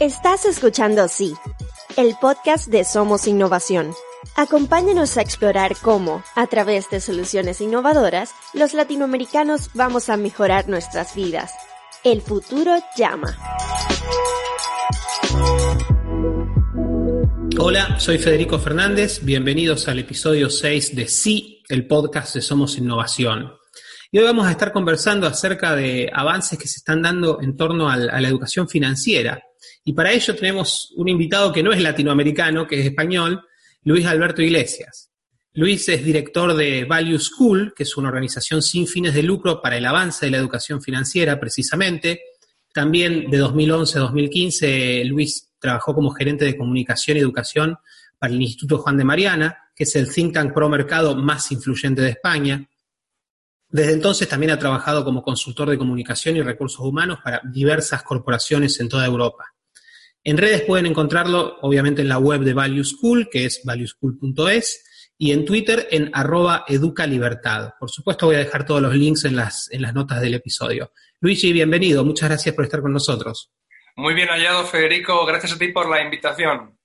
Estás 0.00 0.46
escuchando 0.46 1.06
Sí, 1.08 1.34
el 1.98 2.14
podcast 2.18 2.68
de 2.68 2.84
Somos 2.84 3.26
Innovación. 3.26 3.92
Acompáñanos 4.34 5.18
a 5.18 5.20
explorar 5.20 5.76
cómo, 5.76 6.24
a 6.34 6.46
través 6.46 6.88
de 6.88 7.00
soluciones 7.00 7.60
innovadoras, 7.60 8.30
los 8.54 8.72
latinoamericanos 8.72 9.68
vamos 9.74 10.08
a 10.08 10.16
mejorar 10.16 10.70
nuestras 10.70 11.14
vidas. 11.14 11.52
El 12.02 12.22
futuro 12.22 12.76
llama. 12.96 13.36
Hola, 17.58 18.00
soy 18.00 18.16
Federico 18.16 18.58
Fernández, 18.58 19.22
bienvenidos 19.22 19.86
al 19.86 19.98
episodio 19.98 20.48
6 20.48 20.96
de 20.96 21.08
Sí, 21.08 21.62
el 21.68 21.86
podcast 21.86 22.34
de 22.34 22.40
Somos 22.40 22.78
Innovación. 22.78 23.52
Y 24.10 24.18
hoy 24.18 24.24
vamos 24.24 24.46
a 24.46 24.52
estar 24.52 24.72
conversando 24.72 25.26
acerca 25.26 25.76
de 25.76 26.10
avances 26.10 26.58
que 26.58 26.68
se 26.68 26.78
están 26.78 27.02
dando 27.02 27.42
en 27.42 27.54
torno 27.54 27.90
a 27.90 27.98
la 27.98 28.28
educación 28.28 28.66
financiera 28.66 29.44
y 29.84 29.92
para 29.92 30.12
ello 30.12 30.34
tenemos 30.34 30.92
un 30.96 31.08
invitado 31.08 31.52
que 31.52 31.62
no 31.62 31.72
es 31.72 31.80
latinoamericano, 31.80 32.66
que 32.66 32.80
es 32.80 32.86
español, 32.86 33.42
Luis 33.82 34.06
Alberto 34.06 34.42
Iglesias. 34.42 35.10
Luis 35.54 35.88
es 35.88 36.04
director 36.04 36.54
de 36.54 36.84
Value 36.84 37.18
School, 37.18 37.72
que 37.74 37.82
es 37.82 37.96
una 37.96 38.08
organización 38.08 38.62
sin 38.62 38.86
fines 38.86 39.14
de 39.14 39.22
lucro 39.22 39.60
para 39.60 39.76
el 39.76 39.86
avance 39.86 40.26
de 40.26 40.30
la 40.30 40.38
educación 40.38 40.80
financiera, 40.80 41.40
precisamente. 41.40 42.20
También 42.72 43.30
de 43.30 43.38
2011 43.38 43.98
a 43.98 44.02
2015, 44.02 45.04
Luis 45.06 45.50
trabajó 45.58 45.94
como 45.94 46.10
gerente 46.10 46.44
de 46.44 46.56
comunicación 46.56 47.16
y 47.16 47.20
educación 47.20 47.76
para 48.18 48.32
el 48.32 48.40
Instituto 48.40 48.78
Juan 48.78 48.96
de 48.96 49.04
Mariana, 49.04 49.58
que 49.74 49.84
es 49.84 49.96
el 49.96 50.12
think 50.12 50.34
tank 50.34 50.52
pro 50.54 50.68
mercado 50.68 51.16
más 51.16 51.50
influyente 51.50 52.02
de 52.02 52.10
España. 52.10 52.68
Desde 53.68 53.92
entonces 53.92 54.28
también 54.28 54.52
ha 54.52 54.58
trabajado 54.58 55.04
como 55.04 55.22
consultor 55.22 55.70
de 55.70 55.78
comunicación 55.78 56.36
y 56.36 56.42
recursos 56.42 56.80
humanos 56.80 57.18
para 57.24 57.40
diversas 57.44 58.02
corporaciones 58.02 58.78
en 58.78 58.88
toda 58.88 59.06
Europa. 59.06 59.46
En 60.22 60.36
redes 60.36 60.62
pueden 60.62 60.86
encontrarlo, 60.86 61.56
obviamente, 61.62 62.02
en 62.02 62.08
la 62.08 62.18
web 62.18 62.42
de 62.42 62.52
Value 62.52 62.84
School, 62.84 63.28
que 63.30 63.46
es 63.46 63.62
valueschool.es, 63.64 64.84
y 65.16 65.32
en 65.32 65.44
Twitter 65.44 65.88
en 65.90 66.10
arroba 66.12 66.64
educalibertad. 66.68 67.70
Por 67.78 67.90
supuesto, 67.90 68.26
voy 68.26 68.36
a 68.36 68.40
dejar 68.40 68.66
todos 68.66 68.82
los 68.82 68.94
links 68.94 69.24
en 69.24 69.36
las, 69.36 69.70
en 69.70 69.82
las 69.82 69.94
notas 69.94 70.20
del 70.20 70.34
episodio. 70.34 70.92
Luigi, 71.20 71.52
bienvenido. 71.52 72.04
Muchas 72.04 72.28
gracias 72.28 72.54
por 72.54 72.64
estar 72.64 72.80
con 72.80 72.92
nosotros. 72.92 73.50
Muy 73.96 74.14
bien 74.14 74.28
hallado, 74.28 74.64
Federico. 74.64 75.24
Gracias 75.26 75.52
a 75.52 75.58
ti 75.58 75.68
por 75.68 75.88
la 75.88 76.02
invitación. 76.02 76.78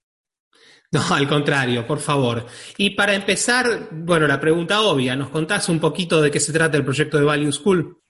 No, 0.91 1.01
al 1.13 1.27
contrario, 1.27 1.85
por 1.85 1.99
favor. 1.99 2.45
Y 2.77 2.91
para 2.91 3.15
empezar, 3.15 3.89
bueno, 3.91 4.27
la 4.27 4.39
pregunta 4.39 4.81
obvia, 4.81 5.15
¿nos 5.15 5.29
contás 5.29 5.67
un 5.67 5.79
poquito 5.79 6.21
de 6.21 6.31
qué 6.31 6.39
se 6.39 6.53
trata 6.53 6.77
el 6.77 6.85
proyecto 6.85 7.17
de 7.17 7.25
Value 7.25 7.51
School? 7.51 8.01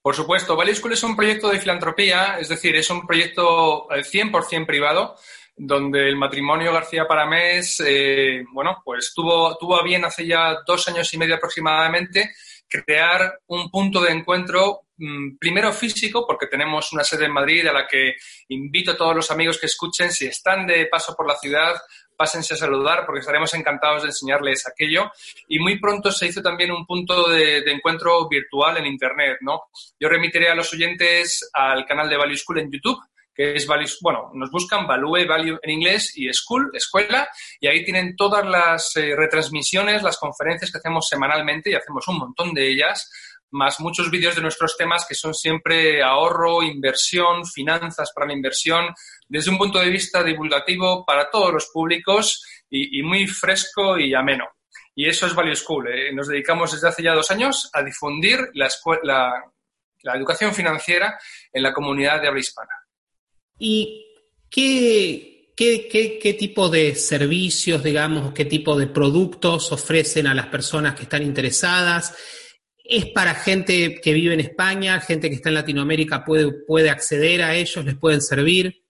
Por 0.00 0.14
supuesto, 0.14 0.56
Value 0.56 0.74
School 0.74 0.92
es 0.92 1.02
un 1.02 1.16
proyecto 1.16 1.48
de 1.48 1.60
filantropía, 1.60 2.38
es 2.38 2.48
decir, 2.48 2.76
es 2.76 2.88
un 2.90 3.06
proyecto 3.06 3.88
100% 3.88 4.66
privado, 4.66 5.16
donde 5.56 6.08
el 6.08 6.16
matrimonio 6.16 6.72
García 6.72 7.06
Paramés, 7.06 7.82
eh, 7.84 8.44
bueno, 8.52 8.80
pues 8.84 9.12
tuvo, 9.14 9.56
tuvo 9.58 9.76
a 9.76 9.82
bien 9.82 10.04
hace 10.04 10.26
ya 10.26 10.58
dos 10.64 10.86
años 10.88 11.12
y 11.12 11.18
medio 11.18 11.34
aproximadamente 11.34 12.30
crear 12.68 13.40
un 13.48 13.70
punto 13.70 14.00
de 14.00 14.12
encuentro 14.12 14.82
mm, 14.96 15.36
primero 15.38 15.72
físico, 15.72 16.24
porque 16.26 16.46
tenemos 16.46 16.92
una 16.92 17.02
sede 17.02 17.24
en 17.24 17.32
Madrid 17.32 17.66
a 17.66 17.72
la 17.72 17.86
que 17.86 18.14
invito 18.48 18.92
a 18.92 18.96
todos 18.96 19.16
los 19.16 19.30
amigos 19.30 19.58
que 19.58 19.66
escuchen, 19.66 20.12
si 20.12 20.26
están 20.26 20.66
de 20.66 20.86
paso 20.86 21.14
por 21.16 21.26
la 21.26 21.36
ciudad, 21.36 21.74
pásense 22.18 22.54
a 22.54 22.56
saludar 22.56 23.06
porque 23.06 23.20
estaremos 23.20 23.54
encantados 23.54 24.02
de 24.02 24.08
enseñarles 24.08 24.66
aquello. 24.66 25.10
Y 25.46 25.60
muy 25.60 25.78
pronto 25.78 26.10
se 26.10 26.26
hizo 26.26 26.42
también 26.42 26.72
un 26.72 26.84
punto 26.84 27.28
de, 27.28 27.58
encuentro 27.70 28.28
virtual 28.28 28.76
en 28.76 28.86
Internet, 28.86 29.38
¿no? 29.40 29.62
Yo 29.98 30.08
remitiré 30.08 30.50
a 30.50 30.54
los 30.54 30.72
oyentes 30.74 31.48
al 31.52 31.86
canal 31.86 32.08
de 32.08 32.16
Value 32.16 32.36
School 32.36 32.58
en 32.58 32.70
YouTube, 32.72 32.98
que 33.32 33.54
es 33.54 33.68
Value, 33.68 33.86
bueno, 34.02 34.32
nos 34.34 34.50
buscan 34.50 34.86
Value, 34.86 35.24
Value 35.24 35.58
en 35.62 35.70
inglés 35.70 36.12
y 36.16 36.28
School, 36.32 36.72
escuela, 36.74 37.28
y 37.60 37.68
ahí 37.68 37.84
tienen 37.84 38.16
todas 38.16 38.44
las 38.44 38.96
eh, 38.96 39.14
retransmisiones, 39.16 40.02
las 40.02 40.18
conferencias 40.18 40.72
que 40.72 40.78
hacemos 40.78 41.06
semanalmente 41.08 41.70
y 41.70 41.74
hacemos 41.74 42.06
un 42.08 42.18
montón 42.18 42.52
de 42.52 42.68
ellas 42.68 43.08
más 43.50 43.80
muchos 43.80 44.10
vídeos 44.10 44.34
de 44.34 44.42
nuestros 44.42 44.76
temas 44.76 45.06
que 45.08 45.14
son 45.14 45.34
siempre 45.34 46.02
ahorro, 46.02 46.62
inversión, 46.62 47.46
finanzas 47.46 48.12
para 48.14 48.26
la 48.26 48.34
inversión, 48.34 48.86
desde 49.28 49.50
un 49.50 49.58
punto 49.58 49.78
de 49.78 49.90
vista 49.90 50.24
divulgativo 50.24 51.04
para 51.04 51.30
todos 51.30 51.52
los 51.52 51.66
públicos 51.66 52.42
y, 52.70 53.02
muy 53.02 53.26
fresco 53.26 53.98
y 53.98 54.14
ameno. 54.14 54.44
Y 54.94 55.06
eso 55.06 55.26
es 55.26 55.34
Value 55.34 55.54
School. 55.54 55.88
¿eh? 55.88 56.12
Nos 56.12 56.28
dedicamos 56.28 56.72
desde 56.72 56.88
hace 56.88 57.02
ya 57.02 57.14
dos 57.14 57.30
años 57.30 57.70
a 57.72 57.82
difundir 57.82 58.38
la, 58.54 58.68
la, 59.02 60.14
educación 60.14 60.54
financiera 60.54 61.18
en 61.52 61.62
la 61.62 61.72
comunidad 61.72 62.20
de 62.20 62.28
habla 62.28 62.40
hispana. 62.40 62.72
¿Y 63.58 64.06
qué, 64.50 65.52
qué, 65.56 65.88
qué, 65.90 66.18
qué, 66.18 66.34
tipo 66.34 66.68
de 66.68 66.94
servicios, 66.94 67.82
digamos, 67.82 68.32
qué 68.32 68.44
tipo 68.44 68.78
de 68.78 68.86
productos 68.86 69.70
ofrecen 69.72 70.26
a 70.26 70.34
las 70.34 70.46
personas 70.46 70.94
que 70.94 71.02
están 71.02 71.22
interesadas? 71.22 72.16
¿Es 72.82 73.06
para 73.06 73.34
gente 73.34 74.00
que 74.02 74.12
vive 74.14 74.34
en 74.34 74.40
España, 74.40 75.00
gente 75.00 75.28
que 75.28 75.36
está 75.36 75.50
en 75.50 75.56
Latinoamérica 75.56 76.24
puede, 76.24 76.52
puede 76.66 76.88
acceder 76.90 77.42
a 77.42 77.54
ellos, 77.54 77.84
les 77.84 77.96
pueden 77.96 78.22
servir? 78.22 78.87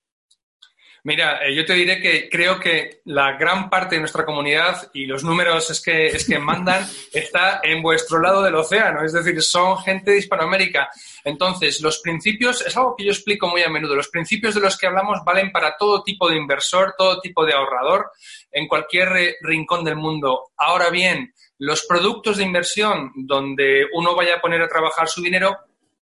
Mira, 1.09 1.43
eh, 1.43 1.55
yo 1.55 1.65
te 1.65 1.73
diré 1.73 2.03
que 2.03 2.29
creo 2.29 2.61
que 2.61 3.01
la 3.07 3.33
gran 3.39 3.71
parte 3.71 3.95
de 3.95 4.01
nuestra 4.01 4.27
comunidad, 4.27 4.91
y 4.93 5.07
los 5.07 5.25
números 5.25 5.71
es 5.71 5.81
que, 5.81 6.09
es 6.09 6.27
que 6.27 6.39
mandan, 6.39 6.87
está 7.15 7.63
en 7.63 7.81
vuestro 7.81 8.21
lado 8.21 8.43
del 8.43 8.55
océano, 8.57 9.03
es 9.03 9.15
decir, 9.15 9.41
son 9.41 9.79
gente 9.79 10.11
de 10.11 10.19
Hispanoamérica. 10.19 10.91
Entonces, 11.25 11.81
los 11.81 12.01
principios, 12.01 12.61
es 12.61 12.77
algo 12.77 12.95
que 12.95 13.07
yo 13.07 13.13
explico 13.13 13.49
muy 13.49 13.63
a 13.63 13.71
menudo, 13.71 13.95
los 13.95 14.11
principios 14.11 14.55
de 14.55 14.61
los 14.61 14.77
que 14.77 14.87
hablamos 14.87 15.25
valen 15.25 15.51
para 15.51 15.79
todo 15.79 16.03
tipo 16.03 16.29
de 16.29 16.37
inversor, 16.37 16.95
todo 16.99 17.23
tipo 17.23 17.47
de 17.47 17.55
ahorrador, 17.55 18.11
en 18.53 18.69
cualquier 18.69 19.39
rincón 19.41 19.87
del 19.87 19.97
mundo. 19.97 20.51
Ahora 20.59 20.91
bien, 20.91 21.33
los 21.57 21.87
productos 21.87 22.37
de 22.37 22.45
inversión 22.45 23.13
donde 23.15 23.87
uno 23.95 24.15
vaya 24.15 24.35
a 24.35 24.41
poner 24.43 24.61
a 24.61 24.69
trabajar 24.69 25.09
su 25.09 25.23
dinero 25.23 25.57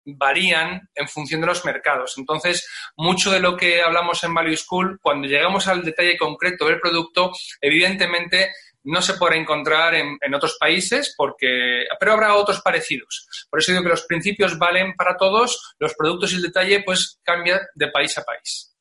varían 0.05 0.89
en 0.95 1.09
función 1.09 1.41
de 1.41 1.47
los 1.47 1.65
mercados. 1.65 2.15
Entonces, 2.17 2.67
mucho 2.97 3.31
de 3.31 3.41
lo 3.41 3.57
que 3.57 3.83
hablamos 3.83 4.23
en 4.25 4.35
Value 4.35 4.57
School, 4.57 4.99
cuando 5.01 5.29
llegamos 5.29 5.69
al 5.69 5.83
detalle 5.83 6.17
concreto 6.17 6.67
del 6.67 6.81
producto, 6.81 7.33
evidentemente 7.61 8.51
no 8.85 9.03
se 9.03 9.15
podrá 9.15 9.37
encontrar 9.37 9.95
en, 9.95 10.35
otros 10.35 10.57
países, 10.59 11.15
porque, 11.17 11.85
pero 11.99 12.13
habrá 12.13 12.35
otros 12.35 12.61
parecidos. 12.63 13.27
Por 13.51 13.61
eso 13.61 13.73
digo 13.73 13.85
que 13.85 13.91
los 13.91 14.07
principios 14.07 14.59
valen 14.59 14.95
para 14.95 15.17
todos, 15.17 15.75
los 15.79 15.95
productos 15.95 16.33
y 16.33 16.37
el 16.37 16.43
detalle 16.43 16.83
pues 16.85 17.19
cambia 17.23 17.61
de 17.75 17.89
país 17.89 18.17
a 18.17 18.25
país. 18.25 18.75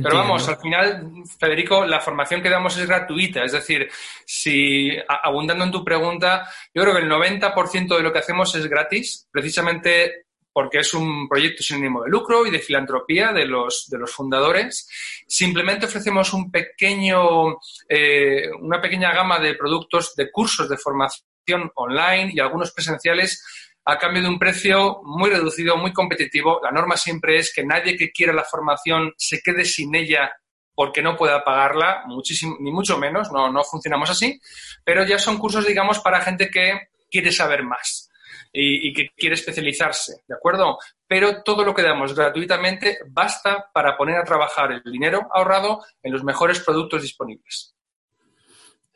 Pero 0.00 0.16
vamos, 0.16 0.48
al 0.48 0.56
final, 0.56 1.06
Federico, 1.38 1.84
la 1.84 2.00
formación 2.00 2.40
que 2.40 2.48
damos 2.48 2.78
es 2.78 2.86
gratuita. 2.86 3.44
Es 3.44 3.52
decir, 3.52 3.90
si, 4.24 4.90
abundando 5.06 5.64
en 5.64 5.70
tu 5.70 5.84
pregunta, 5.84 6.48
yo 6.72 6.82
creo 6.82 6.94
que 6.94 7.02
el 7.02 7.10
90% 7.10 7.96
de 7.96 8.02
lo 8.02 8.10
que 8.10 8.20
hacemos 8.20 8.54
es 8.54 8.66
gratis, 8.68 9.28
precisamente 9.30 10.24
porque 10.50 10.78
es 10.78 10.94
un 10.94 11.28
proyecto 11.28 11.62
sin 11.62 11.76
ánimo 11.78 12.02
de 12.02 12.10
lucro 12.10 12.46
y 12.46 12.50
de 12.50 12.58
filantropía 12.58 13.32
de 13.32 13.44
los, 13.44 13.88
de 13.90 13.98
los 13.98 14.12
fundadores. 14.12 14.88
Simplemente 15.26 15.86
ofrecemos 15.86 16.32
un 16.32 16.50
pequeño, 16.50 17.58
eh, 17.88 18.50
una 18.60 18.80
pequeña 18.80 19.12
gama 19.12 19.38
de 19.38 19.54
productos, 19.54 20.14
de 20.14 20.30
cursos 20.30 20.68
de 20.70 20.78
formación 20.78 21.70
online 21.74 22.32
y 22.34 22.40
algunos 22.40 22.72
presenciales 22.72 23.44
a 23.84 23.98
cambio 23.98 24.22
de 24.22 24.28
un 24.28 24.38
precio 24.38 25.00
muy 25.04 25.30
reducido, 25.30 25.76
muy 25.76 25.92
competitivo. 25.92 26.60
La 26.62 26.70
norma 26.70 26.96
siempre 26.96 27.38
es 27.38 27.52
que 27.52 27.64
nadie 27.64 27.96
que 27.96 28.10
quiera 28.10 28.32
la 28.32 28.44
formación 28.44 29.12
se 29.16 29.40
quede 29.40 29.64
sin 29.64 29.94
ella 29.94 30.32
porque 30.74 31.02
no 31.02 31.16
pueda 31.16 31.44
pagarla, 31.44 32.02
muchísimo, 32.06 32.56
ni 32.60 32.72
mucho 32.72 32.98
menos, 32.98 33.30
no, 33.30 33.52
no 33.52 33.62
funcionamos 33.62 34.08
así, 34.10 34.40
pero 34.84 35.04
ya 35.04 35.18
son 35.18 35.38
cursos, 35.38 35.66
digamos, 35.66 36.00
para 36.00 36.22
gente 36.22 36.48
que 36.48 36.88
quiere 37.10 37.30
saber 37.30 37.62
más 37.62 38.08
y, 38.52 38.88
y, 38.88 38.92
que 38.92 39.10
quiere 39.16 39.34
especializarse, 39.34 40.22
¿de 40.26 40.34
acuerdo? 40.34 40.78
Pero 41.06 41.42
todo 41.42 41.64
lo 41.64 41.74
que 41.74 41.82
damos 41.82 42.14
gratuitamente 42.14 42.98
basta 43.06 43.70
para 43.72 43.96
poner 43.96 44.16
a 44.16 44.24
trabajar 44.24 44.72
el 44.72 44.82
dinero 44.90 45.28
ahorrado 45.32 45.84
en 46.02 46.12
los 46.12 46.24
mejores 46.24 46.60
productos 46.60 47.02
disponibles. 47.02 47.74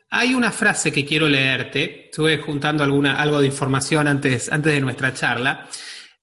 Hay 0.09 0.33
una 0.33 0.51
frase 0.51 0.91
que 0.91 1.05
quiero 1.05 1.27
leerte, 1.27 2.05
estuve 2.05 2.37
juntando 2.37 2.83
alguna, 2.83 3.19
algo 3.19 3.41
de 3.41 3.47
información 3.47 4.07
antes, 4.07 4.49
antes 4.49 4.73
de 4.73 4.79
nuestra 4.79 5.13
charla. 5.13 5.67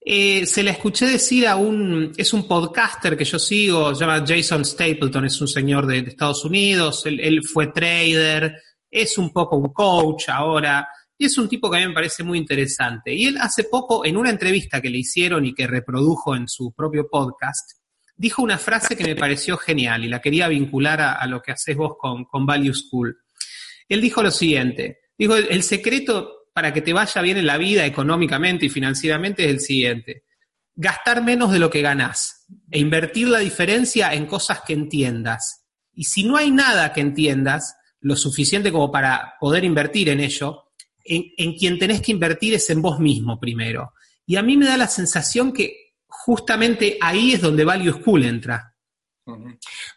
Eh, 0.00 0.46
se 0.46 0.62
la 0.62 0.70
escuché 0.70 1.06
decir 1.06 1.46
a 1.46 1.56
un, 1.56 2.12
es 2.16 2.32
un 2.32 2.48
podcaster 2.48 3.16
que 3.16 3.24
yo 3.24 3.38
sigo, 3.38 3.94
se 3.94 4.00
llama 4.00 4.24
Jason 4.26 4.64
Stapleton, 4.64 5.26
es 5.26 5.40
un 5.40 5.48
señor 5.48 5.86
de, 5.86 5.98
Estados 5.98 6.44
Unidos, 6.44 7.04
él, 7.06 7.20
él, 7.20 7.42
fue 7.42 7.68
trader, 7.68 8.54
es 8.90 9.18
un 9.18 9.32
poco 9.32 9.56
un 9.56 9.72
coach 9.72 10.28
ahora, 10.28 10.88
y 11.16 11.26
es 11.26 11.36
un 11.36 11.48
tipo 11.48 11.70
que 11.70 11.76
a 11.76 11.80
mí 11.80 11.88
me 11.88 11.94
parece 11.94 12.22
muy 12.22 12.38
interesante. 12.38 13.14
Y 13.14 13.26
él 13.26 13.36
hace 13.38 13.64
poco, 13.64 14.04
en 14.04 14.16
una 14.16 14.30
entrevista 14.30 14.80
que 14.80 14.90
le 14.90 14.98
hicieron 14.98 15.44
y 15.44 15.54
que 15.54 15.66
reprodujo 15.66 16.34
en 16.34 16.48
su 16.48 16.72
propio 16.72 17.06
podcast, 17.10 17.78
dijo 18.16 18.42
una 18.42 18.58
frase 18.58 18.96
que 18.96 19.04
me 19.04 19.16
pareció 19.16 19.56
genial 19.58 20.04
y 20.04 20.08
la 20.08 20.20
quería 20.20 20.48
vincular 20.48 21.00
a, 21.00 21.12
a 21.14 21.26
lo 21.26 21.40
que 21.40 21.52
haces 21.52 21.76
vos 21.76 21.94
con, 21.98 22.24
con 22.24 22.46
Value 22.46 22.74
School. 22.74 23.23
Él 23.88 24.00
dijo 24.00 24.22
lo 24.22 24.30
siguiente, 24.30 25.00
dijo, 25.18 25.36
el 25.36 25.62
secreto 25.62 26.44
para 26.52 26.72
que 26.72 26.82
te 26.82 26.92
vaya 26.92 27.20
bien 27.20 27.36
en 27.36 27.46
la 27.46 27.58
vida 27.58 27.84
económicamente 27.84 28.66
y 28.66 28.70
financieramente 28.70 29.44
es 29.44 29.50
el 29.50 29.60
siguiente, 29.60 30.24
gastar 30.74 31.22
menos 31.22 31.52
de 31.52 31.58
lo 31.58 31.68
que 31.68 31.82
ganás. 31.82 32.46
e 32.70 32.78
invertir 32.78 33.28
la 33.28 33.38
diferencia 33.38 34.12
en 34.12 34.26
cosas 34.26 34.60
que 34.66 34.72
entiendas. 34.72 35.64
Y 35.92 36.04
si 36.04 36.24
no 36.24 36.36
hay 36.36 36.50
nada 36.50 36.92
que 36.92 37.00
entiendas, 37.00 37.76
lo 38.00 38.16
suficiente 38.16 38.70
como 38.70 38.92
para 38.92 39.34
poder 39.40 39.64
invertir 39.64 40.08
en 40.08 40.20
ello, 40.20 40.64
en, 41.04 41.24
en 41.36 41.54
quien 41.56 41.78
tenés 41.78 42.00
que 42.00 42.12
invertir 42.12 42.54
es 42.54 42.68
en 42.70 42.82
vos 42.82 43.00
mismo 43.00 43.40
primero. 43.40 43.94
Y 44.26 44.36
a 44.36 44.42
mí 44.42 44.56
me 44.56 44.66
da 44.66 44.76
la 44.76 44.88
sensación 44.88 45.52
que 45.52 45.94
justamente 46.06 46.98
ahí 47.00 47.32
es 47.32 47.40
donde 47.40 47.64
Value 47.64 47.92
School 47.92 48.24
entra. 48.24 48.74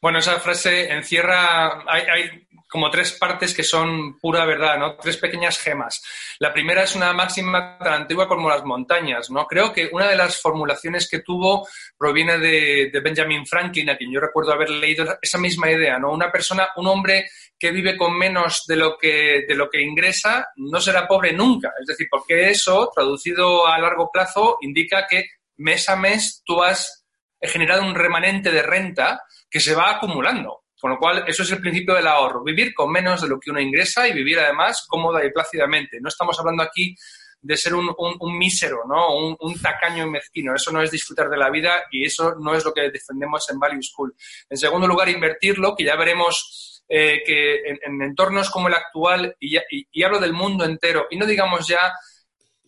Bueno, 0.01 0.19
esa 0.19 0.40
frase 0.40 0.92
encierra, 0.92 1.83
hay, 1.86 2.46
como 2.68 2.90
tres 2.90 3.14
partes 3.14 3.54
que 3.54 3.64
son 3.64 4.19
pura 4.19 4.46
verdad, 4.46 4.78
¿no? 4.78 4.98
Tres 4.98 5.18
pequeñas 5.18 5.58
gemas. 5.58 6.04
La 6.40 6.52
primera 6.52 6.84
es 6.84 6.96
una 6.96 7.14
máxima 7.14 7.78
tan 7.78 7.94
antigua 7.94 8.28
como 8.28 8.50
las 8.50 8.64
montañas, 8.64 9.30
¿no? 9.30 9.46
Creo 9.46 9.72
que 9.72 9.90
una 9.92 10.10
de 10.10 10.16
las 10.16 10.42
formulaciones 10.42 11.10
que 11.10 11.19
tuvo 11.19 11.68
proviene 11.98 12.38
de, 12.38 12.92
Benjamin 13.02 13.46
Franklin, 13.46 13.90
a 13.90 13.98
quien 13.98 14.12
yo 14.12 14.19
recuerdo 14.19 14.52
haber 14.52 14.69
leído 14.69 15.18
esa 15.22 15.38
misma 15.38 15.72
idea, 15.72 15.98
¿no? 15.98 16.12
Una 16.12 16.31
persona, 16.31 16.69
un 16.75 16.88
hombre 16.88 17.30
que 17.58 17.72
vive 17.72 17.98
con 17.98 18.18
menos 18.18 18.66
de 18.68 18.75
lo 18.75 18.98
que, 18.98 19.46
de 19.48 19.56
lo 19.56 19.69
que 19.69 19.81
ingresa, 19.81 20.48
no 20.58 20.81
será 20.81 21.08
pobre 21.08 21.34
nunca. 21.34 21.74
Es 21.80 21.88
decir, 21.88 22.08
porque 22.10 22.50
eso, 22.50 22.92
traducido 22.94 23.66
a 23.66 23.80
largo 23.80 24.12
plazo, 24.12 24.58
indica 24.62 25.08
que 25.08 25.25
mes 25.58 25.88
a 25.90 25.96
mes 25.96 26.44
tú 26.46 26.62
has 26.62 27.06
generado 27.42 27.84
un 27.84 27.96
remanente 27.96 28.52
de 28.52 28.62
renta 28.62 29.22
que 29.50 29.60
se 29.60 29.74
va 29.74 29.92
acumulando. 29.92 30.64
Con 30.79 30.91
lo 30.91 30.97
cual, 31.00 31.24
eso 31.27 31.44
es 31.44 31.51
el 31.51 31.59
principio 31.59 31.95
del 31.95 32.07
ahorro, 32.07 32.44
vivir 32.44 32.74
con 32.74 32.91
menos 32.91 33.21
de 33.21 33.27
lo 33.27 33.39
que 33.39 33.50
uno 33.50 33.59
ingresa 33.59 34.07
y 34.07 34.13
vivir 34.13 34.39
además 34.39 34.85
cómoda 34.88 35.25
y 35.25 35.31
plácidamente. 35.31 36.00
No 36.00 36.09
estamos 36.09 36.39
hablando 36.39 36.63
aquí 36.63 36.95
de 37.41 37.57
ser 37.57 37.74
un, 37.74 37.95
mísero, 38.38 38.83
¿no? 38.88 39.35
Un, 39.39 39.62
tacaño 39.62 40.06
y 40.06 40.09
mezquino. 40.09 40.53
Eso 40.56 40.71
no 40.71 40.81
es 40.81 40.91
disfrutar 40.91 41.29
de 41.29 41.38
la 41.38 41.50
vida 41.50 41.85
y 41.91 42.06
eso 42.06 42.35
no 42.39 42.56
es 42.56 42.63
lo 42.63 42.74
que 42.74 42.89
defendemos 42.91 43.50
en 43.50 43.59
Value 43.59 43.81
School. 43.81 44.15
En 44.50 44.57
segundo 44.57 44.88
lugar, 44.88 45.09
invertirlo, 45.09 45.75
que 45.75 45.85
ya 45.85 45.95
veremos 45.95 46.83
eh, 46.89 47.23
que 47.25 47.56
en, 47.81 48.01
entornos 48.01 48.50
como 48.50 48.68
el 48.68 48.73
actual, 48.73 49.35
y 49.39 50.03
hablo 50.03 50.19
del 50.19 50.33
mundo 50.33 50.65
entero, 50.65 51.07
y 51.09 51.18
no 51.18 51.25
digamos 51.25 51.68
ya 51.68 51.94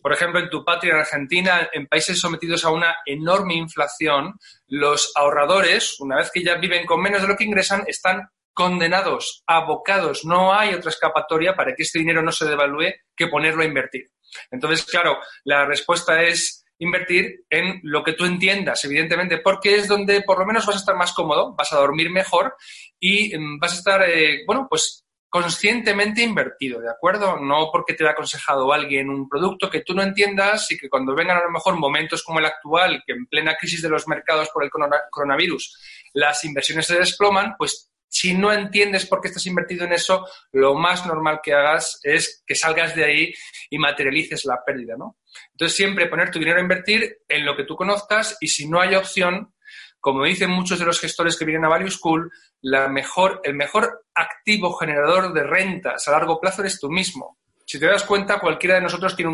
por 0.02 0.12
ejemplo, 0.12 0.40
en 0.40 0.50
tu 0.50 0.64
patria, 0.64 0.94
en 0.94 1.00
Argentina, 1.00 1.68
en 1.72 1.86
países 1.86 2.18
sometidos 2.18 2.64
a 2.64 2.70
una 2.70 2.96
enorme 3.06 3.54
inflación, 3.54 4.34
los 4.68 5.12
ahorradores, 5.14 6.00
una 6.00 6.16
vez 6.16 6.30
que 6.32 6.42
ya 6.42 6.56
viven 6.56 6.86
con 6.86 7.00
menos 7.00 7.22
de 7.22 7.28
lo 7.28 7.36
que 7.36 7.44
ingresan, 7.44 7.84
están 7.86 8.28
condenados, 8.52 9.42
abocados. 9.46 10.24
No 10.24 10.52
hay 10.52 10.74
otra 10.74 10.90
escapatoria 10.90 11.54
para 11.54 11.74
que 11.74 11.82
este 11.82 11.98
dinero 11.98 12.22
no 12.22 12.32
se 12.32 12.46
devalúe 12.46 12.92
que 13.16 13.28
ponerlo 13.28 13.62
a 13.62 13.66
invertir. 13.66 14.10
Entonces, 14.50 14.84
claro, 14.84 15.18
la 15.44 15.64
respuesta 15.66 16.22
es 16.22 16.64
invertir 16.78 17.44
en 17.50 17.80
lo 17.82 18.02
que 18.02 18.14
tú 18.14 18.24
entiendas, 18.24 18.84
evidentemente, 18.84 19.38
porque 19.38 19.76
es 19.76 19.86
donde 19.86 20.22
por 20.22 20.38
lo 20.38 20.46
menos 20.46 20.66
vas 20.66 20.76
a 20.76 20.78
estar 20.78 20.96
más 20.96 21.12
cómodo, 21.12 21.54
vas 21.54 21.72
a 21.72 21.78
dormir 21.78 22.10
mejor 22.10 22.54
y 22.98 23.36
mm, 23.36 23.58
vas 23.58 23.72
a 23.72 23.76
estar, 23.76 24.02
eh, 24.08 24.42
bueno, 24.46 24.66
pues 24.68 25.04
conscientemente 25.30 26.22
invertido, 26.22 26.80
¿de 26.80 26.90
acuerdo? 26.90 27.38
No 27.38 27.70
porque 27.72 27.94
te 27.94 28.04
ha 28.06 28.10
aconsejado 28.10 28.72
alguien 28.72 29.08
un 29.08 29.28
producto 29.28 29.70
que 29.70 29.82
tú 29.82 29.94
no 29.94 30.02
entiendas 30.02 30.70
y 30.72 30.76
que 30.76 30.90
cuando 30.90 31.14
vengan 31.14 31.38
a 31.38 31.44
lo 31.44 31.50
mejor 31.50 31.76
momentos 31.76 32.24
como 32.24 32.40
el 32.40 32.46
actual, 32.46 33.02
que 33.06 33.12
en 33.12 33.26
plena 33.26 33.54
crisis 33.54 33.80
de 33.80 33.88
los 33.88 34.08
mercados 34.08 34.50
por 34.52 34.64
el 34.64 34.70
coronavirus, 34.70 35.78
las 36.14 36.44
inversiones 36.44 36.86
se 36.86 36.98
desploman, 36.98 37.54
pues 37.56 37.90
si 38.08 38.34
no 38.34 38.52
entiendes 38.52 39.06
por 39.06 39.20
qué 39.20 39.28
estás 39.28 39.46
invertido 39.46 39.84
en 39.84 39.92
eso, 39.92 40.26
lo 40.50 40.74
más 40.74 41.06
normal 41.06 41.38
que 41.40 41.54
hagas 41.54 42.00
es 42.02 42.42
que 42.44 42.56
salgas 42.56 42.96
de 42.96 43.04
ahí 43.04 43.32
y 43.70 43.78
materialices 43.78 44.44
la 44.44 44.64
pérdida, 44.66 44.96
¿no? 44.98 45.18
Entonces 45.52 45.76
siempre 45.76 46.08
poner 46.08 46.32
tu 46.32 46.40
dinero 46.40 46.58
a 46.58 46.62
invertir 46.62 47.18
en 47.28 47.46
lo 47.46 47.56
que 47.56 47.62
tú 47.62 47.76
conozcas 47.76 48.36
y 48.40 48.48
si 48.48 48.68
no 48.68 48.80
hay 48.80 48.96
opción, 48.96 49.54
como 50.00 50.24
dicen 50.24 50.50
muchos 50.50 50.78
de 50.78 50.86
los 50.86 50.98
gestores 50.98 51.36
que 51.36 51.44
vienen 51.44 51.66
a 51.66 51.68
Value 51.68 51.90
School, 51.90 52.32
la 52.62 52.88
mejor, 52.88 53.40
el 53.44 53.54
mejor 53.54 54.06
activo 54.14 54.72
generador 54.74 55.32
de 55.32 55.44
rentas 55.44 56.08
a 56.08 56.12
largo 56.12 56.40
plazo 56.40 56.62
eres 56.62 56.80
tú 56.80 56.90
mismo. 56.90 57.38
Si 57.66 57.78
te 57.78 57.86
das 57.86 58.02
cuenta, 58.02 58.40
cualquiera 58.40 58.74
de 58.76 58.80
nosotros 58.80 59.14
tiene 59.14 59.32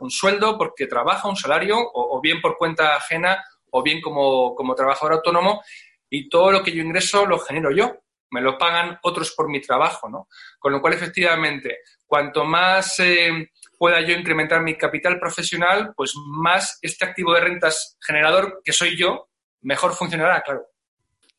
un 0.00 0.10
sueldo 0.10 0.58
porque 0.58 0.86
trabaja, 0.86 1.28
un 1.28 1.36
salario, 1.36 1.78
o, 1.78 2.20
bien 2.20 2.40
por 2.42 2.58
cuenta 2.58 2.96
ajena, 2.96 3.42
o 3.70 3.82
bien 3.82 4.02
como, 4.02 4.54
trabajador 4.76 5.14
autónomo, 5.14 5.62
y 6.10 6.28
todo 6.28 6.52
lo 6.52 6.62
que 6.62 6.72
yo 6.72 6.82
ingreso 6.82 7.24
lo 7.24 7.38
genero 7.38 7.70
yo. 7.70 7.96
Me 8.30 8.42
lo 8.42 8.58
pagan 8.58 8.98
otros 9.04 9.32
por 9.34 9.48
mi 9.48 9.62
trabajo, 9.62 10.06
¿no? 10.06 10.28
Con 10.58 10.72
lo 10.72 10.82
cual, 10.82 10.92
efectivamente, 10.92 11.78
cuanto 12.06 12.44
más 12.44 13.00
eh, 13.00 13.50
pueda 13.78 14.02
yo 14.02 14.14
incrementar 14.14 14.62
mi 14.62 14.76
capital 14.76 15.18
profesional, 15.18 15.94
pues 15.96 16.12
más 16.26 16.78
este 16.82 17.06
activo 17.06 17.32
de 17.32 17.40
rentas 17.40 17.96
generador 18.06 18.60
que 18.62 18.74
soy 18.74 18.98
yo, 18.98 19.27
mejor 19.62 19.94
funcionará, 19.94 20.42
claro. 20.42 20.62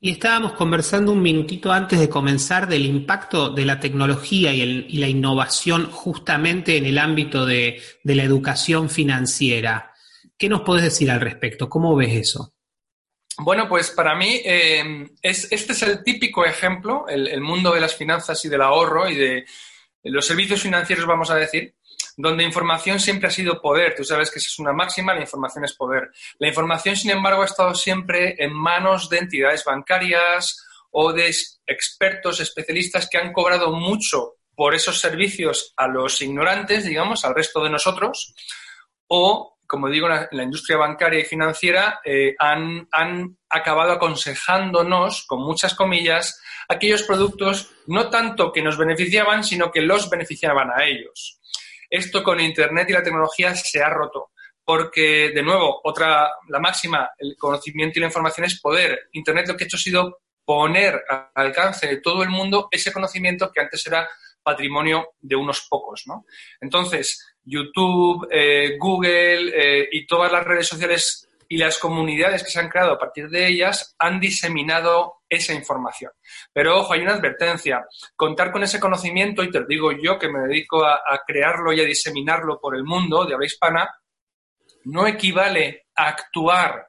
Y 0.02 0.12
estábamos 0.12 0.54
conversando 0.54 1.12
un 1.12 1.22
minutito 1.22 1.74
antes 1.74 2.00
de 2.00 2.08
comenzar 2.08 2.70
del 2.70 2.86
impacto 2.86 3.50
de 3.50 3.66
la 3.66 3.82
tecnología 3.82 4.54
y, 4.54 4.98
la 4.98 5.08
innovación 5.10 5.92
justamente 5.92 6.78
en 6.78 6.86
el 6.86 6.98
ámbito 6.98 7.46
de, 7.46 7.82
la 8.04 8.24
educación 8.24 8.90
financiera. 8.90 9.94
¿Qué 10.38 10.48
nos 10.48 10.62
puedes 10.62 10.84
decir 10.84 11.12
al 11.12 11.20
respecto? 11.20 11.68
¿Cómo 11.68 11.98
ves 11.98 12.16
eso? 12.16 12.54
Bueno, 13.40 13.68
pues 13.68 13.92
para 13.92 14.16
mí 14.16 14.40
eh, 14.46 15.10
es, 15.22 15.52
este 15.52 15.74
es 15.74 15.82
el 15.82 16.02
típico 16.04 16.46
ejemplo, 16.46 17.06
el, 17.10 17.42
mundo 17.42 17.74
de 17.74 17.82
las 17.82 17.96
finanzas 17.96 18.44
y 18.46 18.50
del 18.50 18.62
ahorro 18.62 19.10
y 19.10 19.16
de 19.16 19.46
los 20.04 20.26
servicios 20.26 20.62
financieros, 20.62 21.06
vamos 21.06 21.30
a 21.30 21.36
decir, 21.36 21.76
donde 22.22 22.44
información 22.44 23.00
siempre 23.00 23.30
ha 23.30 23.32
sido 23.32 23.62
poder. 23.62 23.96
Tú 23.96 24.04
sabes 24.04 24.30
que 24.30 24.40
esa 24.40 24.50
es 24.50 24.60
una 24.60 24.74
máxima, 24.74 25.14
la 25.14 25.22
información 25.22 25.64
es 25.64 25.74
poder. 25.74 26.12
La 26.38 26.50
información, 26.50 26.98
sin 26.98 27.12
embargo, 27.12 27.44
ha 27.44 27.46
estado 27.46 27.74
siempre 27.74 28.36
en 28.38 28.52
manos 28.54 29.10
de 29.10 29.20
entidades 29.20 29.64
bancarias 29.64 30.66
o 30.92 31.14
de 31.14 31.34
expertos, 31.66 32.42
especialistas 32.42 33.08
que 33.10 33.18
han 33.18 33.32
cobrado 33.32 33.72
mucho 33.72 34.34
por 34.54 34.76
esos 34.76 35.00
servicios 35.00 35.74
a 35.78 35.88
los 35.88 36.22
ignorantes, 36.22 36.84
digamos, 36.84 37.24
al 37.24 37.36
resto 37.36 37.64
de 37.64 37.70
nosotros, 37.70 38.36
o, 39.08 39.58
como 39.66 39.88
digo, 39.88 40.10
en 40.10 40.28
la 40.30 40.44
industria 40.44 40.78
bancaria 40.78 41.22
y 41.22 41.24
financiera 41.26 42.02
eh, 42.04 42.36
han, 42.38 42.86
han 42.92 43.38
acabado 43.50 43.94
aconsejándonos, 43.94 45.26
con 45.26 45.42
muchas 45.42 45.74
comillas, 45.74 46.42
aquellos 46.68 47.04
productos 47.04 47.72
no 47.88 48.10
tanto 48.10 48.52
que 48.52 48.62
nos 48.62 48.78
beneficiaban, 48.78 49.46
sino 49.46 49.72
que 49.72 49.80
los 49.82 50.10
beneficiaban 50.10 50.70
a 50.76 50.84
ellos. 50.84 51.40
Esto 51.90 52.24
con 52.24 52.40
Internet 52.40 52.90
y 52.90 52.94
la 52.94 53.04
tecnología 53.04 53.56
se 53.56 53.82
ha 53.82 53.90
roto. 53.90 54.32
Porque, 54.64 55.32
de 55.34 55.42
nuevo, 55.42 55.82
otra, 55.84 56.30
la 56.48 56.60
máxima, 56.60 57.10
el 57.18 57.36
conocimiento 57.38 57.98
y 57.98 58.02
la 58.02 58.08
información 58.08 58.46
es 58.46 58.60
poder. 58.60 59.10
Internet 59.14 59.48
lo 59.48 59.58
que 59.58 59.64
ha 59.64 59.68
hecho 59.68 59.78
ha 59.78 59.80
sido 59.80 60.20
poner 60.46 61.04
al 61.10 61.30
alcance 61.34 61.88
de 61.88 62.02
todo 62.02 62.24
el 62.24 62.30
mundo 62.30 62.68
ese 62.72 62.92
conocimiento 62.92 63.52
que 63.52 63.62
antes 63.62 63.86
era 63.86 64.08
patrimonio 64.42 65.10
de 65.20 65.36
unos 65.36 65.68
pocos, 65.70 66.04
¿no? 66.08 66.26
Entonces, 66.62 67.36
YouTube, 67.44 68.28
eh, 68.32 68.78
Google 68.80 69.52
eh, 69.54 69.90
y 69.92 70.06
todas 70.06 70.32
las 70.32 70.44
redes 70.44 70.68
sociales 70.68 71.28
y 71.48 71.58
las 71.58 71.78
comunidades 71.78 72.44
que 72.44 72.52
se 72.52 72.60
han 72.60 72.70
creado 72.70 72.94
a 72.94 73.00
partir 73.00 73.30
de 73.30 73.48
ellas 73.48 73.96
han 73.98 74.20
diseminado 74.20 75.19
esa 75.30 75.54
información. 75.54 76.12
Pero 76.52 76.80
ojo, 76.80 76.94
hay 76.94 77.02
una 77.02 77.14
advertencia. 77.14 77.86
Contar 78.16 78.52
con 78.52 78.64
ese 78.64 78.80
conocimiento, 78.80 79.44
y 79.44 79.52
te 79.52 79.60
lo 79.60 79.68
digo 79.68 79.92
yo 79.92 80.18
que 80.18 80.30
me 80.30 80.40
dedico 80.48 80.84
a, 80.84 81.00
crearlo 81.26 81.72
y 81.72 81.82
a 81.82 81.86
diseminarlo 81.86 82.60
por 82.60 82.76
el 82.76 82.84
mundo 82.84 83.26
de 83.26 83.36
habla 83.36 83.46
hispana, 83.46 83.90
no 84.86 85.06
equivale 85.06 85.88
a 85.96 86.08
actuar 86.10 86.88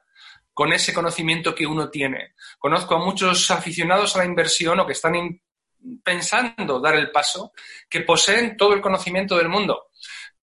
con 0.53 0.73
ese 0.73 0.93
conocimiento 0.93 1.53
que 1.53 1.67
uno 1.67 1.89
tiene. 1.89 2.33
Conozco 2.57 2.95
a 2.95 3.05
muchos 3.05 3.49
aficionados 3.51 4.15
a 4.15 4.19
la 4.19 4.25
inversión 4.25 4.79
o 4.79 4.85
que 4.85 4.93
están 4.93 5.13
pensando 6.03 6.79
dar 6.79 6.95
el 6.95 7.11
paso, 7.11 7.53
que 7.89 8.01
poseen 8.01 8.57
todo 8.57 8.73
el 8.73 8.81
conocimiento 8.81 9.37
del 9.37 9.49
mundo, 9.49 9.87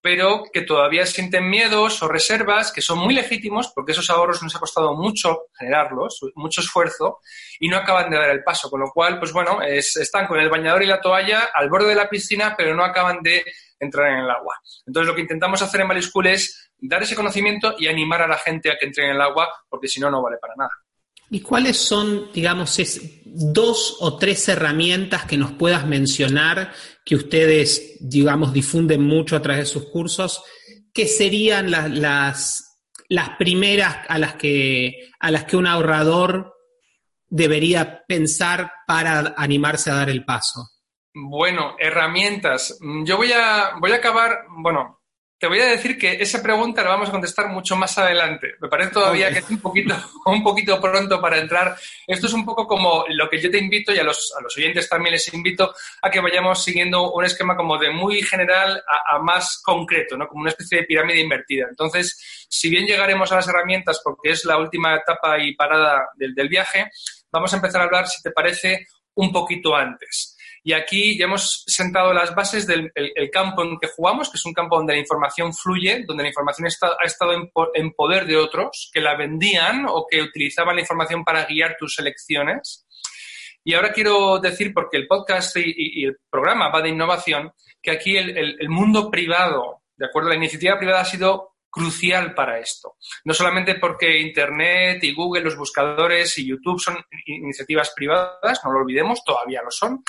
pero 0.00 0.44
que 0.52 0.62
todavía 0.62 1.04
sienten 1.06 1.48
miedos 1.48 2.02
o 2.02 2.08
reservas 2.08 2.72
que 2.72 2.80
son 2.80 2.98
muy 2.98 3.14
legítimos 3.14 3.72
porque 3.74 3.92
esos 3.92 4.08
ahorros 4.10 4.42
nos 4.42 4.54
ha 4.54 4.60
costado 4.60 4.94
mucho 4.94 5.46
generarlos, 5.58 6.20
mucho 6.34 6.60
esfuerzo 6.60 7.18
y 7.58 7.68
no 7.68 7.76
acaban 7.76 8.10
de 8.10 8.16
dar 8.16 8.30
el 8.30 8.44
paso. 8.44 8.70
Con 8.70 8.80
lo 8.80 8.90
cual, 8.92 9.18
pues 9.18 9.32
bueno, 9.32 9.60
están 9.62 10.26
con 10.26 10.38
el 10.38 10.50
bañador 10.50 10.82
y 10.82 10.86
la 10.86 11.00
toalla 11.00 11.50
al 11.54 11.68
borde 11.68 11.88
de 11.88 11.94
la 11.96 12.08
piscina, 12.08 12.54
pero 12.56 12.74
no 12.74 12.84
acaban 12.84 13.22
de 13.22 13.44
entrar 13.80 14.12
en 14.12 14.24
el 14.24 14.30
agua. 14.30 14.54
Entonces, 14.86 15.08
lo 15.08 15.14
que 15.14 15.22
intentamos 15.22 15.62
hacer 15.62 15.80
en 15.80 15.88
Valley 15.88 16.02
School 16.02 16.28
es 16.28 16.70
dar 16.78 17.02
ese 17.02 17.16
conocimiento 17.16 17.74
y 17.78 17.88
animar 17.88 18.22
a 18.22 18.28
la 18.28 18.38
gente 18.38 18.70
a 18.70 18.76
que 18.78 18.86
entre 18.86 19.04
en 19.04 19.16
el 19.16 19.20
agua 19.20 19.48
porque 19.68 19.88
si 19.88 20.00
no, 20.00 20.10
no 20.10 20.22
vale 20.22 20.36
para 20.40 20.54
nada. 20.56 20.70
¿Y 21.30 21.42
cuáles 21.42 21.76
son, 21.76 22.32
digamos, 22.32 22.78
dos 23.26 23.98
o 24.00 24.16
tres 24.16 24.48
herramientas 24.48 25.26
que 25.26 25.36
nos 25.36 25.52
puedas 25.52 25.86
mencionar 25.86 26.72
que 27.08 27.16
ustedes, 27.16 27.96
digamos, 28.00 28.52
difunden 28.52 29.02
mucho 29.02 29.34
a 29.34 29.40
través 29.40 29.60
de 29.60 29.72
sus 29.80 29.88
cursos? 29.88 30.44
¿Qué 30.92 31.06
serían 31.06 31.70
las, 31.70 32.76
las, 33.08 33.30
primeras 33.38 34.00
a 34.06 34.18
las, 34.18 34.34
que, 34.34 35.08
a 35.18 35.30
las 35.30 35.44
que 35.44 35.56
un 35.56 35.66
ahorrador 35.66 36.52
debería 37.26 38.04
pensar 38.06 38.72
para 38.86 39.32
animarse 39.38 39.90
a 39.90 39.94
dar 39.94 40.10
el 40.10 40.26
paso? 40.26 40.68
Bueno, 41.14 41.76
herramientas. 41.78 42.78
Yo 43.06 43.16
voy 43.16 43.32
a, 43.32 43.70
voy 43.80 43.92
a 43.92 43.96
acabar, 43.96 44.44
bueno, 44.58 44.97
te 45.38 45.46
voy 45.46 45.60
a 45.60 45.66
decir 45.66 45.96
que 45.96 46.20
esa 46.20 46.42
pregunta 46.42 46.82
la 46.82 46.90
vamos 46.90 47.08
a 47.08 47.12
contestar 47.12 47.48
mucho 47.48 47.76
más 47.76 47.96
adelante. 47.96 48.54
Me 48.60 48.68
parece 48.68 48.90
todavía 48.90 49.32
que 49.32 49.38
es 49.38 49.48
un 49.48 49.60
poquito, 49.60 49.94
un 50.26 50.42
poquito 50.42 50.80
pronto 50.80 51.20
para 51.20 51.38
entrar. 51.38 51.76
Esto 52.06 52.26
es 52.26 52.32
un 52.32 52.44
poco 52.44 52.66
como 52.66 53.04
lo 53.08 53.30
que 53.30 53.40
yo 53.40 53.48
te 53.48 53.58
invito 53.58 53.94
y 53.94 53.98
a 53.98 54.02
los, 54.02 54.34
a 54.36 54.42
los 54.42 54.56
oyentes 54.56 54.88
también 54.88 55.12
les 55.12 55.32
invito 55.32 55.72
a 56.02 56.10
que 56.10 56.20
vayamos 56.20 56.64
siguiendo 56.64 57.12
un 57.12 57.24
esquema 57.24 57.56
como 57.56 57.78
de 57.78 57.90
muy 57.90 58.20
general 58.22 58.82
a, 58.86 59.18
más 59.20 59.62
concreto, 59.62 60.16
¿no? 60.16 60.26
Como 60.26 60.40
una 60.40 60.50
especie 60.50 60.78
de 60.78 60.84
pirámide 60.84 61.20
invertida. 61.20 61.66
Entonces, 61.70 62.46
si 62.48 62.68
bien 62.68 62.86
llegaremos 62.86 63.30
a 63.30 63.36
las 63.36 63.48
herramientas 63.48 64.00
porque 64.02 64.30
es 64.30 64.44
la 64.44 64.58
última 64.58 64.96
etapa 64.96 65.38
y 65.38 65.54
parada 65.54 66.08
del, 66.16 66.34
del 66.34 66.48
viaje, 66.48 66.90
vamos 67.30 67.52
a 67.52 67.56
empezar 67.56 67.80
a 67.80 67.84
hablar, 67.84 68.08
si 68.08 68.20
te 68.22 68.32
parece, 68.32 68.86
un 69.14 69.30
poquito 69.30 69.76
antes. 69.76 70.37
Y 70.68 70.74
aquí 70.74 71.16
ya 71.16 71.24
hemos 71.24 71.64
sentado 71.66 72.12
las 72.12 72.34
bases 72.34 72.66
del 72.66 72.92
campo 73.32 73.62
en 73.62 73.78
que 73.78 73.88
jugamos, 73.88 74.28
que 74.28 74.36
es 74.36 74.44
un 74.44 74.52
campo 74.52 74.76
donde 74.76 74.92
la 74.92 74.98
información 74.98 75.54
fluye, 75.54 76.04
donde 76.06 76.24
la 76.24 76.28
información 76.28 76.66
ha 76.66 77.06
estado 77.06 77.32
en, 77.72 77.92
poder 77.92 78.26
de 78.26 78.36
otros, 78.36 78.90
que 78.92 79.00
la 79.00 79.16
vendían 79.16 79.86
o 79.88 80.06
que 80.06 80.20
utilizaban 80.20 80.74
la 80.74 80.82
información 80.82 81.24
para 81.24 81.46
guiar 81.46 81.74
tus 81.78 81.98
elecciones. 81.98 82.86
Y 83.64 83.72
ahora 83.72 83.94
quiero 83.94 84.40
decir, 84.40 84.74
porque 84.74 84.98
el 84.98 85.06
podcast 85.06 85.56
y, 85.56 86.04
el 86.04 86.18
programa 86.28 86.68
va 86.68 86.82
de 86.82 86.90
innovación, 86.90 87.50
que 87.80 87.90
aquí 87.90 88.18
el, 88.18 88.68
mundo 88.68 89.10
privado, 89.10 89.84
de 89.96 90.04
acuerdo, 90.04 90.28
la 90.28 90.36
iniciativa 90.36 90.78
privada 90.78 91.00
ha 91.00 91.06
sido 91.06 91.54
crucial 91.70 92.34
para 92.34 92.58
esto. 92.58 92.96
No 93.24 93.32
solamente 93.32 93.76
porque 93.76 94.20
Internet 94.20 95.02
y 95.02 95.14
Google, 95.14 95.44
los 95.44 95.56
buscadores 95.56 96.36
y 96.36 96.46
YouTube 96.46 96.78
son 96.78 96.98
iniciativas 97.24 97.90
privadas, 97.96 98.60
no 98.62 98.70
lo 98.70 98.80
olvidemos, 98.80 99.24
todavía 99.24 99.62
lo 99.62 99.70
son, 99.70 100.04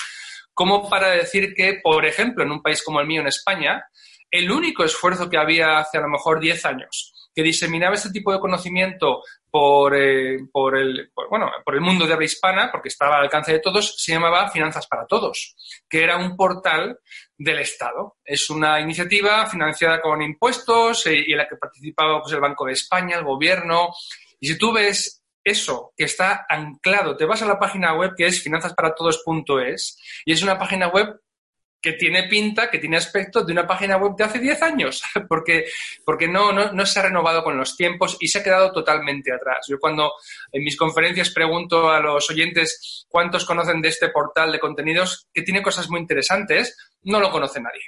como 0.54 0.88
para 0.88 1.10
decir 1.10 1.54
que, 1.54 1.80
por 1.82 2.04
ejemplo, 2.04 2.44
en 2.44 2.52
un 2.52 2.62
país 2.62 2.82
como 2.82 3.00
el 3.00 3.06
mío, 3.06 3.20
en 3.20 3.28
España, 3.28 3.84
el 4.30 4.50
único 4.50 4.84
esfuerzo 4.84 5.28
que 5.28 5.38
había 5.38 5.78
hace 5.78 5.98
a 5.98 6.02
lo 6.02 6.08
mejor 6.08 6.40
10 6.40 6.64
años 6.66 7.14
que 7.34 7.42
diseminaba 7.42 7.94
este 7.94 8.10
tipo 8.10 8.32
de 8.32 8.40
conocimiento 8.40 9.22
por, 9.50 9.96
eh, 9.96 10.38
por, 10.52 10.76
el, 10.76 11.10
bueno, 11.28 11.50
por 11.64 11.74
el 11.74 11.80
mundo 11.80 12.06
de 12.06 12.12
habla 12.12 12.24
hispana, 12.24 12.70
porque 12.70 12.88
estaba 12.88 13.16
al 13.16 13.24
alcance 13.24 13.52
de 13.52 13.60
todos, 13.60 13.96
se 13.96 14.12
llamaba 14.12 14.50
Finanzas 14.50 14.86
para 14.86 15.06
Todos, 15.06 15.54
que 15.88 16.02
era 16.02 16.16
un 16.16 16.36
portal 16.36 16.98
del 17.36 17.58
Estado. 17.58 18.16
Es 18.24 18.50
una 18.50 18.80
iniciativa 18.80 19.46
financiada 19.46 20.00
con 20.00 20.22
impuestos 20.22 21.06
eh, 21.06 21.24
y 21.26 21.32
en 21.32 21.38
la 21.38 21.48
que 21.48 21.56
participaba 21.56 22.20
pues, 22.20 22.34
el 22.34 22.40
Banco 22.40 22.66
de 22.66 22.72
España, 22.72 23.16
el 23.16 23.24
gobierno. 23.24 23.90
Y 24.38 24.48
si 24.48 24.58
tú 24.58 24.72
ves 24.72 25.19
eso 25.44 25.92
que 25.96 26.04
está 26.04 26.46
anclado, 26.48 27.16
te 27.16 27.24
vas 27.24 27.42
a 27.42 27.46
la 27.46 27.58
página 27.58 27.94
web 27.94 28.12
que 28.16 28.26
es 28.26 28.42
finanzasparatodos.es 28.42 29.98
y 30.24 30.32
es 30.32 30.42
una 30.42 30.58
página 30.58 30.88
web 30.88 31.20
que 31.80 31.94
tiene 31.94 32.24
pinta, 32.24 32.70
que 32.70 32.78
tiene 32.78 32.98
aspecto 32.98 33.42
de 33.42 33.52
una 33.52 33.66
página 33.66 33.96
web 33.96 34.14
de 34.16 34.24
hace 34.24 34.38
10 34.38 34.62
años, 34.62 35.02
porque, 35.28 35.66
porque 36.04 36.28
no, 36.28 36.52
no, 36.52 36.72
no, 36.72 36.86
se 36.86 37.00
ha 37.00 37.04
renovado 37.04 37.42
con 37.42 37.56
los 37.56 37.76
tiempos 37.76 38.16
y 38.20 38.28
se 38.28 38.38
ha 38.38 38.42
quedado 38.42 38.72
totalmente 38.72 39.32
atrás. 39.32 39.66
Yo 39.68 39.78
cuando 39.78 40.12
en 40.52 40.62
mis 40.62 40.76
conferencias 40.76 41.30
pregunto 41.30 41.90
a 41.90 42.00
los 42.00 42.28
oyentes 42.30 43.06
cuántos 43.08 43.44
conocen 43.44 43.80
de 43.80 43.88
este 43.88 44.10
portal 44.10 44.52
de 44.52 44.60
contenidos, 44.60 45.26
que 45.32 45.42
tiene 45.42 45.62
cosas 45.62 45.88
muy 45.88 46.00
interesantes, 46.00 46.76
no 47.02 47.18
lo 47.18 47.30
conoce 47.30 47.60
nadie. 47.60 47.82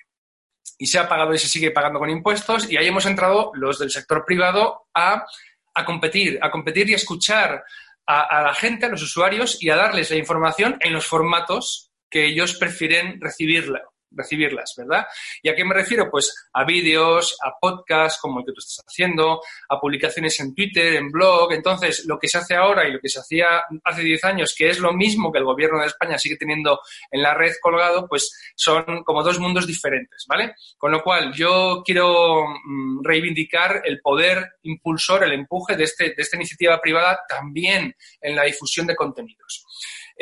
Y 0.78 0.86
se 0.86 0.98
ha 0.98 1.08
pagado 1.08 1.34
y 1.34 1.38
se 1.38 1.48
sigue 1.48 1.70
pagando 1.70 1.98
con 1.98 2.10
impuestos 2.10 2.70
y 2.70 2.76
ahí 2.76 2.86
hemos 2.86 3.06
entrado 3.06 3.52
los 3.54 3.78
del 3.78 3.90
sector 3.90 4.24
privado 4.24 4.86
a 4.94 5.26
a 5.74 5.84
competir, 5.84 6.38
a 6.42 6.50
competir 6.50 6.88
y 6.90 6.92
a 6.92 6.96
escuchar 6.96 7.64
a, 8.06 8.42
la 8.42 8.54
gente, 8.54 8.86
a 8.86 8.88
los 8.88 9.02
usuarios 9.02 9.62
y 9.62 9.70
a 9.70 9.76
darles 9.76 10.10
la 10.10 10.16
información 10.16 10.76
en 10.80 10.92
los 10.92 11.06
formatos 11.06 11.90
que 12.10 12.26
ellos 12.26 12.54
prefieren 12.54 13.20
recibirla 13.20 13.82
recibirlas, 14.14 14.74
¿verdad? 14.76 15.06
¿Y 15.42 15.48
a 15.48 15.54
qué 15.54 15.64
me 15.64 15.74
refiero? 15.74 16.10
Pues 16.10 16.34
a 16.52 16.64
vídeos, 16.64 17.36
a 17.42 17.58
podcasts 17.60 18.20
como 18.20 18.40
el 18.40 18.46
que 18.46 18.52
tú 18.52 18.58
estás 18.58 18.84
haciendo, 18.86 19.40
a 19.68 19.80
publicaciones 19.80 20.38
en 20.40 20.54
Twitter, 20.54 20.94
en 20.94 21.10
blog. 21.10 21.52
Entonces, 21.52 22.04
lo 22.06 22.18
que 22.18 22.28
se 22.28 22.38
hace 22.38 22.54
ahora 22.54 22.86
y 22.86 22.92
lo 22.92 23.00
que 23.00 23.08
se 23.08 23.20
hacía 23.20 23.64
hace 23.84 24.02
10 24.02 24.24
años, 24.24 24.54
que 24.56 24.70
es 24.70 24.78
lo 24.78 24.92
mismo 24.92 25.32
que 25.32 25.38
el 25.38 25.44
gobierno 25.44 25.80
de 25.80 25.86
España 25.86 26.18
sigue 26.18 26.36
teniendo 26.36 26.80
en 27.10 27.22
la 27.22 27.34
red 27.34 27.52
colgado, 27.60 28.06
pues 28.08 28.32
son 28.54 29.04
como 29.04 29.22
dos 29.22 29.38
mundos 29.38 29.66
diferentes, 29.66 30.24
¿vale? 30.28 30.54
Con 30.78 30.92
lo 30.92 31.02
cual, 31.02 31.32
yo 31.32 31.82
quiero 31.84 32.46
mm, 32.46 33.04
reivindicar 33.04 33.82
el 33.84 34.00
poder 34.00 34.52
impulsor, 34.62 35.24
el 35.24 35.32
empuje 35.32 35.76
de, 35.76 35.84
este, 35.84 36.04
de 36.04 36.14
esta 36.16 36.36
iniciativa 36.36 36.80
privada 36.80 37.20
también 37.28 37.94
en 38.20 38.36
la 38.36 38.44
difusión 38.44 38.86
de 38.86 38.96
contenidos. 38.96 39.64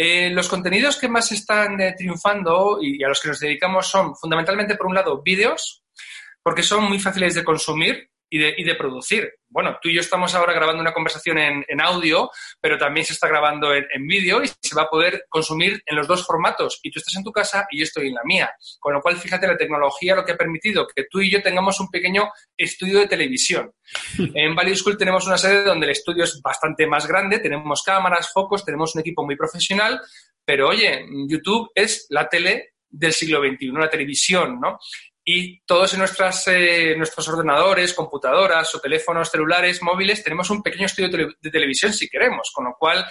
Eh, 0.02 0.30
los 0.30 0.48
contenidos 0.48 0.96
que 0.96 1.10
más 1.10 1.30
están 1.30 1.78
eh, 1.78 1.94
triunfando 1.94 2.78
y 2.80 3.04
a 3.04 3.08
los 3.08 3.20
que 3.20 3.28
nos 3.28 3.38
dedicamos 3.38 3.86
son 3.86 4.16
fundamentalmente, 4.16 4.74
por 4.74 4.86
un 4.86 4.94
lado, 4.94 5.20
vídeos, 5.20 5.84
porque 6.42 6.62
son 6.62 6.84
muy 6.84 6.98
fáciles 6.98 7.34
de 7.34 7.44
consumir 7.44 8.08
y 8.30 8.38
de, 8.38 8.54
y 8.56 8.64
de 8.64 8.74
producir 8.76 9.30
bueno, 9.50 9.78
tú 9.82 9.88
y 9.88 9.94
yo 9.94 10.00
estamos 10.00 10.34
ahora 10.34 10.52
grabando 10.52 10.80
una 10.80 10.92
conversación 10.92 11.36
en, 11.38 11.80
audio, 11.80 12.30
pero 12.60 12.78
también 12.78 13.04
se 13.04 13.12
está 13.12 13.26
grabando 13.26 13.74
en, 13.74 14.06
vídeo 14.06 14.42
y 14.42 14.48
se 14.48 14.74
va 14.76 14.82
a 14.82 14.88
poder 14.88 15.26
consumir 15.28 15.82
en 15.86 15.96
los 15.96 16.06
dos 16.06 16.24
formatos. 16.24 16.78
Y 16.82 16.90
tú 16.90 17.00
estás 17.00 17.16
en 17.16 17.24
tu 17.24 17.32
casa 17.32 17.66
y 17.70 17.78
yo 17.78 17.84
estoy 17.84 18.08
en 18.08 18.14
la 18.14 18.22
mía. 18.24 18.50
Con 18.78 18.94
lo 18.94 19.00
cual, 19.00 19.16
fíjate, 19.16 19.48
la 19.48 19.56
tecnología 19.56 20.14
lo 20.14 20.24
que 20.24 20.32
ha 20.32 20.36
permitido 20.36 20.86
que 20.86 21.04
tú 21.10 21.20
y 21.20 21.30
yo 21.30 21.42
tengamos 21.42 21.80
un 21.80 21.88
pequeño 21.90 22.30
estudio 22.56 23.00
de 23.00 23.08
televisión. 23.08 23.72
En 24.34 24.54
Value 24.54 24.76
School 24.76 24.96
tenemos 24.96 25.26
una 25.26 25.36
sede 25.36 25.64
donde 25.64 25.86
el 25.86 25.92
estudio 25.92 26.24
es 26.24 26.40
bastante 26.40 26.86
más 26.86 27.06
grande, 27.06 27.40
tenemos 27.40 27.82
cámaras, 27.82 28.30
focos, 28.32 28.64
tenemos 28.64 28.94
un 28.94 29.00
equipo 29.00 29.24
muy 29.24 29.36
profesional, 29.36 30.00
pero 30.44 30.68
oye, 30.68 31.04
YouTube 31.28 31.70
es 31.74 32.06
la 32.10 32.28
tele 32.28 32.74
del 32.88 33.12
siglo 33.12 33.40
XXI, 33.40 33.72
la 33.72 33.90
televisión, 33.90 34.60
¿no? 34.60 34.78
Y 35.32 35.60
todos 35.60 35.92
en 35.92 36.00
nuestras, 36.00 36.48
eh, 36.48 36.96
nuestros 36.96 37.28
ordenadores, 37.28 37.94
computadoras 37.94 38.74
o 38.74 38.80
teléfonos 38.80 39.30
celulares, 39.30 39.80
móviles, 39.80 40.24
tenemos 40.24 40.50
un 40.50 40.60
pequeño 40.60 40.86
estudio 40.86 41.08
de 41.40 41.50
televisión 41.50 41.92
si 41.92 42.08
queremos, 42.08 42.50
con 42.52 42.64
lo 42.64 42.74
cual 42.76 43.06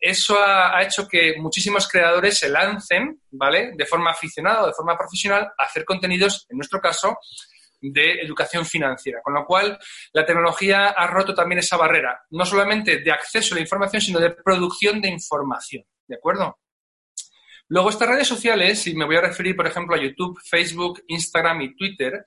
eso 0.00 0.36
ha, 0.44 0.82
hecho 0.82 1.06
que 1.06 1.36
muchísimos 1.38 1.86
creadores 1.86 2.38
se 2.38 2.48
lancen, 2.48 3.20
¿vale? 3.30 3.70
De 3.76 3.86
forma 3.86 4.10
aficionada 4.10 4.64
o 4.64 4.66
de 4.66 4.72
forma 4.72 4.98
profesional 4.98 5.52
a 5.56 5.64
hacer 5.64 5.84
contenidos, 5.84 6.44
en 6.48 6.56
nuestro 6.56 6.80
caso, 6.80 7.18
de 7.80 8.14
educación 8.20 8.66
financiera. 8.66 9.20
Con 9.22 9.34
lo 9.34 9.46
cual, 9.46 9.78
la 10.12 10.26
tecnología 10.26 10.88
ha 10.88 11.06
roto 11.06 11.34
también 11.34 11.60
esa 11.60 11.76
barrera, 11.76 12.20
no 12.30 12.44
solamente 12.44 12.98
de 12.98 13.12
acceso 13.12 13.54
a 13.54 13.58
la 13.58 13.62
información, 13.62 14.02
sino 14.02 14.18
de 14.18 14.30
producción 14.30 15.00
de 15.00 15.10
información. 15.10 15.84
¿De 16.08 16.16
acuerdo? 16.16 16.58
Luego, 17.70 17.88
estas 17.88 18.08
redes 18.08 18.26
sociales, 18.26 18.84
y 18.88 18.94
me 18.94 19.04
voy 19.04 19.14
a 19.14 19.20
referir, 19.20 19.54
por 19.54 19.66
ejemplo, 19.66 19.94
a 19.94 20.02
YouTube, 20.02 20.40
Facebook, 20.44 21.04
Instagram 21.06 21.62
y 21.62 21.76
Twitter, 21.76 22.26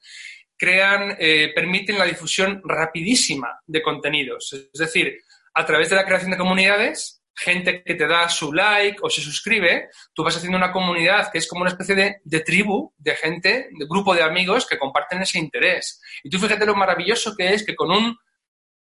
crean, 0.57 1.17
eh, 1.19 1.51
permiten 1.53 1.99
la 1.99 2.05
difusión 2.05 2.61
rapidísima 2.63 3.59
de 3.67 3.81
contenidos. 3.81 4.53
Es 4.53 4.79
decir, 4.79 5.17
a 5.53 5.65
través 5.65 5.89
de 5.89 5.97
la 5.97 6.05
creación 6.05 6.31
de 6.31 6.37
comunidades, 6.37 7.21
gente 7.35 7.83
que 7.83 7.95
te 7.95 8.07
da 8.07 8.29
su 8.29 8.53
like 8.53 8.99
o 9.01 9.09
se 9.09 9.21
suscribe, 9.21 9.89
tú 10.13 10.23
vas 10.23 10.37
haciendo 10.37 10.57
una 10.57 10.71
comunidad 10.71 11.29
que 11.29 11.39
es 11.39 11.47
como 11.47 11.63
una 11.63 11.71
especie 11.71 11.95
de, 11.95 12.21
de, 12.23 12.39
tribu 12.39 12.93
de 12.97 13.15
gente, 13.15 13.67
de 13.77 13.85
grupo 13.85 14.15
de 14.15 14.23
amigos 14.23 14.65
que 14.65 14.79
comparten 14.79 15.21
ese 15.23 15.39
interés. 15.39 16.01
Y 16.23 16.29
tú 16.29 16.39
fíjate 16.39 16.65
lo 16.65 16.75
maravilloso 16.75 17.35
que 17.35 17.53
es 17.53 17.65
que 17.65 17.75
con 17.75 17.91
un 17.91 18.17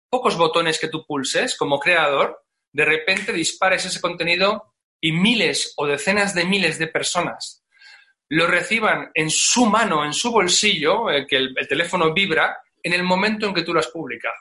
pocos 0.10 0.38
botones 0.38 0.80
que 0.80 0.88
tú 0.88 1.06
pulses 1.06 1.58
como 1.58 1.78
creador, 1.78 2.42
de 2.72 2.86
repente 2.86 3.34
dispares 3.34 3.86
ese 3.86 4.00
contenido 4.00 4.76
y 5.02 5.12
miles 5.12 5.74
o 5.78 5.86
decenas 5.86 6.34
de 6.34 6.46
miles 6.46 6.80
de 6.80 6.88
personas 6.88 7.64
lo 8.30 8.48
reciban 8.48 9.12
en 9.14 9.30
su 9.30 9.66
mano, 9.66 10.04
en 10.04 10.14
su 10.14 10.32
bolsillo, 10.32 11.06
que 11.28 11.38
el, 11.38 11.56
teléfono 11.68 12.14
vibra, 12.14 12.58
en 12.84 12.94
el 12.94 13.04
momento 13.04 13.48
en 13.48 13.54
que 13.54 13.64
tú 13.64 13.74
lo 13.74 13.80
has 13.80 13.88
publicado. 13.88 14.36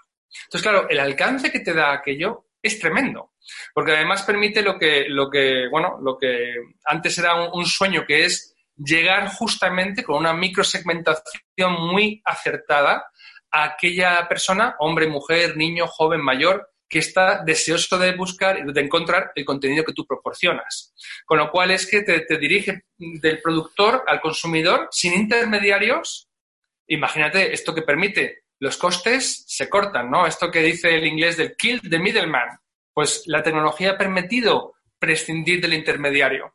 Entonces, 0.45 0.63
claro, 0.63 0.89
el 0.89 0.99
alcance 0.99 1.51
que 1.51 1.61
te 1.61 1.73
da 1.73 1.93
aquello 1.93 2.47
es 2.61 2.79
tremendo, 2.81 3.33
porque 3.73 3.93
además 3.93 4.23
permite 4.25 4.63
lo 4.63 4.79
que, 4.79 5.07
lo 5.09 5.31
que, 5.31 5.69
bueno, 5.71 5.99
lo 6.03 6.19
que 6.19 6.55
antes 6.85 7.17
era 7.19 7.35
un, 7.35 7.51
un 7.53 7.67
sueño, 7.67 8.05
que 8.07 8.25
es 8.25 8.55
llegar 8.77 9.29
justamente 9.29 10.03
con 10.03 10.17
una 10.17 10.35
microsegmentación 10.35 11.73
muy 11.79 12.21
acertada 12.25 13.07
a 13.53 13.65
aquella 13.65 14.27
persona, 14.29 14.75
hombre, 14.81 15.07
mujer, 15.07 15.57
niño, 15.57 15.87
joven, 15.87 16.21
mayor, 16.21 16.69
que 16.89 17.01
está 17.01 17.43
deseoso 17.45 17.99
de 17.99 18.15
buscar 18.15 18.59
y 18.59 18.73
de 18.73 18.81
encontrar 18.81 19.33
el 19.35 19.45
contenido 19.45 19.85
que 19.85 19.93
tú 19.93 20.07
proporcionas. 20.07 20.95
Con 21.25 21.39
lo 21.39 21.51
cual 21.51 21.71
es 21.71 21.87
que 21.87 22.03
te, 22.03 22.39
dirige 22.39 22.85
del 22.97 23.41
productor 23.41 24.05
al 24.07 24.21
consumidor 24.21 24.89
sin 24.91 25.15
intermediarios. 25.15 26.29
Imagínate 26.87 27.53
esto 27.53 27.75
que 27.75 27.83
permite. 27.83 28.45
Los 28.59 28.77
costes 28.77 29.45
se 29.47 29.69
cortan, 29.69 30.11
¿no? 30.11 30.27
Esto 30.27 30.51
que 30.51 30.63
dice 30.63 30.95
el 30.95 31.07
inglés 31.07 31.37
del 31.37 31.57
kill 31.57 31.81
the 31.89 31.99
middleman. 31.99 32.59
Pues 32.93 33.25
la 33.27 33.43
tecnología 33.43 33.93
ha 33.93 33.99
permitido 33.99 34.75
prescindir 34.99 35.61
del 35.61 35.75
intermediario. 35.75 36.55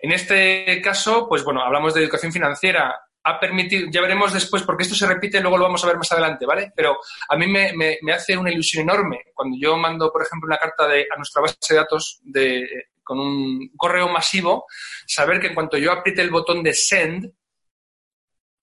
En 0.00 0.12
este 0.12 0.80
caso, 0.82 1.26
pues 1.28 1.42
bueno, 1.42 1.62
hablamos 1.62 1.94
de 1.94 2.02
educación 2.02 2.32
financiera 2.32 2.94
ha 3.28 3.38
permitido, 3.38 3.88
ya 3.90 4.00
veremos 4.00 4.32
después, 4.32 4.62
porque 4.62 4.84
esto 4.84 4.94
se 4.94 5.06
repite, 5.06 5.40
luego 5.40 5.58
lo 5.58 5.64
vamos 5.64 5.84
a 5.84 5.88
ver 5.88 5.96
más 5.96 6.10
adelante, 6.12 6.46
¿vale? 6.46 6.72
Pero 6.74 6.98
a 7.28 7.36
mí 7.36 7.46
me, 7.46 7.98
hace 8.12 8.36
una 8.36 8.50
ilusión 8.50 8.82
enorme 8.82 9.26
cuando 9.34 9.56
yo 9.60 9.76
mando, 9.76 10.10
por 10.10 10.22
ejemplo, 10.22 10.46
una 10.46 10.56
carta 10.56 10.88
de, 10.88 11.06
a 11.12 11.16
nuestra 11.16 11.42
base 11.42 11.56
de 11.68 11.76
datos 11.76 12.20
de, 12.22 12.66
con 13.04 13.18
un 13.20 13.70
correo 13.76 14.08
masivo, 14.08 14.66
saber 15.06 15.40
que 15.40 15.48
en 15.48 15.54
cuanto 15.54 15.76
yo 15.76 15.92
apriete 15.92 16.22
el 16.22 16.30
botón 16.30 16.62
de 16.62 16.72
send, 16.72 17.32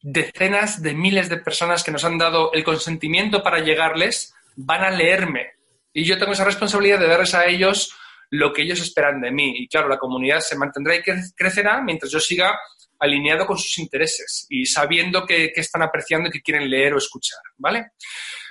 decenas 0.01 0.81
de 0.81 0.93
miles 0.93 1.29
de 1.29 1.37
personas 1.37 1.83
que 1.83 1.91
nos 1.91 2.03
han 2.03 2.17
dado 2.17 2.51
el 2.53 2.63
consentimiento 2.63 3.43
para 3.43 3.59
llegarles 3.59 4.33
van 4.55 4.83
a 4.83 4.91
leerme. 4.91 5.53
Y 5.93 6.05
yo 6.05 6.17
tengo 6.17 6.33
esa 6.33 6.45
responsabilidad 6.45 6.99
de 6.99 7.07
darles 7.07 7.33
a 7.33 7.45
ellos 7.45 7.95
lo 8.31 8.53
que 8.53 8.63
ellos 8.63 8.81
esperan 8.81 9.21
de 9.21 9.31
mí. 9.31 9.53
Y 9.57 9.67
claro, 9.67 9.87
la 9.87 9.97
comunidad 9.97 10.39
se 10.39 10.57
mantendrá 10.57 10.95
y 10.95 11.01
crecerá 11.35 11.81
mientras 11.81 12.11
yo 12.11 12.19
siga 12.19 12.57
alineado 12.99 13.45
con 13.45 13.57
sus 13.57 13.77
intereses 13.77 14.45
y 14.49 14.65
sabiendo 14.65 15.25
que, 15.25 15.51
están 15.55 15.81
apreciando 15.81 16.29
y 16.29 16.31
que 16.31 16.41
quieren 16.41 16.69
leer 16.69 16.93
o 16.93 16.97
escuchar, 16.97 17.39
¿vale? 17.57 17.91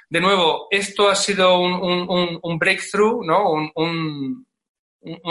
De 0.08 0.20
nuevo, 0.20 0.68
esto 0.70 1.08
ha 1.08 1.16
sido 1.16 1.58
un, 1.58 2.58
breakthrough, 2.58 3.24
¿no? 3.24 3.50
Un, 3.74 4.46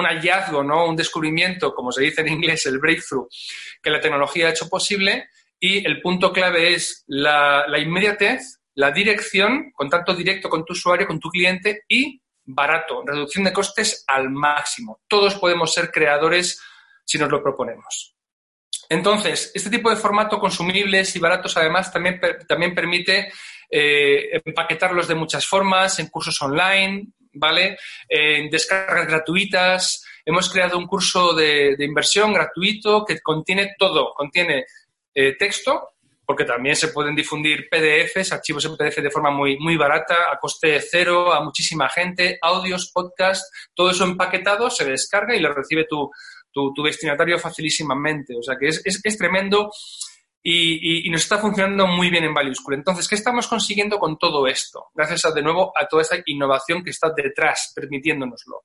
hallazgo, 0.06 0.64
¿no? 0.64 0.88
Un 0.88 0.96
descubrimiento, 0.96 1.74
como 1.74 1.92
se 1.92 2.04
dice 2.04 2.22
en 2.22 2.30
inglés, 2.30 2.66
el 2.66 2.80
breakthrough, 2.80 3.28
que 3.82 3.90
la 3.90 4.02
tecnología 4.02 4.48
ha 4.48 4.52
hecho 4.52 4.68
posible 4.68 5.30
y 5.60 5.86
el 5.86 6.02
punto 6.02 6.34
clave 6.34 6.74
es 6.74 7.04
la, 7.08 7.66
la 7.68 7.80
inmediatez, 7.80 8.60
la 8.76 8.92
dirección, 8.92 9.72
contacto 9.74 10.16
directo 10.16 10.50
con 10.50 10.66
tu 10.66 10.74
usuario, 10.74 11.08
con 11.08 11.20
tu 11.20 11.30
cliente 11.30 11.84
y 11.88 12.23
barato, 12.46 13.04
reducción 13.06 13.44
de 13.44 13.54
costes 13.54 14.04
al 14.08 14.30
máximo. 14.30 15.02
Todos 15.08 15.36
podemos 15.36 15.74
ser 15.74 15.92
creadores 15.92 16.62
si 17.06 17.18
nos 17.18 17.30
lo 17.30 17.42
proponemos. 17.42 18.16
Entonces, 18.90 19.52
este 19.54 19.70
tipo 19.70 19.90
de 19.90 19.96
formato 19.96 20.40
consumibles 20.40 21.16
y 21.16 21.20
baratos 21.20 21.56
además 21.58 21.92
también, 21.92 22.20
también 22.48 22.76
permite 22.76 23.32
eh, 23.70 24.42
empaquetarlos 24.46 25.08
de 25.08 25.16
muchas 25.16 25.48
formas, 25.48 25.98
en 26.00 26.10
cursos 26.10 26.40
online, 26.42 27.08
¿vale? 27.34 27.78
En 28.08 28.50
descargas 28.50 29.08
gratuitas. 29.08 30.06
Hemos 30.26 30.50
creado 30.52 30.78
un 30.78 30.86
curso 30.86 31.34
de, 31.34 31.76
inversión 31.80 32.34
gratuito 32.34 33.04
que 33.04 33.20
contiene 33.20 33.74
todo. 33.78 34.14
Contiene 34.14 34.66
eh, 35.16 35.36
texto, 35.38 35.93
porque 36.26 36.46
también 36.46 36.76
se 36.76 36.90
pueden 36.90 37.16
difundir 37.16 37.68
PDFs, 37.70 38.32
archivos 38.32 38.66
en 38.66 38.78
PDF 38.78 38.98
de 38.98 39.12
forma 39.12 39.32
muy, 39.32 39.58
muy 39.60 39.76
barata, 39.76 40.32
a 40.32 40.40
coste 40.40 40.80
cero, 40.80 41.34
a 41.34 41.44
muchísima 41.44 41.90
gente, 41.90 42.38
audios, 42.42 42.92
podcasts, 42.94 43.50
todo 43.74 43.92
eso 43.92 44.06
empaquetado, 44.06 44.70
se 44.70 44.86
descarga 44.86 45.36
y 45.36 45.40
lo 45.40 45.54
recibe 45.54 45.86
tu, 45.86 46.10
tu, 46.52 46.84
destinatario 46.84 47.38
facilísimamente. 47.40 48.34
O 48.38 48.44
sea 48.44 48.56
que 48.58 48.68
es, 48.68 48.82
es, 48.86 49.18
tremendo 49.18 49.70
y, 50.42 51.08
y, 51.08 51.10
nos 51.10 51.22
está 51.22 51.38
funcionando 51.38 51.88
muy 51.88 52.10
bien 52.10 52.24
en 52.24 52.34
Value. 52.34 52.54
Entonces, 52.72 53.08
¿qué 53.08 53.16
estamos 53.16 53.48
consiguiendo 53.48 53.98
con 53.98 54.18
todo 54.18 54.48
esto? 54.48 54.88
Gracias 54.94 55.26
a, 55.26 55.32
de 55.32 55.42
nuevo 55.42 55.74
a 55.78 55.88
toda 55.88 56.04
esa 56.04 56.18
innovación 56.26 56.84
que 56.84 56.92
está 56.92 57.12
detrás, 57.16 57.72
permitiéndonoslo. 57.76 58.64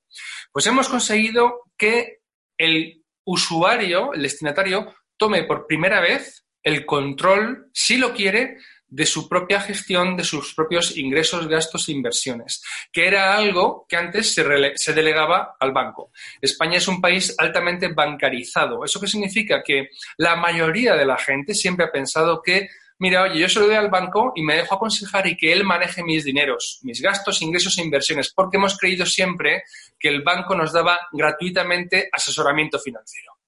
Pues 0.51 0.65
hemos 0.67 0.87
conseguido 0.87 1.63
que 1.77 2.19
el 2.57 3.03
usuario, 3.25 4.13
el 4.13 4.23
destinatario, 4.23 4.93
tome 5.17 5.43
por 5.43 5.67
primera 5.67 6.01
vez 6.01 6.45
el 6.63 6.85
control, 6.85 7.69
si 7.73 7.97
lo 7.97 8.13
quiere, 8.13 8.57
de 8.89 9.05
su 9.05 9.29
propia 9.29 9.61
gestión, 9.61 10.17
de 10.17 10.23
sus 10.23 10.53
propios 10.55 10.97
ingresos, 10.97 11.47
gastos 11.47 11.87
e 11.87 11.91
inversiones, 11.91 12.63
que 12.91 13.07
era 13.07 13.35
algo 13.35 13.85
que 13.87 13.95
antes 13.95 14.33
se, 14.33 14.93
delegaba 14.93 15.55
al 15.59 15.71
banco. 15.71 16.11
España 16.41 16.77
es 16.77 16.87
un 16.87 16.99
país 16.99 17.35
altamente 17.37 17.87
bancarizado. 17.89 18.83
¿Eso 18.83 18.99
qué 18.99 19.07
significa? 19.07 19.61
Que 19.63 19.89
la 20.17 20.35
mayoría 20.35 20.95
de 20.95 21.05
la 21.05 21.17
gente 21.17 21.53
siempre 21.53 21.85
ha 21.85 21.91
pensado 21.91 22.41
que 22.41 22.67
mira, 22.97 23.23
oye, 23.23 23.39
yo 23.39 23.47
se 23.47 23.59
lo 23.59 23.67
doy 23.67 23.75
al 23.75 23.89
banco 23.89 24.33
y 24.35 24.43
me 24.43 24.55
dejo 24.55 24.75
aconsejar 24.75 25.25
y 25.27 25.37
que 25.37 25.53
él 25.53 25.63
maneje 25.63 26.03
mis 26.03 26.25
dineros, 26.25 26.79
mis 26.83 27.01
gastos, 27.01 27.41
ingresos 27.41 27.77
e 27.77 27.83
inversiones, 27.83 28.33
porque 28.33 28.57
hemos 28.57 28.77
creído 28.77 29.05
siempre 29.05 29.63
que 29.97 30.09
el 30.09 30.21
banco 30.21 30.55
nos 30.55 30.73
daba 30.73 30.99
gratuitamente 31.13 32.09
asesoramiento 32.11 32.77
financiero. 32.79 33.38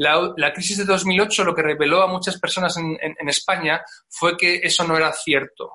La, 0.00 0.50
crisis 0.54 0.78
de 0.78 0.86
2008 0.86 1.44
lo 1.44 1.54
que 1.54 1.60
reveló 1.60 2.02
a 2.02 2.06
muchas 2.06 2.40
personas 2.40 2.74
en, 2.78 3.28
España 3.28 3.82
fue 4.08 4.34
que 4.34 4.56
eso 4.62 4.82
no 4.84 4.96
era 4.96 5.12
cierto 5.12 5.72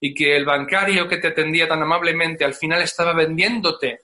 y 0.00 0.12
que 0.12 0.36
el 0.36 0.44
bancario 0.44 1.06
que 1.06 1.18
te 1.18 1.28
atendía 1.28 1.68
tan 1.68 1.80
amablemente 1.80 2.44
al 2.44 2.54
final 2.54 2.82
estaba 2.82 3.12
vendiéndote 3.12 4.00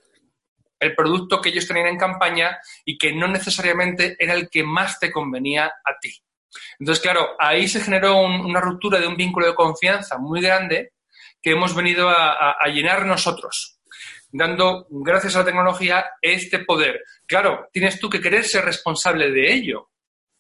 el 0.79 0.95
producto 0.95 1.41
que 1.41 1.49
ellos 1.49 1.67
tenían 1.67 1.89
en 1.89 1.99
campaña 1.99 2.57
y 2.85 2.97
que 2.97 3.13
no 3.13 3.27
necesariamente 3.27 4.15
era 4.17 4.35
el 4.35 4.49
que 4.49 4.63
más 4.63 5.01
te 5.01 5.11
convenía 5.11 5.67
a 5.67 5.99
ti. 6.01 6.23
Entonces, 6.79 7.03
claro, 7.03 7.31
ahí 7.41 7.67
se 7.67 7.81
generó 7.81 8.19
una 8.19 8.61
ruptura 8.61 9.01
de 9.01 9.09
un 9.09 9.17
vínculo 9.17 9.49
de 9.49 9.57
confianza 9.57 10.19
muy 10.19 10.41
grande 10.41 10.93
que 11.43 11.51
hemos 11.51 11.75
venido 11.75 12.09
a 12.09 12.65
llenar 12.69 13.07
nosotros 13.07 13.81
dando, 14.35 14.87
gracias 14.91 15.37
a 15.37 15.41
la 15.41 15.45
tecnología, 15.45 16.05
este 16.21 16.59
poder. 16.59 17.05
Claro, 17.25 17.69
tienes 17.73 18.01
tú 18.01 18.11
que 18.11 18.21
querer 18.21 18.45
ser 18.45 18.65
responsable 18.65 19.31
de 19.31 19.53
ello, 19.53 19.91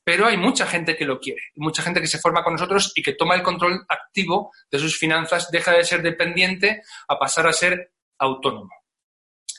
pero 0.03 0.27
hay 0.27 0.37
mucha 0.37 0.67
gente 0.67 0.97
que 0.97 1.05
lo 1.05 1.21
quiere, 1.21 1.41
mucha 1.55 1.83
gente 1.83 2.01
que 2.01 2.09
se 2.09 2.19
forma 2.19 2.43
con 2.43 2.55
nosotros 2.55 2.93
y 2.97 3.03
que 3.03 3.15
toma 3.15 3.37
el 3.37 3.43
control 3.43 3.87
activo 3.89 4.51
de 4.71 4.81
sus 4.81 4.99
finanzas, 4.99 5.49
deja 5.51 5.73
de 5.73 5.85
ser 5.85 6.03
dependiente 6.03 6.83
a 7.07 7.19
pasar 7.19 7.47
a 7.47 7.53
ser 7.53 7.93
autónomo. 8.19 8.71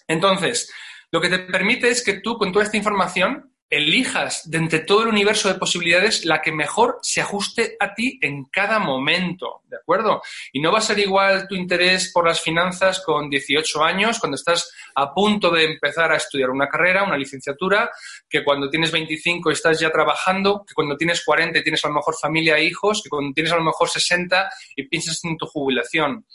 Entonces, 0.06 0.70
lo 1.12 1.22
que 1.22 1.30
te 1.30 1.40
permite 1.40 1.88
es 1.88 2.04
que 2.04 2.20
tú, 2.20 2.38
con 2.38 2.52
toda 2.52 2.66
esta 2.66 2.78
información, 2.78 3.55
elijas 3.70 4.50
de 4.50 4.58
entre 4.60 4.80
todo 4.80 5.04
el 5.04 5.10
universo 5.10 5.48
de 5.48 5.60
posibilidades 5.60 6.24
la 6.26 6.42
que 6.42 6.52
mejor 6.52 7.00
se 7.02 7.22
ajuste 7.22 7.76
a 7.80 7.94
ti 7.94 8.20
en 8.22 8.46
cada 8.46 8.80
momento, 8.80 9.62
¿de 9.68 9.78
acuerdo? 9.78 10.22
Y 10.54 10.62
no 10.62 10.72
va 10.72 10.80
a 10.80 10.82
ser 10.82 11.00
igual 11.00 11.48
tu 11.48 11.56
interés 11.56 12.12
por 12.14 12.28
las 12.28 12.42
finanzas 12.42 13.02
con 13.02 13.30
18 13.30 13.84
años, 13.84 14.20
cuando 14.20 14.36
estás 14.36 14.72
a 14.94 15.14
punto 15.14 15.50
de 15.50 15.66
empezar 15.66 16.12
a 16.12 16.18
estudiar 16.18 16.52
una 16.52 16.68
carrera, 16.68 17.04
una 17.04 17.18
licenciatura, 17.18 17.90
que 18.30 18.44
cuando 18.44 18.70
tienes 18.70 18.92
25 18.92 19.52
estás 19.52 19.80
ya 19.80 19.90
trabajando, 19.90 20.64
que 20.68 20.74
cuando 20.74 20.96
tienes 20.96 21.24
40 21.26 21.60
y 21.60 21.64
tienes 21.64 21.84
a 21.86 21.88
lo 21.88 21.96
mejor 21.96 22.16
familia 22.20 22.58
e 22.58 22.66
hijos, 22.66 23.02
que 23.04 23.10
cuando 23.10 23.34
tienes 23.34 23.52
a 23.52 23.58
lo 23.58 23.64
mejor 23.64 23.90
60 23.90 24.50
y 24.76 24.88
piensas 24.88 25.20
en 25.24 25.38
tu 25.38 25.48
jubilación. 25.48 26.26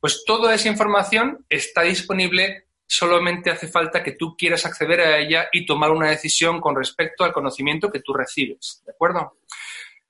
Pues 0.00 0.24
toda 0.24 0.54
esa 0.54 0.68
información 0.68 1.44
está 1.48 1.82
disponible 1.82 2.69
solamente 2.90 3.50
hace 3.50 3.68
falta 3.68 4.02
que 4.02 4.12
tú 4.12 4.36
quieras 4.36 4.66
acceder 4.66 5.00
a 5.00 5.18
ella 5.18 5.48
y 5.52 5.64
tomar 5.64 5.92
una 5.92 6.10
decisión 6.10 6.60
con 6.60 6.74
respecto 6.74 7.22
al 7.22 7.32
conocimiento 7.32 7.88
que 7.88 8.00
tú 8.00 8.12
recibes, 8.12 8.82
¿de 8.84 8.90
acuerdo? 8.90 9.38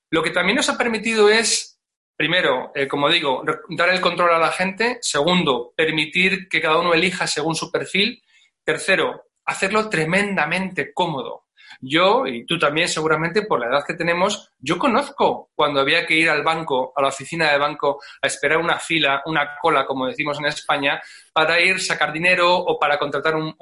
Lo 0.09 0.23
que 0.23 0.31
también 0.31 0.55
nos 0.55 0.67
ha 0.69 0.79
permitido 0.79 1.29
es, 1.29 1.79
primero, 2.17 2.71
eh, 2.73 2.87
como 2.87 3.07
digo, 3.07 3.43
dar 3.69 3.89
el 3.89 4.01
control 4.01 4.33
a 4.33 4.39
la 4.39 4.51
gente, 4.51 4.97
segundo, 5.01 5.73
permitir 5.77 6.49
que 6.49 6.59
cada 6.59 6.79
uno 6.79 6.95
elija 6.95 7.27
según 7.27 7.53
su 7.53 7.71
perfil, 7.71 8.23
tercero, 8.63 9.25
hacerlo 9.45 9.87
tremendamente 9.87 10.91
cómodo. 10.91 11.40
Yo, 11.83 12.27
y 12.27 12.45
tú 12.45 12.59
también 12.59 12.87
seguramente 12.87 13.41
por 13.41 13.59
la 13.59 13.65
edad 13.65 13.83
que 13.85 13.95
tenemos, 13.95 14.51
yo 14.59 14.77
conozco 14.77 15.49
cuando 15.55 15.81
había 15.81 16.05
que 16.05 16.13
ir 16.13 16.29
al 16.29 16.43
banco, 16.43 16.93
a 16.95 17.01
la 17.01 17.07
oficina 17.07 17.51
de 17.51 17.57
banco, 17.57 17.99
a 18.21 18.27
esperar 18.27 18.59
una 18.59 18.77
fila, 18.77 19.23
una 19.25 19.57
cola, 19.59 19.83
como 19.87 20.05
decimos 20.05 20.37
en 20.37 20.45
España, 20.45 21.01
para 21.33 21.59
ir, 21.59 21.79
sacar 21.81 22.13
dinero 22.13 22.55
o 22.55 22.77
para 22.77 22.99
contratar 22.99 23.35
un, 23.35 23.55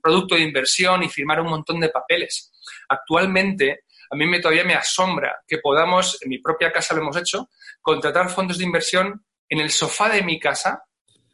producto 0.00 0.36
de 0.36 0.42
inversión 0.42 1.02
y 1.02 1.08
firmar 1.08 1.40
un 1.40 1.48
montón 1.48 1.80
de 1.80 1.88
papeles. 1.88 2.52
Actualmente, 2.88 3.80
a 4.10 4.14
mí 4.14 4.26
me, 4.26 4.38
todavía 4.38 4.64
me 4.64 4.74
asombra 4.74 5.42
que 5.46 5.58
podamos, 5.58 6.22
en 6.22 6.28
mi 6.28 6.38
propia 6.38 6.70
casa 6.70 6.94
lo 6.94 7.00
hemos 7.00 7.16
hecho, 7.16 7.48
contratar 7.82 8.30
fondos 8.30 8.58
de 8.58 8.64
inversión 8.64 9.24
en 9.48 9.58
el 9.58 9.70
sofá 9.70 10.08
de 10.08 10.22
mi 10.22 10.38
casa, 10.38 10.84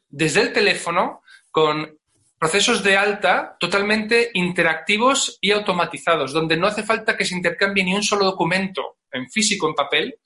desde 0.09 0.40
el 0.40 0.52
teléfono, 0.55 1.20
con 1.50 1.98
procesos 2.38 2.83
de 2.83 2.96
alta 2.96 3.57
totalmente 3.59 4.31
interactivos 4.35 5.38
y 5.40 5.53
automatizados, 5.53 6.33
donde 6.33 6.57
no 6.57 6.66
hace 6.66 6.83
falta 6.83 7.16
que 7.16 7.25
se 7.25 7.35
intercambie 7.35 7.85
ni 7.85 7.94
un 7.94 8.03
solo 8.03 8.25
documento 8.25 8.99
en 9.11 9.29
físico, 9.31 9.68
en 9.68 9.75
papel, 9.75 10.18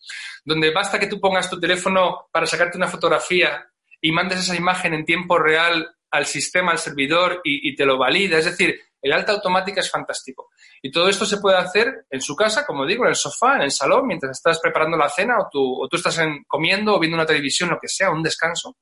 donde 0.45 0.73
basta 0.73 0.99
que 0.99 1.07
tú 1.07 1.21
pongas 1.21 1.49
tu 1.49 1.61
teléfono 1.61 2.29
para 2.33 2.47
sacarte 2.47 2.77
una 2.77 2.89
fotografía 2.89 3.67
y 4.01 4.13
mandes 4.13 4.41
esa 4.41 4.57
imagen 4.57 4.95
en 4.95 5.05
tiempo 5.05 5.39
real 5.39 5.95
al 6.11 6.27
sistema, 6.27 6.73
al 6.73 6.79
servidor 6.79 7.41
y, 7.45 7.75
te 7.77 7.85
lo 7.85 7.97
valida. 7.97 8.39
Es 8.39 8.47
decir, 8.47 8.81
el 9.01 9.13
alta 9.13 9.33
automática 9.33 9.81
es 9.81 9.91
fantástico. 9.91 10.51
Y 10.83 10.91
todo 10.91 11.09
esto 11.09 11.25
se 11.25 11.37
puede 11.37 11.57
hacer 11.57 12.07
en 12.11 12.21
su 12.21 12.35
casa, 12.35 12.67
como 12.67 12.85
digo, 12.85 13.05
en 13.05 13.11
el 13.11 13.17
sofá, 13.17 13.57
en 13.57 13.63
el 13.63 13.71
salón, 13.71 14.07
mientras 14.07 14.37
estás 14.37 14.59
preparando 14.59 14.97
la 14.97 15.09
cena 15.09 15.39
o 15.39 15.49
tú, 15.51 15.83
o 15.83 15.89
tú 15.89 15.97
estás 15.97 16.21
comiendo 16.49 16.95
o 16.95 16.99
viendo 16.99 17.17
una 17.17 17.27
televisión, 17.27 17.71
lo 17.71 17.79
que 17.79 17.89
sea, 17.89 18.11
un 18.11 18.23
descanso. 18.23 18.77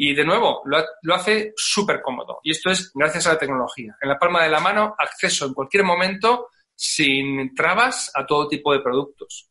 Y 0.00 0.14
de 0.14 0.24
nuevo, 0.24 0.62
lo, 0.64 1.14
hace 1.14 1.52
súper 1.56 2.00
cómodo. 2.00 2.38
Y 2.44 2.52
esto 2.52 2.70
es 2.70 2.92
gracias 2.94 3.26
a 3.26 3.32
la 3.32 3.38
tecnología. 3.38 3.96
En 4.00 4.08
la 4.08 4.16
palma 4.16 4.44
de 4.44 4.48
la 4.48 4.60
mano, 4.60 4.94
acceso 4.96 5.44
en 5.44 5.54
cualquier 5.54 5.82
momento, 5.82 6.50
sin 6.72 7.52
trabas, 7.52 8.08
a 8.14 8.24
todo 8.24 8.46
tipo 8.46 8.72
de 8.72 8.78
productos. 8.78 9.50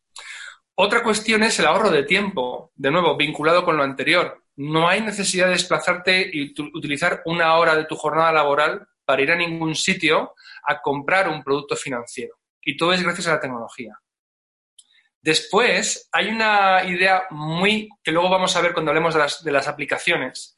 Otra 0.75 1.03
cuestión 1.03 1.43
es 1.43 1.59
el 1.59 1.65
ahorro 1.65 1.91
de 1.91 2.03
tiempo, 2.03 2.71
de 2.75 2.91
nuevo, 2.91 3.17
vinculado 3.17 3.65
con 3.65 3.75
lo 3.75 3.83
anterior. 3.83 4.41
No 4.55 4.87
hay 4.87 5.01
necesidad 5.01 5.47
de 5.47 5.53
desplazarte 5.53 6.31
y 6.31 6.53
utilizar 6.73 7.23
una 7.25 7.55
hora 7.57 7.75
de 7.75 7.83
tu 7.83 7.97
jornada 7.97 8.31
laboral 8.31 8.87
para 9.03 9.21
ir 9.21 9.31
a 9.31 9.35
ningún 9.35 9.75
sitio 9.75 10.33
a 10.63 10.81
comprar 10.81 11.27
un 11.27 11.43
producto 11.43 11.75
financiero. 11.75 12.37
Y 12.61 12.77
todo 12.77 12.93
es 12.93 13.03
gracias 13.03 13.27
a 13.27 13.33
la 13.33 13.41
tecnología. 13.41 13.99
Después, 15.27 16.07
hay 16.13 16.29
una 16.29 16.85
idea 16.85 17.23
muy 17.31 17.89
que 18.01 18.13
luego 18.13 18.29
vamos 18.29 18.55
a 18.55 18.61
ver 18.61 18.71
cuando 18.71 18.91
hablemos 18.91 19.13
de 19.43 19.51
las, 19.51 19.67
aplicaciones, 19.67 20.55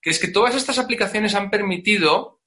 que 0.00 0.08
es 0.08 0.18
que 0.18 0.28
todas 0.28 0.54
estas 0.54 0.78
aplicaciones 0.78 1.34
han 1.34 1.50
permitido 1.50 2.40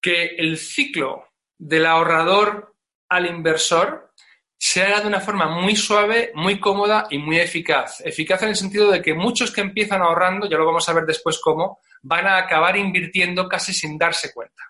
que 0.00 0.36
el 0.38 0.56
ciclo 0.56 1.24
del 1.58 1.84
ahorrador 1.84 2.76
al 3.08 3.26
inversor 3.26 4.12
se 4.56 4.84
haga 4.84 5.00
de 5.00 5.08
una 5.08 5.18
forma 5.18 5.48
muy 5.48 5.74
suave, 5.74 6.30
muy 6.36 6.60
cómoda 6.60 7.08
y 7.10 7.18
muy 7.18 7.40
eficaz. 7.40 8.00
Eficaz 8.06 8.44
en 8.44 8.50
el 8.50 8.56
sentido 8.56 8.88
de 8.88 9.02
que 9.02 9.14
muchos 9.14 9.50
que 9.50 9.62
empiezan 9.62 10.00
ahorrando, 10.00 10.48
ya 10.48 10.58
lo 10.58 10.64
vamos 10.64 10.88
a 10.88 10.92
ver 10.92 11.06
después 11.06 11.40
cómo, 11.42 11.80
van 12.02 12.28
a 12.28 12.38
acabar 12.38 12.76
invirtiendo 12.76 13.48
casi 13.48 13.74
sin 13.74 13.98
darse 13.98 14.32
cuenta. 14.32 14.62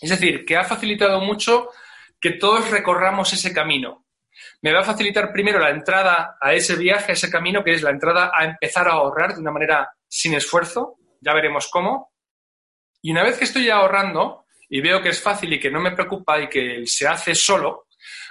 Es 0.00 0.10
decir, 0.10 0.44
que 0.44 0.56
ha 0.56 0.62
facilitado 0.62 1.20
mucho 1.20 1.70
que 2.20 2.30
todos 2.30 2.70
recorramos 2.70 3.32
ese 3.32 3.52
camino. 3.52 4.06
Me 4.62 4.72
va 4.72 4.80
a 4.80 4.84
facilitar 4.84 5.32
primero 5.32 5.58
la 5.58 5.70
entrada 5.70 6.36
a 6.40 6.52
ese 6.52 6.76
viaje, 6.76 7.12
a 7.12 7.14
ese 7.14 7.30
camino, 7.30 7.62
que 7.64 7.72
es 7.72 7.82
la 7.82 7.90
entrada 7.90 8.30
a 8.34 8.44
empezar 8.44 8.88
a 8.88 8.92
ahorrar 8.92 9.34
de 9.34 9.40
una 9.40 9.52
manera 9.52 9.90
sin 10.08 10.34
esfuerzo, 10.34 10.98
ya 11.20 11.34
veremos 11.34 11.68
cómo. 11.70 12.12
Y 13.02 13.12
una 13.12 13.22
vez 13.22 13.38
que 13.38 13.44
estoy 13.44 13.68
ahorrando 13.70 14.44
y 14.68 14.80
veo 14.80 15.02
que 15.02 15.10
es 15.10 15.22
fácil 15.22 15.52
y 15.52 15.60
que 15.60 15.70
no 15.70 15.80
me 15.80 15.92
preocupa 15.92 16.40
y 16.40 16.48
que 16.48 16.86
se 16.86 17.06
hace 17.06 17.34
solo, 17.34 17.86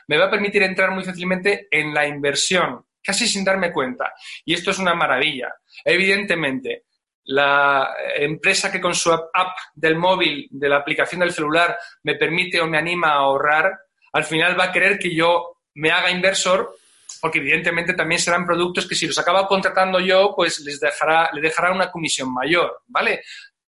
me 0.07 0.17
va 0.17 0.25
a 0.25 0.31
permitir 0.31 0.63
entrar 0.63 0.91
muy 0.91 1.03
fácilmente 1.03 1.67
en 1.69 1.93
la 1.93 2.07
inversión, 2.07 2.85
casi 3.03 3.27
sin 3.27 3.43
darme 3.43 3.71
cuenta. 3.71 4.13
Y 4.45 4.53
esto 4.53 4.71
es 4.71 4.79
una 4.79 4.95
maravilla. 4.95 5.53
Evidentemente, 5.83 6.85
la 7.25 7.95
empresa 8.15 8.71
que 8.71 8.81
con 8.81 8.95
su 8.95 9.11
app 9.11 9.57
del 9.75 9.95
móvil, 9.95 10.47
de 10.49 10.69
la 10.69 10.77
aplicación 10.77 11.21
del 11.21 11.31
celular, 11.31 11.77
me 12.03 12.15
permite 12.15 12.59
o 12.59 12.67
me 12.67 12.77
anima 12.77 13.09
a 13.09 13.17
ahorrar, 13.17 13.71
al 14.13 14.23
final 14.23 14.59
va 14.59 14.65
a 14.65 14.71
querer 14.71 14.97
que 14.97 15.13
yo 15.13 15.58
me 15.75 15.91
haga 15.91 16.11
inversor, 16.11 16.75
porque 17.21 17.39
evidentemente 17.39 17.93
también 17.93 18.21
serán 18.21 18.45
productos 18.45 18.87
que 18.87 18.95
si 18.95 19.07
los 19.07 19.17
acaba 19.17 19.47
contratando 19.47 19.99
yo, 19.99 20.33
pues 20.35 20.59
les 20.59 20.79
dejará, 20.79 21.29
le 21.33 21.41
dejará 21.41 21.71
una 21.71 21.91
comisión 21.91 22.33
mayor, 22.33 22.81
¿vale? 22.87 23.21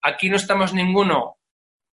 Aquí 0.02 0.28
no 0.28 0.36
estamos 0.36 0.72
ninguno 0.72 1.38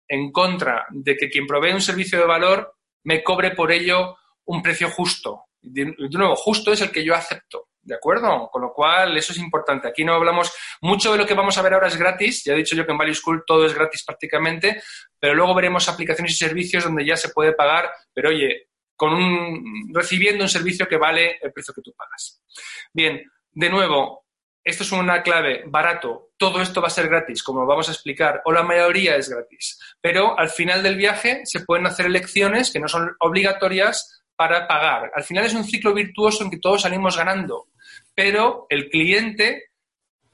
en 0.07 0.31
contra 0.31 0.85
de 0.89 1.15
que 1.15 1.29
quien 1.29 1.45
provee 1.45 1.71
un 1.71 1.81
servicio 1.81 2.19
de 2.19 2.25
valor 2.25 2.75
me 3.03 3.23
cobre 3.23 3.51
por 3.51 3.71
ello 3.71 4.17
un 4.45 4.61
precio 4.61 4.89
justo. 4.89 5.45
De, 5.61 5.85
nuevo, 6.11 6.35
justo 6.35 6.71
es 6.71 6.81
el 6.81 6.91
que 6.91 7.03
yo 7.03 7.13
acepto. 7.13 7.67
¿De 7.81 7.95
acuerdo? 7.95 8.49
Con 8.51 8.61
lo 8.61 8.73
cual, 8.73 9.17
eso 9.17 9.31
es 9.31 9.39
importante. 9.39 9.87
Aquí 9.87 10.03
no 10.03 10.13
hablamos, 10.13 10.51
mucho 10.81 11.11
de 11.11 11.17
lo 11.17 11.25
que 11.25 11.33
vamos 11.33 11.57
a 11.57 11.61
ver 11.61 11.73
ahora 11.73 11.87
es 11.87 11.97
gratis. 11.97 12.43
Ya 12.43 12.53
he 12.53 12.57
dicho 12.57 12.75
yo 12.75 12.85
que 12.85 12.91
en 12.91 12.97
Value 12.97 13.15
School 13.15 13.43
todo 13.45 13.65
es 13.65 13.73
gratis 13.73 14.03
prácticamente, 14.03 14.81
pero 15.19 15.33
luego 15.33 15.55
veremos 15.55 15.87
aplicaciones 15.87 16.33
y 16.33 16.37
servicios 16.37 16.83
donde 16.83 17.05
ya 17.05 17.15
se 17.15 17.29
puede 17.29 17.53
pagar, 17.53 17.89
pero 18.13 18.29
oye, 18.29 18.68
con 18.99 19.13
un, 19.13 19.93
recibiendo 19.93 20.43
un 20.43 20.49
servicio 20.49 20.85
que 20.85 20.97
vale 20.97 21.39
el 21.41 21.53
precio 21.53 21.73
que 21.73 21.81
tú 21.81 21.93
pagas. 21.95 22.43
Bien, 22.91 23.23
de 23.53 23.69
nuevo, 23.69 24.25
esto 24.61 24.83
es 24.83 24.91
una 24.91 25.23
clave, 25.23 25.63
barato, 25.67 26.31
todo 26.37 26.61
esto 26.61 26.81
va 26.81 26.87
a 26.87 26.91
ser 26.91 27.07
gratis, 27.07 27.41
como 27.41 27.65
vamos 27.65 27.87
a 27.87 27.93
explicar, 27.93 28.41
o 28.43 28.51
la 28.51 28.61
mayoría 28.61 29.15
es 29.15 29.29
gratis. 29.29 29.79
Pero 30.01 30.37
al 30.37 30.49
final 30.49 30.83
del 30.83 30.97
viaje 30.97 31.43
se 31.45 31.61
pueden 31.61 31.87
hacer 31.87 32.07
elecciones 32.07 32.73
que 32.73 32.81
no 32.81 32.89
son 32.89 33.15
obligatorias 33.21 34.21
para 34.35 34.67
pagar. 34.67 35.11
Al 35.15 35.23
final 35.23 35.45
es 35.45 35.53
un 35.53 35.63
ciclo 35.63 35.93
virtuoso 35.93 36.43
en 36.43 36.51
que 36.51 36.59
todos 36.59 36.81
salimos 36.81 37.15
ganando, 37.15 37.69
pero 38.13 38.65
el 38.67 38.89
cliente 38.89 39.69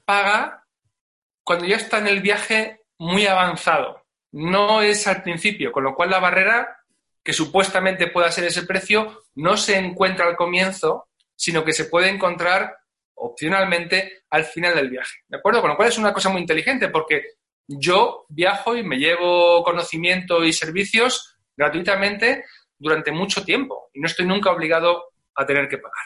paga 0.05 0.65
cuando 1.43 1.67
ya 1.67 1.75
está 1.75 1.99
en 1.99 2.07
el 2.07 2.21
viaje 2.21 2.81
muy 2.97 3.27
avanzado. 3.27 4.07
No 4.31 4.81
es 4.81 5.05
al 5.05 5.21
principio, 5.21 5.71
con 5.71 5.83
lo 5.83 5.93
cual 5.93 6.09
la 6.09 6.19
barrera 6.19 6.79
que 7.25 7.33
supuestamente 7.33 8.07
pueda 8.07 8.31
ser 8.31 8.43
ese 8.43 8.67
precio 8.67 9.23
no 9.33 9.57
se 9.57 9.77
encuentra 9.77 10.27
al 10.27 10.35
comienzo, 10.35 11.09
sino 11.35 11.65
que 11.65 11.73
se 11.73 11.85
puede 11.85 12.07
encontrar 12.09 12.77
opcionalmente 13.15 14.25
al 14.29 14.45
final 14.45 14.75
del 14.75 14.91
viaje. 14.91 15.23
¿De 15.27 15.37
acuerdo? 15.37 15.61
Con 15.61 15.71
lo 15.71 15.75
cual 15.75 15.89
es 15.89 15.97
una 15.97 16.13
cosa 16.13 16.29
muy 16.29 16.41
inteligente 16.41 16.89
porque 16.89 17.23
yo 17.67 18.27
viajo 18.29 18.77
y 18.77 18.83
me 18.83 18.97
llevo 18.97 19.63
conocimiento 19.63 20.45
y 20.45 20.53
servicios 20.53 21.35
gratuitamente 21.57 22.45
durante 22.77 23.11
mucho 23.11 23.43
tiempo 23.43 23.89
y 23.91 24.01
no 24.01 24.05
estoy 24.05 24.27
nunca 24.27 24.51
obligado 24.51 25.05
a 25.33 25.47
tener 25.47 25.67
que 25.67 25.79
pagar. 25.79 26.05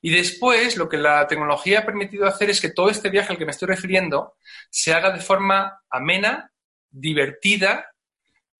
Y 0.00 0.10
después, 0.10 0.76
lo 0.76 0.88
que 0.88 0.96
la 0.96 1.26
tecnología 1.26 1.80
ha 1.80 1.86
permitido 1.86 2.26
hacer 2.26 2.50
es 2.50 2.60
que 2.60 2.70
todo 2.70 2.88
este 2.88 3.10
viaje 3.10 3.32
al 3.32 3.38
que 3.38 3.46
me 3.46 3.50
estoy 3.50 3.66
refiriendo 3.66 4.36
se 4.70 4.94
haga 4.94 5.10
de 5.10 5.20
forma 5.20 5.82
amena, 5.90 6.52
divertida 6.88 7.91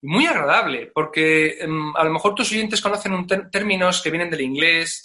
muy 0.03 0.25
agradable, 0.25 0.91
porque 0.93 1.57
em, 1.61 1.95
a 1.95 2.03
lo 2.03 2.11
mejor 2.11 2.35
tus 2.35 2.51
oyentes 2.51 2.81
conocen 2.81 3.25
términos 3.49 4.01
que 4.01 4.11
vienen 4.11 4.29
del 4.29 4.41
inglés. 4.41 5.01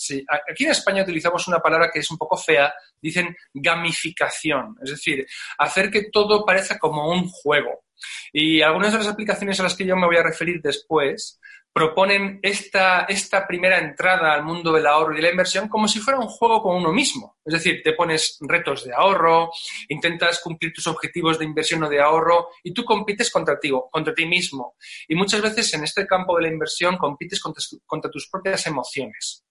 aquí 0.50 0.64
en 0.64 0.72
España 0.72 1.02
utilizamos 1.02 1.46
una 1.46 1.60
palabra 1.60 1.90
que 1.92 2.00
es 2.00 2.10
un 2.10 2.18
poco 2.18 2.36
fea, 2.36 2.74
dicen 3.00 3.36
gamificación, 3.54 4.76
es 4.82 4.90
decir, 4.90 5.26
hacer 5.58 5.90
que 5.90 6.10
todo 6.10 6.44
parezca 6.44 6.78
como 6.78 7.10
un 7.10 7.28
juego. 7.28 7.84
Y 8.32 8.60
algunas 8.60 8.92
de 8.92 8.98
las 8.98 9.08
aplicaciones 9.08 9.58
a 9.60 9.64
las 9.64 9.74
que 9.74 9.86
yo 9.86 9.96
me 9.96 10.06
voy 10.06 10.16
a 10.16 10.22
referir 10.22 10.60
después 10.60 11.40
proponen 11.78 12.40
esta, 12.42 13.04
esta 13.04 13.46
primera 13.46 13.78
entrada 13.78 14.32
al 14.32 14.42
mundo 14.42 14.72
del 14.72 14.84
ahorro 14.84 15.16
y 15.16 15.22
la 15.22 15.30
inversión 15.30 15.68
como 15.68 15.86
si 15.86 16.00
fuera 16.00 16.18
un 16.18 16.26
juego 16.26 16.60
con 16.60 16.74
uno 16.74 16.92
mismo. 16.92 17.36
Es 17.44 17.52
decir, 17.52 17.82
te 17.84 17.92
pones 17.92 18.36
retos 18.40 18.84
de 18.84 18.92
ahorro, 18.92 19.52
intentas 19.88 20.40
cumplir 20.40 20.72
tus 20.72 20.88
objetivos 20.88 21.38
de 21.38 21.44
inversión 21.44 21.84
o 21.84 21.88
de 21.88 22.00
ahorro 22.00 22.48
y 22.64 22.74
tú 22.74 22.84
compites 22.84 23.30
contra 23.30 23.60
ti, 23.60 23.70
contra 23.92 24.12
ti 24.12 24.26
mismo. 24.26 24.74
Y 25.06 25.14
muchas 25.14 25.40
veces 25.40 25.72
en 25.74 25.84
este 25.84 26.04
campo 26.04 26.34
de 26.36 26.42
la 26.42 26.48
inversión 26.48 26.96
compites 26.96 27.40
contra, 27.40 28.10
tus 28.10 28.28
propias 28.28 28.66
emociones. 28.66 29.44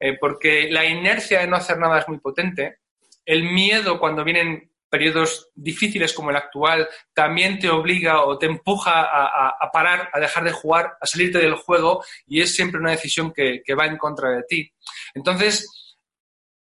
Eh, 0.00 0.18
porque 0.18 0.68
la 0.72 0.84
inercia 0.84 1.38
de 1.38 1.46
no 1.46 1.54
hacer 1.54 1.78
nada 1.78 2.00
es 2.00 2.08
muy 2.08 2.18
potente. 2.18 2.78
El 3.24 3.44
miedo 3.44 4.00
cuando 4.00 4.24
vienen 4.24 4.72
periodos 4.88 5.50
difíciles 5.54 6.12
como 6.12 6.30
el 6.30 6.36
actual 6.36 6.88
también 7.12 7.58
te 7.58 7.68
obliga 7.68 8.24
o 8.24 8.38
te 8.38 8.46
empuja 8.46 9.02
a, 9.02 9.70
parar, 9.72 10.10
a 10.12 10.20
dejar 10.20 10.44
de 10.44 10.52
jugar, 10.52 10.96
a 11.00 11.06
salirte 11.06 11.38
del 11.38 11.54
juego 11.54 12.04
y 12.26 12.40
es 12.40 12.54
siempre 12.54 12.80
una 12.80 12.90
decisión 12.90 13.32
que, 13.32 13.62
va 13.78 13.86
en 13.86 13.98
contra 13.98 14.30
de 14.30 14.42
ti. 14.44 14.72
Entonces, 15.14 15.96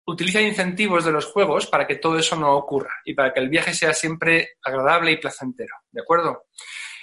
utiliza 0.05 0.41
incentivos 0.41 1.05
de 1.05 1.11
los 1.11 1.25
juegos 1.25 1.67
para 1.67 1.85
que 1.85 1.95
todo 1.95 2.17
eso 2.17 2.35
no 2.35 2.55
ocurra 2.55 2.93
y 3.03 3.13
para 3.13 3.33
que 3.33 3.39
el 3.39 3.49
viaje 3.49 3.73
sea 3.73 3.93
siempre 3.93 4.51
agradable 4.63 5.11
y 5.11 5.17
placentero. 5.17 5.75
¿De 5.91 6.01
acuerdo? 6.01 6.45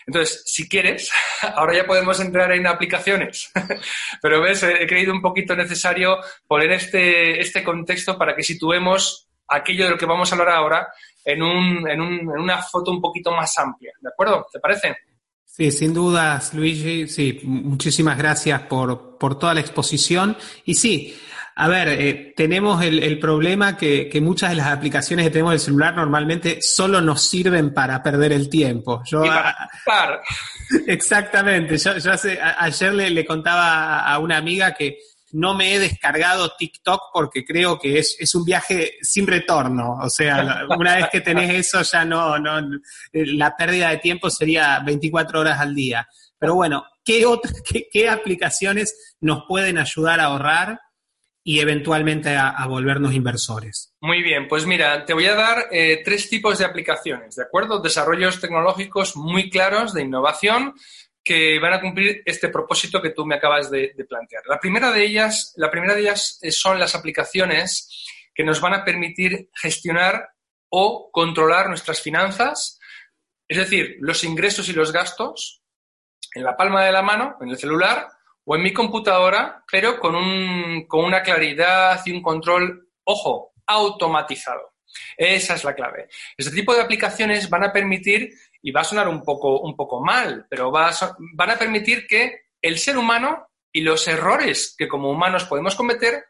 Entonces, 0.07 0.43
si 0.47 0.69
quieres, 0.69 1.11
ahora 1.55 1.75
ya 1.75 1.87
podemos 1.87 2.19
entrar 2.21 2.51
en 2.53 2.67
aplicaciones. 2.67 3.53
Pero 4.23 4.41
ves, 4.41 4.63
he 4.63 4.87
creído 4.87 5.13
un 5.13 5.23
poquito 5.23 5.55
necesario 5.55 6.19
poner 6.47 6.73
este, 6.73 7.41
este 7.41 7.63
contexto 7.63 8.19
para 8.19 8.35
que 8.35 8.43
situemos 8.43 9.29
aquello 9.49 9.85
de 9.85 9.91
lo 9.91 9.99
que 9.99 10.07
vamos 10.07 10.31
a 10.31 10.35
hablar 10.35 10.51
ahora 10.51 10.89
en, 11.25 11.43
un, 11.43 11.89
en, 11.89 12.01
un, 12.01 12.13
en 12.21 12.41
una 12.41 12.63
foto 12.63 12.91
un 12.91 13.01
poquito 13.01 13.33
más 13.33 13.57
amplia. 13.59 13.93
¿De 14.01 14.09
acuerdo? 14.09 14.47
¿Te 14.53 14.59
parece? 14.59 14.97
Sí, 15.45 15.71
sin 15.71 15.93
dudas, 15.93 16.55
Luigi. 16.55 17.09
Sí, 17.09 17.41
muchísimas 17.45 18.17
gracias 18.17 18.63
por, 18.63 19.19
por 19.19 19.39
toda 19.39 19.55
la 19.55 19.61
exposición. 19.61 20.37
Y 20.65 20.75
sí, 20.75 21.15
a 21.55 21.69
ver, 21.69 21.89
eh, 21.89 22.33
tenemos 22.35 22.83
el, 22.83 23.03
el 23.03 23.19
problema 23.19 23.77
que, 23.77 24.09
que, 24.09 24.23
muchas 24.23 24.51
de 24.51 24.57
las 24.57 24.69
aplicaciones 24.69 25.27
que 25.27 25.31
tenemos 25.31 25.53
del 25.53 25.61
celular 25.61 25.95
normalmente 25.95 26.59
solo 26.63 27.03
nos 27.03 27.23
sirven 27.29 27.75
para 27.75 28.03
perder 28.03 28.33
el 28.33 28.49
tiempo. 28.49 29.03
Yo, 29.05 29.23
para 29.23 30.23
Exactamente. 30.87 31.77
Yo, 31.77 31.99
yo 31.99 32.13
hace, 32.13 32.41
ayer 32.41 32.95
le, 32.95 33.11
le 33.11 33.27
contaba 33.27 34.01
a 34.01 34.19
una 34.19 34.39
amiga 34.39 34.73
que 34.73 34.99
no 35.33 35.55
me 35.55 35.75
he 35.75 35.79
descargado 35.79 36.53
TikTok 36.57 37.11
porque 37.13 37.45
creo 37.45 37.79
que 37.79 37.99
es, 37.99 38.17
es 38.19 38.35
un 38.35 38.45
viaje 38.45 38.99
sin 39.01 39.27
retorno. 39.27 39.99
O 40.03 40.11
sea, 40.11 40.65
una 40.77 40.97
vez 40.97 41.09
que 41.11 41.21
tenés 41.21 41.55
eso 41.55 41.83
ya 41.83 42.05
no, 42.05 42.39
no, 42.39 42.61
la 43.13 43.57
pérdida 43.57 43.91
de 43.91 43.99
tiempo 43.99 44.31
sería 44.31 44.81
24 44.81 45.41
horas 45.41 45.61
al 45.61 45.75
día. 45.75 46.07
Pero 46.39 46.55
bueno, 46.55 46.85
¿qué, 47.05 47.25
otras, 47.25 47.63
qué, 47.93 48.09
aplicaciones 48.09 49.17
nos 49.21 49.45
pueden 49.47 49.79
ayudar 49.79 50.21
a 50.21 50.25
ahorrar 50.25 50.81
y 51.45 51.61
eventualmente 51.61 52.37
a, 52.37 52.67
volvernos 52.67 53.15
inversores? 53.15 53.95
Muy 54.01 54.23
bien, 54.23 54.49
pues 54.49 54.67
mira, 54.67 55.05
te 55.05 55.15
voy 55.15 55.27
a 55.27 55.35
dar 55.35 55.69
eh, 55.71 56.03
tres 56.05 56.29
tipos 56.29 56.59
de 56.59 56.65
aplicaciones, 56.65 57.37
¿de 57.37 57.45
acuerdo? 57.45 57.81
Desarrollos 57.81 58.41
tecnológicos 58.41 59.17
muy 59.17 59.51
claros 59.51 59.95
de 59.95 60.03
innovación 60.03 60.75
que 61.25 61.59
van 61.59 61.75
a 61.75 61.81
cumplir 61.81 62.23
este 62.25 62.49
propósito 62.49 63.01
que 63.01 63.11
tú 63.11 63.25
me 63.25 63.37
acabas 63.37 63.71
de, 63.71 63.95
plantear. 64.09 64.43
La 64.47 64.59
primera 64.59 64.91
de 64.91 65.05
ellas, 65.05 65.53
la 65.57 65.71
primera 65.71 65.95
de 65.95 66.01
ellas 66.01 66.41
son 66.51 66.79
las 66.79 66.95
aplicaciones 66.95 68.07
que 68.35 68.45
nos 68.45 68.61
van 68.61 68.75
a 68.75 68.85
permitir 68.85 69.51
gestionar 69.55 70.31
o 70.69 71.11
controlar 71.13 71.69
nuestras 71.69 72.01
finanzas, 72.01 72.79
es 73.47 73.59
decir, 73.59 73.97
los 74.01 74.25
ingresos 74.25 74.69
y 74.69 74.73
los 74.73 74.93
gastos 74.93 75.63
en 76.35 76.45
la 76.45 76.57
palma 76.57 76.85
de 76.85 76.93
la 76.93 77.03
mano, 77.03 77.37
en 77.41 77.51
el 77.51 77.59
celular 77.59 78.09
o 78.45 78.57
en 78.57 78.63
mi 78.63 78.73
computadora, 78.73 79.63
pero 79.71 80.01
con, 80.01 80.15
un, 80.15 80.87
con 80.89 81.05
una 81.05 81.23
claridad 81.23 82.01
y 82.05 82.13
un 82.13 82.23
control, 82.23 82.89
ojo, 83.05 83.53
automatizado. 83.67 84.73
Esa 85.17 85.55
es 85.55 85.65
la 85.65 85.75
clave. 85.75 86.09
Este 86.37 86.55
tipo 86.55 86.75
de 86.75 86.83
aplicaciones 86.83 87.49
van 87.49 87.65
a 87.65 87.73
permitir 87.73 88.31
y 88.63 88.71
va 88.71 88.83
a 88.83 88.85
sonar 88.85 89.09
un 89.09 89.23
poco, 89.23 89.61
un 89.61 89.77
poco 89.77 90.01
mal, 90.01 90.47
pero 90.49 90.71
va 90.71 90.93
van 91.35 91.51
a 91.51 91.59
permitir 91.59 92.07
que 92.07 92.43
el 92.61 92.79
ser 92.79 92.97
humano 92.97 93.49
y 93.73 93.81
los 93.81 94.07
errores 94.07 94.75
que 94.79 94.89
como 94.89 95.11
humanos 95.11 95.45
podemos 95.45 95.75
cometer 95.75 96.25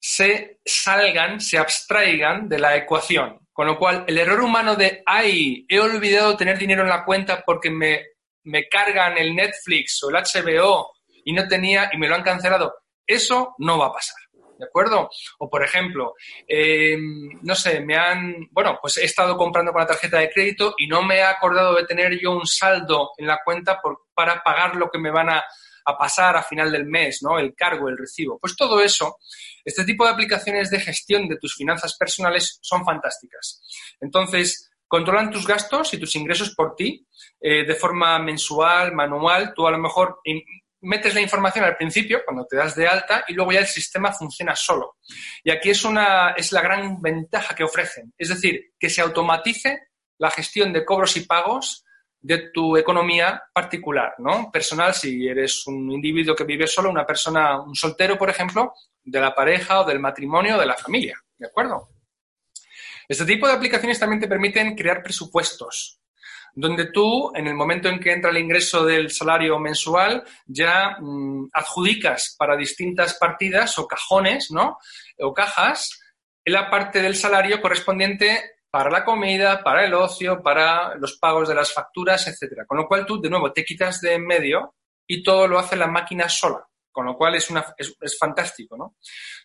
se 0.00 0.60
salgan, 0.64 1.40
se 1.40 1.58
abstraigan 1.58 2.48
de 2.48 2.58
la 2.58 2.76
ecuación. 2.76 3.38
Con 3.52 3.66
lo 3.66 3.78
cual, 3.78 4.04
el 4.08 4.16
error 4.16 4.40
humano 4.40 4.74
de, 4.74 5.02
ay, 5.04 5.66
he 5.68 5.78
olvidado 5.78 6.36
tener 6.36 6.58
dinero 6.58 6.82
en 6.82 6.88
la 6.88 7.04
cuenta 7.04 7.42
porque 7.44 7.70
me, 7.70 8.06
me 8.44 8.68
cargan 8.68 9.18
el 9.18 9.34
Netflix 9.34 10.02
o 10.02 10.08
el 10.08 10.16
HBO 10.16 10.92
y 11.24 11.32
no 11.32 11.46
tenía 11.46 11.90
y 11.92 11.98
me 11.98 12.08
lo 12.08 12.14
han 12.14 12.22
cancelado. 12.22 12.74
Eso 13.06 13.54
no 13.58 13.78
va 13.78 13.86
a 13.86 13.92
pasar. 13.92 14.19
¿De 14.60 14.66
acuerdo? 14.66 15.08
O, 15.38 15.48
por 15.48 15.64
ejemplo, 15.64 16.14
em, 16.46 17.30
no 17.42 17.54
sé, 17.54 17.80
me 17.80 17.96
han, 17.96 18.46
bueno, 18.50 18.78
pues 18.80 18.98
he 18.98 19.06
estado 19.06 19.34
comprando 19.38 19.72
con 19.72 19.80
la 19.80 19.86
tarjeta 19.86 20.18
de 20.18 20.30
crédito 20.30 20.74
y 20.76 20.86
no 20.86 21.02
me 21.02 21.16
he 21.16 21.22
acordado 21.22 21.74
de 21.74 21.86
tener 21.86 22.18
yo 22.20 22.32
un 22.32 22.46
saldo 22.46 23.12
en 23.16 23.26
la 23.26 23.40
cuenta 23.42 23.80
para 24.14 24.42
pagar 24.42 24.76
lo 24.76 24.90
que 24.90 24.98
me 24.98 25.10
van 25.10 25.30
a, 25.30 25.42
a 25.86 25.96
pasar 25.96 26.36
a 26.36 26.42
final 26.42 26.70
del 26.70 26.84
mes, 26.84 27.20
¿no? 27.22 27.38
El 27.38 27.54
cargo, 27.54 27.88
el 27.88 27.96
recibo. 27.96 28.38
Pues 28.38 28.54
todo 28.54 28.82
eso, 28.82 29.16
este 29.64 29.84
tipo 29.84 30.04
de 30.04 30.10
aplicaciones 30.10 30.70
de 30.70 30.80
gestión 30.80 31.26
de 31.26 31.38
tus 31.38 31.54
finanzas 31.54 31.96
personales 31.96 32.58
son 32.60 32.84
fantásticas. 32.84 33.62
Entonces, 33.98 34.70
controlan 34.86 35.30
tus 35.30 35.46
gastos 35.46 35.94
y 35.94 35.98
tus 35.98 36.16
ingresos 36.16 36.54
por 36.54 36.74
ti 36.74 37.06
eh, 37.40 37.64
de 37.64 37.74
forma 37.76 38.18
mensual, 38.18 38.92
manual. 38.92 39.54
Tú 39.54 39.66
a 39.66 39.70
lo 39.70 39.78
mejor 39.78 40.18
metes 40.82 41.14
la 41.14 41.20
información 41.20 41.64
al 41.64 41.76
principio, 41.76 42.22
cuando 42.24 42.46
te 42.46 42.56
das 42.56 42.74
de 42.74 42.88
alta, 42.88 43.24
y 43.28 43.34
luego 43.34 43.52
ya 43.52 43.60
el 43.60 43.66
sistema 43.66 44.12
funciona 44.12 44.56
solo. 44.56 44.96
Y 45.44 45.50
aquí 45.50 45.70
es, 45.70 45.84
una, 45.84 46.30
es 46.30 46.52
la 46.52 46.62
gran 46.62 47.00
ventaja 47.00 47.54
que 47.54 47.64
ofrecen. 47.64 48.12
Es 48.16 48.28
decir, 48.28 48.72
que 48.78 48.90
se 48.90 49.00
automatice 49.00 49.88
la 50.18 50.30
gestión 50.30 50.72
de 50.72 50.84
cobros 50.84 51.16
y 51.16 51.20
pagos 51.20 51.84
de 52.20 52.50
tu 52.52 52.76
economía 52.76 53.42
particular, 53.52 54.14
¿no? 54.18 54.50
Personal, 54.52 54.94
si 54.94 55.26
eres 55.26 55.66
un 55.66 55.90
individuo 55.90 56.34
que 56.34 56.44
vive 56.44 56.66
solo, 56.66 56.90
una 56.90 57.06
persona, 57.06 57.60
un 57.60 57.74
soltero, 57.74 58.18
por 58.18 58.28
ejemplo, 58.28 58.74
de 59.02 59.20
la 59.20 59.34
pareja 59.34 59.80
o 59.80 59.84
del 59.84 60.00
matrimonio 60.00 60.56
o 60.56 60.60
de 60.60 60.66
la 60.66 60.76
familia, 60.76 61.18
¿de 61.38 61.46
acuerdo? 61.46 61.88
Este 63.08 63.24
tipo 63.24 63.46
de 63.46 63.54
aplicaciones 63.54 63.98
también 63.98 64.20
te 64.20 64.28
permiten 64.28 64.76
crear 64.76 65.02
presupuestos, 65.02 65.99
donde 66.54 66.90
tú, 66.92 67.32
en 67.34 67.46
el 67.46 67.54
momento 67.54 67.88
en 67.88 68.00
que 68.00 68.12
entra 68.12 68.30
el 68.30 68.38
ingreso 68.38 68.84
del 68.84 69.10
salario 69.10 69.58
mensual, 69.58 70.24
ya 70.46 70.96
mm, 71.00 71.48
adjudicas 71.52 72.34
para 72.38 72.56
distintas 72.56 73.14
partidas 73.14 73.78
o 73.78 73.86
cajones, 73.86 74.50
¿no? 74.50 74.78
O 75.18 75.32
cajas, 75.32 76.00
la 76.44 76.70
parte 76.70 77.02
del 77.02 77.14
salario 77.14 77.60
correspondiente 77.60 78.56
para 78.70 78.90
la 78.90 79.04
comida, 79.04 79.62
para 79.62 79.84
el 79.84 79.94
ocio, 79.94 80.42
para 80.42 80.94
los 80.94 81.18
pagos 81.18 81.48
de 81.48 81.54
las 81.54 81.72
facturas, 81.72 82.26
etcétera. 82.26 82.64
Con 82.66 82.78
lo 82.78 82.86
cual 82.86 83.04
tú, 83.04 83.20
de 83.20 83.28
nuevo, 83.28 83.52
te 83.52 83.64
quitas 83.64 84.00
de 84.00 84.14
en 84.14 84.26
medio 84.26 84.74
y 85.06 85.22
todo 85.22 85.48
lo 85.48 85.58
hace 85.58 85.76
la 85.76 85.88
máquina 85.88 86.28
sola, 86.28 86.64
con 86.92 87.04
lo 87.06 87.16
cual 87.16 87.34
es, 87.34 87.50
una, 87.50 87.74
es, 87.76 87.96
es 88.00 88.16
fantástico, 88.16 88.76
¿no? 88.76 88.96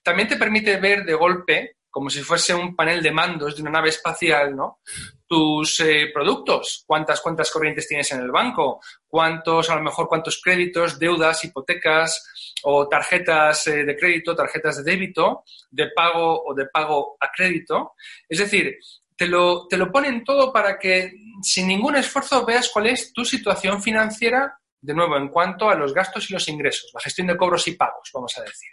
También 0.04 0.28
te 0.28 0.38
permite 0.38 0.78
ver 0.78 1.04
de 1.04 1.16
golpe 1.16 1.78
como 1.96 2.10
si 2.10 2.24
fuese 2.24 2.54
un 2.54 2.76
panel 2.76 3.02
de 3.02 3.10
mandos 3.10 3.56
de 3.56 3.62
una 3.62 3.72
nave 3.72 3.88
espacial, 3.88 4.54
¿no? 4.54 4.82
Tus 5.26 5.80
eh, 5.80 6.12
productos, 6.14 6.84
cuántas 6.86 7.22
cuentas 7.22 7.50
corrientes 7.50 7.88
tienes 7.88 8.12
en 8.12 8.20
el 8.20 8.32
banco, 8.32 8.82
cuántos, 9.08 9.70
a 9.70 9.76
lo 9.76 9.82
mejor, 9.82 10.10
cuántos 10.10 10.42
créditos, 10.44 11.00
deudas, 11.00 11.46
hipotecas 11.46 12.54
o 12.64 12.90
tarjetas 12.90 13.68
eh, 13.68 13.86
de 13.86 13.96
crédito, 13.96 14.36
tarjetas 14.36 14.84
de 14.84 14.92
débito, 14.92 15.46
de 15.72 15.88
pago 15.96 16.44
o 16.46 16.54
de 16.54 16.66
pago 16.66 17.16
a 17.18 17.32
crédito. 17.34 17.94
Es 18.28 18.40
decir, 18.40 18.76
te 19.16 19.28
lo, 19.28 19.66
te 19.70 19.78
lo 19.78 19.90
ponen 19.90 20.26
todo 20.26 20.52
para 20.52 20.78
que 20.78 21.14
sin 21.42 21.66
ningún 21.66 21.96
esfuerzo 21.96 22.46
veas 22.46 22.70
cuál 22.74 22.88
es 22.88 23.14
tu 23.14 23.24
situación 23.24 23.82
financiera, 23.82 24.60
de 24.82 24.94
nuevo, 24.94 25.16
en 25.16 25.30
cuanto 25.30 25.70
a 25.70 25.76
los 25.76 25.94
gastos 25.94 26.30
y 26.30 26.34
los 26.34 26.46
ingresos, 26.50 26.92
la 26.94 27.00
gestión 27.00 27.28
de 27.28 27.38
cobros 27.38 27.66
y 27.70 27.76
pagos, 27.78 28.12
vamos 28.14 28.38
a 28.38 28.42
decir. 28.42 28.72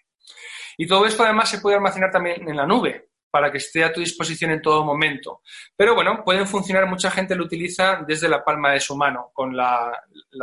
Y 0.76 0.88
todo 0.88 1.06
esto 1.06 1.22
además 1.22 1.50
se 1.50 1.60
puede 1.60 1.76
almacenar 1.76 2.10
también 2.10 2.48
en 2.48 2.56
la 2.56 2.66
nube 2.66 3.11
para 3.32 3.50
que 3.50 3.56
esté 3.56 3.82
a 3.82 3.92
tu 3.92 4.00
disposición 4.00 4.50
en 4.50 4.60
todo 4.60 4.84
momento. 4.84 5.40
Pero 5.74 5.94
bueno, 5.94 6.22
pueden 6.22 6.46
funcionar, 6.46 6.86
mucha 6.86 7.10
gente 7.10 7.34
lo 7.34 7.44
utiliza 7.44 8.04
desde 8.06 8.28
la 8.28 8.44
palma 8.44 8.72
de 8.72 8.80
su 8.80 8.94
mano, 8.94 9.30
con 9.32 9.56
la, 9.56 9.90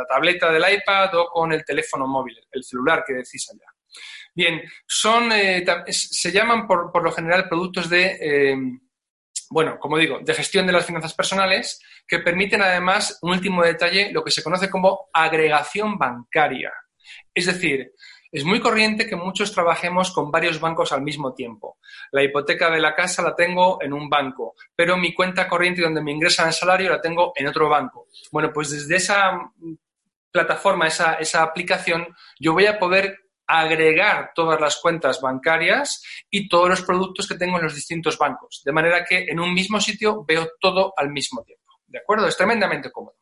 tableta 0.08 0.50
del 0.50 0.64
iPad 0.74 1.14
o 1.14 1.28
con 1.28 1.52
el 1.52 1.64
teléfono 1.64 2.08
móvil, 2.08 2.36
el 2.50 2.64
celular 2.64 3.04
que 3.06 3.14
decís 3.14 3.48
allá. 3.50 3.70
Bien, 4.34 4.60
son, 4.86 5.30
eh, 5.32 5.64
se 5.88 6.32
llaman 6.32 6.66
por, 6.66 6.90
por, 6.90 7.04
lo 7.04 7.12
general 7.12 7.48
productos 7.48 7.88
de, 7.88 8.18
eh, 8.20 8.56
bueno, 9.50 9.78
como 9.78 9.96
digo, 9.96 10.18
de 10.20 10.34
gestión 10.34 10.66
de 10.66 10.72
las 10.72 10.86
finanzas 10.86 11.14
personales, 11.14 11.80
que 12.08 12.18
permiten 12.18 12.60
además, 12.60 13.20
un 13.22 13.30
último 13.30 13.62
detalle, 13.62 14.10
lo 14.12 14.24
que 14.24 14.32
se 14.32 14.42
conoce 14.42 14.68
como 14.68 15.10
agregación 15.12 15.96
bancaria. 15.96 16.72
Es 17.32 17.46
decir, 17.46 17.92
es 18.32 18.44
muy 18.44 18.60
corriente 18.60 19.06
que 19.06 19.16
muchos 19.16 19.52
trabajemos 19.52 20.12
con 20.12 20.30
varios 20.30 20.60
bancos 20.60 20.92
al 20.92 21.02
mismo 21.02 21.34
tiempo. 21.34 21.78
La 22.12 22.22
hipoteca 22.22 22.70
de 22.70 22.80
la 22.80 22.94
casa 22.94 23.22
la 23.22 23.34
tengo 23.34 23.82
en 23.82 23.92
un 23.92 24.08
banco, 24.08 24.54
pero 24.74 24.96
mi 24.96 25.12
cuenta 25.12 25.48
corriente 25.48 25.82
donde 25.82 26.02
me 26.02 26.12
ingresan 26.12 26.48
el 26.48 26.54
salario 26.54 26.90
la 26.90 27.00
tengo 27.00 27.32
en 27.34 27.48
otro 27.48 27.68
banco. 27.68 28.06
Bueno, 28.30 28.52
pues 28.52 28.70
desde 28.70 28.96
esa 28.96 29.52
plataforma, 30.30 30.86
esa, 30.86 31.14
esa 31.14 31.42
aplicación, 31.42 32.06
yo 32.38 32.52
voy 32.52 32.66
a 32.66 32.78
poder 32.78 33.18
agregar 33.46 34.30
todas 34.32 34.60
las 34.60 34.76
cuentas 34.76 35.20
bancarias 35.20 36.04
y 36.30 36.48
todos 36.48 36.68
los 36.68 36.82
productos 36.82 37.26
que 37.26 37.34
tengo 37.34 37.56
en 37.56 37.64
los 37.64 37.74
distintos 37.74 38.16
bancos, 38.16 38.62
de 38.64 38.70
manera 38.70 39.04
que 39.04 39.24
en 39.28 39.40
un 39.40 39.52
mismo 39.52 39.80
sitio 39.80 40.24
veo 40.24 40.50
todo 40.60 40.94
al 40.96 41.10
mismo 41.10 41.42
tiempo. 41.42 41.64
¿De 41.84 41.98
acuerdo? 41.98 42.28
Es 42.28 42.36
tremendamente 42.36 42.92
cómodo. 42.92 43.16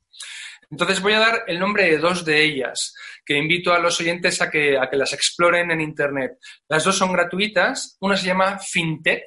Entonces 0.71 1.01
voy 1.01 1.15
a 1.15 1.21
dar 1.21 1.45
el 1.47 1.59
nombre 1.59 1.85
de 1.85 1.99
dos 1.99 2.25
de 2.25 2.43
ellas, 2.43 2.95
que 3.25 3.37
invito 3.37 3.73
a 3.73 3.79
los 3.79 3.99
oyentes 4.01 4.41
a 4.43 4.51
que, 4.51 4.79
a 4.79 4.89
que 4.91 4.97
las 4.97 5.13
exploren 5.13 5.71
en 5.71 5.81
Internet. 5.81 6.39
Las 6.69 6.85
dos 6.85 6.97
son 6.97 7.13
gratuitas. 7.13 7.97
Una 8.01 8.17
se 8.17 8.27
llama 8.27 8.59
FinTech, 8.59 9.25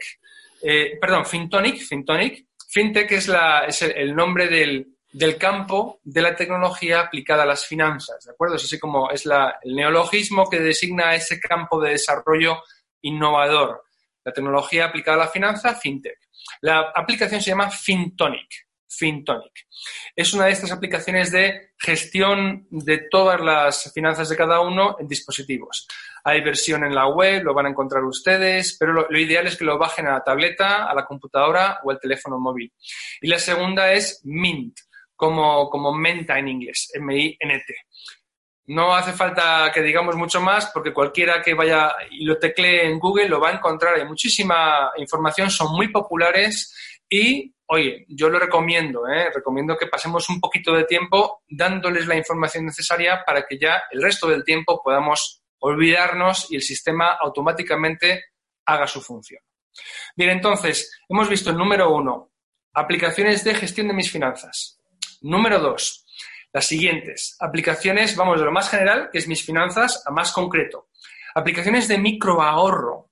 eh, 0.62 0.98
perdón, 1.00 1.26
FinTonic, 1.26 1.82
FinTonic. 1.82 2.46
FinTech 2.70 3.12
es, 3.12 3.28
la, 3.28 3.66
es 3.66 3.82
el, 3.82 4.16
nombre 4.16 4.48
del, 4.48 4.96
del, 5.12 5.38
campo 5.38 6.00
de 6.04 6.22
la 6.22 6.36
tecnología 6.36 7.02
aplicada 7.02 7.44
a 7.44 7.48
las 7.48 7.66
finanzas, 7.66 8.24
¿de 8.24 8.32
acuerdo? 8.32 8.56
Es 8.56 8.64
así 8.64 8.80
como 8.80 9.10
es 9.10 9.26
la, 9.26 9.60
el 9.64 9.76
neologismo 9.76 10.50
que 10.50 10.60
designa 10.60 11.16
ese 11.16 11.40
campo 11.40 11.82
de 11.82 11.92
desarrollo 11.92 12.64
innovador. 13.02 13.84
La 14.24 14.32
tecnología 14.32 14.86
aplicada 14.86 15.18
a 15.18 15.26
la 15.26 15.32
finanza, 15.32 15.76
FinTech. 15.76 16.20
La 16.62 16.92
aplicación 16.96 17.42
se 17.42 17.50
llama 17.50 17.72
FinTonic. 17.72 18.68
FinTonic. 18.92 19.68
Es 20.16 20.34
una 20.34 20.46
de 20.46 20.52
estas 20.52 20.72
aplicaciones 20.72 21.32
de 21.32 21.72
gestión 21.78 22.68
de 22.70 23.08
todas 23.10 23.40
las 23.42 23.92
finanzas 23.94 24.30
de 24.30 24.36
cada 24.36 24.60
uno 24.62 24.98
en 25.00 25.08
dispositivos. 25.08 25.88
Hay 26.24 26.42
versión 26.42 26.84
en 26.84 26.94
la 26.94 27.08
web, 27.08 27.44
lo 27.44 27.54
van 27.54 27.66
a 27.66 27.70
encontrar 27.70 28.04
ustedes, 28.04 28.78
pero 28.80 28.94
lo, 28.94 29.18
ideal 29.18 29.48
es 29.48 29.58
que 29.58 29.66
lo 29.66 29.78
bajen 29.78 30.08
a 30.08 30.14
la 30.14 30.24
tableta, 30.24 30.90
a 30.90 30.94
la 30.94 31.06
computadora 31.06 31.80
o 31.84 31.92
al 31.92 32.00
teléfono 32.00 32.40
móvil. 32.40 32.72
Y 33.22 33.28
la 33.28 33.40
segunda 33.40 33.92
es 33.92 34.22
Mint, 34.24 34.78
como, 35.16 35.70
como 35.70 35.94
menta 35.94 36.38
en 36.38 36.50
inglés, 36.50 36.92
M-I-N-T. 36.94 37.76
No 38.68 38.96
hace 38.96 39.12
falta 39.14 39.72
que 39.74 39.82
digamos 39.82 40.16
mucho 40.16 40.40
más 40.40 40.70
porque 40.72 40.94
cualquiera 40.94 41.42
que 41.42 41.56
vaya 41.56 41.94
y 42.12 42.24
lo 42.24 42.38
teclee 42.38 42.86
en 42.86 43.00
Google 43.00 43.28
lo 43.28 43.40
va 43.40 43.50
a 43.50 43.54
encontrar. 43.54 43.96
Hay 43.96 44.06
muchísima 44.06 44.92
información, 44.98 45.50
son 45.50 45.74
muy 45.76 45.90
populares 45.90 46.74
y 47.14 47.54
oye, 47.68 48.06
yo 48.08 48.30
lo 48.30 48.40
recomiendo, 48.40 49.08
¿eh? 49.08 49.30
recomiendo 49.34 49.78
que 49.78 49.88
pasemos 49.88 50.30
un 50.30 50.40
poquito 50.40 50.74
de 50.74 50.86
tiempo 50.86 51.44
dándoles 51.50 52.08
la 52.08 52.16
información 52.16 52.66
necesaria 52.66 53.24
para 53.26 53.46
que 53.46 53.60
ya 53.60 53.84
el 53.92 54.02
resto 54.02 54.28
del 54.28 54.46
tiempo 54.46 54.82
podamos 54.82 55.44
olvidarnos 55.60 56.50
y 56.50 56.56
el 56.56 56.62
sistema 56.62 57.18
automáticamente 57.20 58.24
haga 58.66 58.88
su 58.88 59.02
función. 59.02 59.42
Bien, 60.16 60.30
entonces, 60.30 61.00
hemos 61.10 61.30
visto 61.30 61.50
el 61.50 61.58
número 61.58 61.94
uno, 61.94 62.32
aplicaciones 62.74 63.44
de 63.44 63.56
gestión 63.56 63.90
de 63.90 63.94
mis 63.94 64.10
finanzas. 64.10 64.80
Número 65.22 65.60
dos, 65.60 66.06
las 66.54 66.66
siguientes, 66.66 67.36
aplicaciones, 67.40 68.16
vamos 68.16 68.40
de 68.40 68.46
lo 68.46 68.54
más 68.54 68.70
general, 68.70 69.10
que 69.12 69.18
es 69.18 69.28
mis 69.28 69.44
finanzas, 69.44 70.04
a 70.06 70.12
más 70.12 70.32
concreto. 70.32 70.88
Aplicaciones 71.36 71.90
de 71.90 71.98
microahorro. 71.98 73.12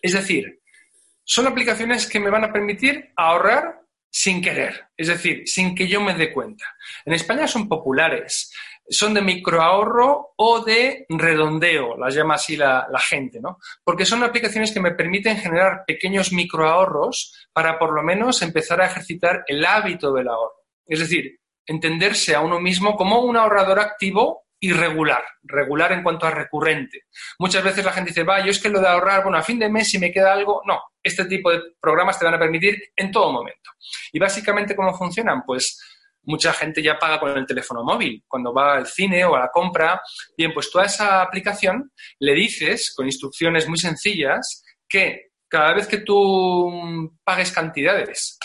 Es 0.00 0.12
decir, 0.12 0.61
son 1.24 1.46
aplicaciones 1.46 2.06
que 2.06 2.20
me 2.20 2.30
van 2.30 2.44
a 2.44 2.52
permitir 2.52 3.12
ahorrar 3.16 3.80
sin 4.10 4.42
querer, 4.42 4.88
es 4.96 5.08
decir, 5.08 5.42
sin 5.46 5.74
que 5.74 5.88
yo 5.88 6.00
me 6.00 6.14
dé 6.14 6.32
cuenta. 6.32 6.66
En 7.06 7.14
España 7.14 7.48
son 7.48 7.66
populares, 7.66 8.52
son 8.88 9.14
de 9.14 9.22
microahorro 9.22 10.34
o 10.36 10.62
de 10.62 11.06
redondeo, 11.08 11.96
las 11.96 12.14
llama 12.14 12.34
así 12.34 12.56
la, 12.56 12.86
gente, 13.08 13.40
¿no? 13.40 13.58
Porque 13.82 14.04
son 14.04 14.22
aplicaciones 14.22 14.72
que 14.72 14.80
me 14.80 14.92
permiten 14.92 15.38
generar 15.38 15.84
pequeños 15.86 16.32
microahorros 16.32 17.48
para 17.52 17.78
por 17.78 17.94
lo 17.94 18.02
menos 18.02 18.42
empezar 18.42 18.82
a 18.82 18.86
ejercitar 18.86 19.44
el 19.46 19.64
hábito 19.64 20.12
del 20.12 20.28
ahorro. 20.28 20.56
Es 20.86 20.98
decir, 20.98 21.40
entenderse 21.66 22.34
a 22.34 22.40
uno 22.40 22.60
mismo 22.60 22.96
como 22.96 23.20
un 23.20 23.36
ahorrador 23.36 23.78
activo 23.78 24.44
irregular, 24.62 25.22
regular 25.42 25.92
en 25.92 26.04
cuanto 26.04 26.24
a 26.24 26.30
recurrente. 26.30 27.06
Muchas 27.40 27.64
veces 27.64 27.84
la 27.84 27.92
gente 27.92 28.10
dice, 28.10 28.22
va, 28.22 28.44
yo 28.44 28.50
es 28.50 28.62
que 28.62 28.68
lo 28.68 28.80
de 28.80 28.86
ahorrar, 28.86 29.24
bueno, 29.24 29.36
a 29.36 29.42
fin 29.42 29.58
de 29.58 29.68
mes 29.68 29.90
si 29.90 29.98
me 29.98 30.12
queda 30.12 30.32
algo, 30.32 30.62
no, 30.64 30.80
este 31.02 31.24
tipo 31.24 31.50
de 31.50 31.60
programas 31.80 32.18
te 32.18 32.24
van 32.24 32.34
a 32.34 32.38
permitir 32.38 32.80
en 32.94 33.10
todo 33.10 33.32
momento. 33.32 33.70
Y 34.12 34.20
básicamente, 34.20 34.76
¿cómo 34.76 34.96
funcionan? 34.96 35.42
Pues 35.44 35.80
mucha 36.22 36.52
gente 36.52 36.80
ya 36.80 36.96
paga 36.96 37.18
con 37.18 37.36
el 37.36 37.44
teléfono 37.44 37.82
móvil, 37.82 38.22
cuando 38.28 38.54
va 38.54 38.76
al 38.76 38.86
cine 38.86 39.24
o 39.24 39.34
a 39.34 39.40
la 39.40 39.48
compra. 39.48 40.00
Bien, 40.36 40.52
pues 40.54 40.70
toda 40.70 40.84
esa 40.84 41.22
aplicación 41.22 41.90
le 42.20 42.32
dices, 42.32 42.94
con 42.94 43.06
instrucciones 43.06 43.68
muy 43.68 43.78
sencillas, 43.78 44.62
que 44.88 45.32
cada 45.48 45.74
vez 45.74 45.88
que 45.88 45.98
tú 45.98 47.10
pagues 47.24 47.50
cantidades, 47.50 48.38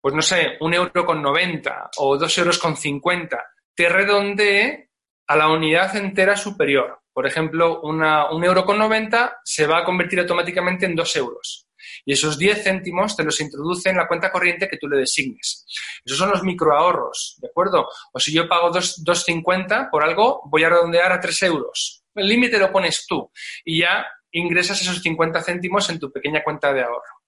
pues 0.00 0.14
no 0.14 0.22
sé, 0.22 0.58
un 0.60 0.74
euro 0.74 1.04
con 1.04 1.20
90 1.20 1.90
o 1.96 2.16
dos 2.16 2.38
euros 2.38 2.58
con 2.58 2.76
50, 2.76 3.36
te 3.74 3.88
redondee 3.88 4.89
a 5.30 5.36
la 5.36 5.48
unidad 5.48 5.94
entera 5.94 6.36
superior. 6.36 7.02
Por 7.12 7.24
ejemplo, 7.24 7.82
una, 7.82 8.32
un 8.32 8.42
euro 8.42 8.64
con 8.64 8.78
90 8.78 9.42
se 9.44 9.64
va 9.64 9.78
a 9.78 9.84
convertir 9.84 10.18
automáticamente 10.18 10.86
en 10.86 10.96
dos 10.96 11.14
euros. 11.14 11.68
Y 12.04 12.14
esos 12.14 12.36
10 12.36 12.64
céntimos 12.64 13.14
te 13.14 13.22
los 13.22 13.40
introduce 13.40 13.90
en 13.90 13.96
la 13.96 14.08
cuenta 14.08 14.32
corriente 14.32 14.66
que 14.66 14.76
tú 14.76 14.88
le 14.88 14.98
designes. 14.98 15.64
Esos 16.04 16.18
son 16.18 16.30
los 16.30 16.42
microahorros, 16.42 17.36
¿de 17.40 17.46
acuerdo? 17.46 17.86
O 18.12 18.18
si 18.18 18.32
yo 18.32 18.48
pago 18.48 18.72
2,50 18.72 19.88
por 19.88 20.02
algo, 20.02 20.40
voy 20.46 20.64
a 20.64 20.68
redondear 20.68 21.12
a 21.12 21.20
3 21.20 21.42
euros. 21.44 22.02
El 22.16 22.26
límite 22.26 22.58
lo 22.58 22.72
pones 22.72 23.06
tú 23.06 23.30
y 23.64 23.82
ya 23.82 24.04
ingresas 24.32 24.82
esos 24.82 25.00
50 25.00 25.42
céntimos 25.42 25.88
en 25.90 26.00
tu 26.00 26.10
pequeña 26.10 26.42
cuenta 26.42 26.72
de 26.72 26.82
ahorro. 26.82 27.19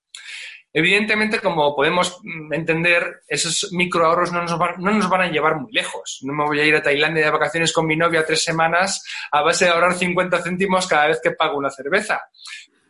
Evidentemente, 0.75 1.39
como 1.41 1.75
podemos 1.77 2.19
entender, 2.51 3.23
esos 3.29 3.73
microahorros 3.73 4.33
no 4.33 4.43
nos, 4.43 4.59
van, 4.59 4.75
no 4.79 4.91
nos 4.91 5.09
van 5.09 5.23
a 5.23 5.31
llevar 5.31 5.61
muy 5.61 5.71
lejos. 5.71 6.21
No 6.23 6.33
me 6.33 6.45
voy 6.45 6.61
a 6.61 6.65
ir 6.65 6.75
a 6.75 6.83
Tailandia 6.83 7.27
de 7.27 7.31
vacaciones 7.31 7.73
con 7.73 7.87
mi 7.87 7.95
novia 7.95 8.25
tres 8.25 8.43
semanas 8.43 9.05
a 9.31 9.43
base 9.43 9.67
de 9.67 9.71
ahorrar 9.71 9.95
50 9.95 10.43
céntimos 10.43 10.87
cada 10.87 11.09
vez 11.09 11.21
que 11.23 11.33
pago 11.33 11.59
una 11.59 11.71
cerveza. 11.71 12.23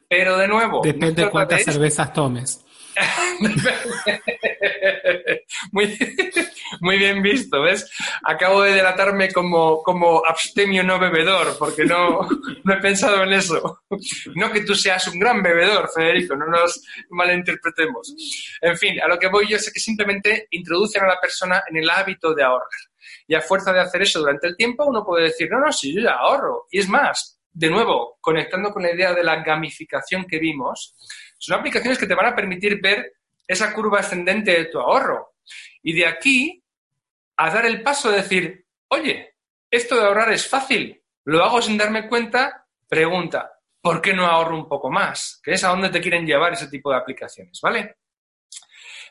Pero 0.08 0.36
de 0.36 0.46
nuevo. 0.46 0.80
Depende 0.82 1.24
de 1.24 1.30
cuántas 1.30 1.64
cervezas 1.64 2.12
tomes. 2.12 2.64
muy, 5.72 5.98
muy, 6.80 6.98
bien 6.98 7.22
visto, 7.22 7.62
¿ves? 7.62 7.90
Acabo 8.24 8.62
de 8.62 8.74
delatarme 8.74 9.32
como, 9.32 9.82
como 9.82 10.22
abstemio 10.26 10.82
no 10.82 10.98
bebedor, 10.98 11.56
porque 11.58 11.84
no, 11.84 12.28
no 12.64 12.74
he 12.74 12.80
pensado 12.80 13.22
en 13.22 13.32
eso. 13.32 13.80
No 14.34 14.52
que 14.52 14.62
tú 14.62 14.74
seas 14.74 15.06
un 15.08 15.18
gran 15.18 15.42
bebedor, 15.42 15.90
Federico, 15.94 16.36
no 16.36 16.46
nos 16.46 16.82
malinterpretemos. 17.10 18.14
En 18.60 18.76
fin, 18.76 19.00
a 19.00 19.08
lo 19.08 19.18
que 19.18 19.28
voy 19.28 19.48
yo 19.48 19.56
es 19.56 19.72
que 19.72 19.80
simplemente 19.80 20.48
introducen 20.50 21.02
a 21.04 21.08
la 21.08 21.20
persona 21.20 21.62
en 21.68 21.76
el 21.76 21.90
hábito 21.90 22.34
de 22.34 22.42
ahorrar. 22.42 22.68
Y 23.26 23.34
a 23.34 23.40
fuerza 23.40 23.72
de 23.72 23.80
hacer 23.80 24.02
eso 24.02 24.20
durante 24.20 24.46
el 24.46 24.56
tiempo, 24.56 24.84
uno 24.84 25.04
puede 25.04 25.24
decir, 25.24 25.48
no, 25.50 25.60
no, 25.60 25.72
si 25.72 25.94
yo 25.94 26.02
ya 26.02 26.12
ahorro. 26.12 26.66
Y 26.70 26.80
es 26.80 26.88
más, 26.88 27.40
de 27.52 27.68
nuevo, 27.68 28.18
conectando 28.20 28.70
con 28.70 28.82
la 28.82 28.92
idea 28.92 29.12
de 29.12 29.22
la 29.22 29.42
gamificación 29.42 30.24
que 30.24 30.38
vimos, 30.38 30.94
son 31.42 31.58
aplicaciones 31.58 31.98
que 31.98 32.06
te 32.06 32.14
van 32.14 32.26
a 32.26 32.36
permitir 32.36 32.80
ver 32.80 33.14
esa 33.48 33.74
curva 33.74 33.98
ascendente 33.98 34.52
de 34.52 34.64
tu 34.66 34.78
ahorro. 34.78 35.34
Y 35.82 35.92
de 35.92 36.06
aquí 36.06 36.62
a 37.36 37.50
dar 37.50 37.66
el 37.66 37.82
paso 37.82 38.10
de 38.10 38.18
decir, 38.18 38.64
oye, 38.86 39.34
esto 39.68 39.96
de 39.96 40.06
ahorrar 40.06 40.32
es 40.32 40.48
fácil, 40.48 41.02
lo 41.24 41.42
hago 41.42 41.60
sin 41.60 41.76
darme 41.76 42.08
cuenta, 42.08 42.64
pregunta, 42.88 43.58
¿por 43.80 44.00
qué 44.00 44.12
no 44.12 44.24
ahorro 44.24 44.56
un 44.56 44.68
poco 44.68 44.88
más? 44.88 45.40
Que 45.42 45.54
es 45.54 45.64
a 45.64 45.70
dónde 45.70 45.88
te 45.88 46.00
quieren 46.00 46.24
llevar 46.24 46.52
ese 46.52 46.68
tipo 46.68 46.92
de 46.92 46.98
aplicaciones, 46.98 47.60
¿vale? 47.60 47.96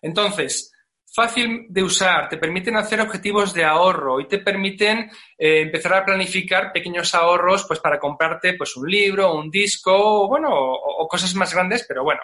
Entonces, 0.01 0.71
fácil 1.13 1.65
de 1.69 1.83
usar, 1.83 2.29
te 2.29 2.37
permiten 2.37 2.77
hacer 2.77 3.01
objetivos 3.01 3.53
de 3.53 3.65
ahorro 3.65 4.19
y 4.21 4.27
te 4.27 4.39
permiten 4.39 5.11
eh, 5.37 5.61
empezar 5.61 5.93
a 5.93 6.05
planificar 6.05 6.71
pequeños 6.71 7.13
ahorros 7.13 7.65
pues 7.67 7.79
para 7.79 7.99
comprarte 7.99 8.53
pues 8.53 8.75
un 8.77 8.89
libro, 8.89 9.35
un 9.35 9.49
disco, 9.51 10.27
bueno, 10.27 10.49
o, 10.51 11.07
cosas 11.07 11.35
más 11.35 11.53
grandes, 11.53 11.83
pero 11.85 12.03
bueno, 12.03 12.21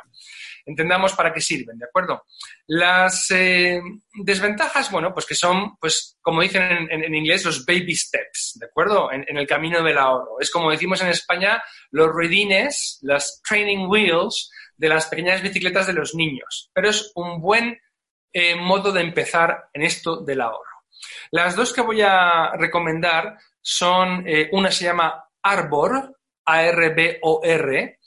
entendamos 0.66 1.14
para 1.14 1.34
qué 1.34 1.42
sirven, 1.42 1.78
¿de 1.78 1.86
acuerdo? 1.86 2.24
Las 2.68 3.30
eh, 3.32 3.82
desventajas, 4.24 4.90
bueno, 4.90 5.14
pues 5.14 5.26
que 5.26 5.36
son, 5.36 5.76
pues 5.78 6.18
como 6.22 6.42
dicen 6.42 6.88
en, 6.90 7.14
inglés, 7.14 7.44
los 7.44 7.66
baby 7.66 7.94
steps, 7.94 8.58
¿de 8.60 8.68
acuerdo? 8.68 9.12
En, 9.12 9.26
en, 9.28 9.38
el 9.38 9.48
camino 9.48 9.84
del 9.84 9.98
ahorro. 9.98 10.40
Es 10.40 10.50
como 10.50 10.72
decimos 10.72 11.02
en 11.02 11.10
España, 11.10 11.62
los 11.92 12.08
ruedines, 12.08 13.00
las 13.02 13.42
training 13.48 13.88
wheels 13.90 14.50
de 14.78 14.90
las 14.90 15.08
pequeñas 15.08 15.42
bicicletas 15.42 15.88
de 15.88 15.94
los 15.94 16.16
niños. 16.16 16.70
Pero 16.74 16.90
es 16.90 17.12
un 17.16 17.42
buen 17.42 17.78
eh, 18.32 18.56
modo 18.56 18.92
de 18.92 19.02
empezar 19.02 19.70
en 19.74 19.84
esto 19.84 20.18
del 20.18 20.42
ahorro. 20.42 20.64
Las 21.32 21.56
dos 21.56 21.74
que 21.74 21.82
voy 21.82 22.02
a 22.02 22.52
recomendar 22.58 23.38
son, 23.62 24.28
eh, 24.28 24.50
una 24.52 24.72
se 24.72 24.86
llama 24.86 25.26
Arbor, 25.42 26.18
A-R-B-O-R, 26.46 28.00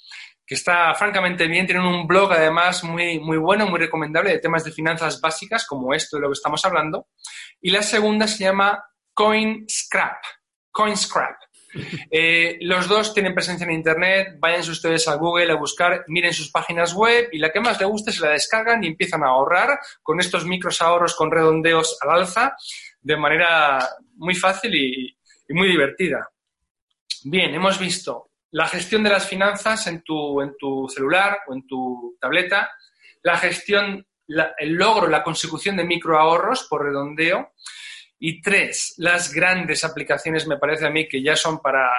que 0.47 0.55
está 0.55 0.93
francamente 0.95 1.47
bien, 1.47 1.67
tienen 1.67 1.85
un 1.85 2.07
blog 2.09 2.33
además 2.33 2.83
muy, 2.83 3.21
muy 3.21 3.39
bueno, 3.39 3.67
muy 3.67 3.79
recomendable 3.79 4.33
de 4.33 4.41
temas 4.41 4.65
de 4.65 4.73
finanzas 4.73 5.21
básicas, 5.21 5.65
como 5.65 5.95
esto 5.95 6.17
de 6.17 6.23
lo 6.23 6.29
que 6.29 6.33
estamos 6.33 6.65
hablando. 6.65 7.07
Y 7.61 7.71
la 7.71 7.83
segunda 7.83 8.27
se 8.27 8.45
llama 8.45 8.83
CoinScrap, 9.15 10.17
CoinScrap. 10.73 11.37
Eh, 12.11 12.59
los 12.63 12.89
dos 12.89 13.15
tienen 13.15 13.35
presencia 13.35 13.65
en 13.65 13.73
Internet, 13.73 14.37
váyanse 14.39 14.73
ustedes 14.73 15.07
a 15.09 15.15
Google 15.15 15.53
a 15.53 15.57
buscar, 15.57 16.05
miren 16.09 16.35
sus 16.35 16.51
páginas 16.51 16.95
web 16.95 17.29
y 17.33 17.39
la 17.39 17.51
que 17.51 17.61
más 17.61 17.81
les 17.81 17.89
guste 17.89 18.13
se 18.13 18.23
la 18.23 18.31
descargan 18.31 18.83
y 18.83 18.89
empiezan 18.89 19.23
a 19.23 19.29
ahorrar 19.29 19.79
con 20.03 20.21
estos 20.21 20.45
micros 20.47 20.83
ahorros 20.83 21.15
con 21.15 21.31
redondeos 21.31 21.97
al 22.01 22.11
alza 22.11 22.57
de 23.01 23.17
manera 23.17 23.89
muy 24.17 24.35
fácil 24.35 24.75
y, 24.75 25.17
muy 25.53 25.69
divertida. 25.69 26.31
Bien, 27.25 27.53
hemos 27.53 27.79
visto 27.79 28.31
la 28.53 28.69
gestión 28.69 29.03
de 29.03 29.11
las 29.11 29.27
finanzas 29.27 29.87
en 29.89 30.03
tu, 30.03 30.41
en 30.41 30.57
tu 30.57 30.89
celular 30.89 31.39
o 31.49 31.55
en 31.55 31.67
tu 31.67 32.17
tableta, 32.21 32.71
la 33.23 33.37
gestión, 33.37 34.07
el 34.29 34.73
logro, 34.75 35.09
la 35.09 35.25
consecución 35.25 35.77
de 35.77 35.85
microahorros 35.85 36.69
por 36.71 36.85
redondeo, 36.85 37.53
y 38.21 38.43
tres, 38.43 38.95
las 38.99 39.33
grandes 39.33 39.83
aplicaciones 39.83 40.47
me 40.47 40.59
parece 40.59 40.87
a 40.87 40.91
mí 40.91 41.09
que 41.09 41.23
ya 41.23 41.35
son 41.35 41.61
para, 41.61 41.91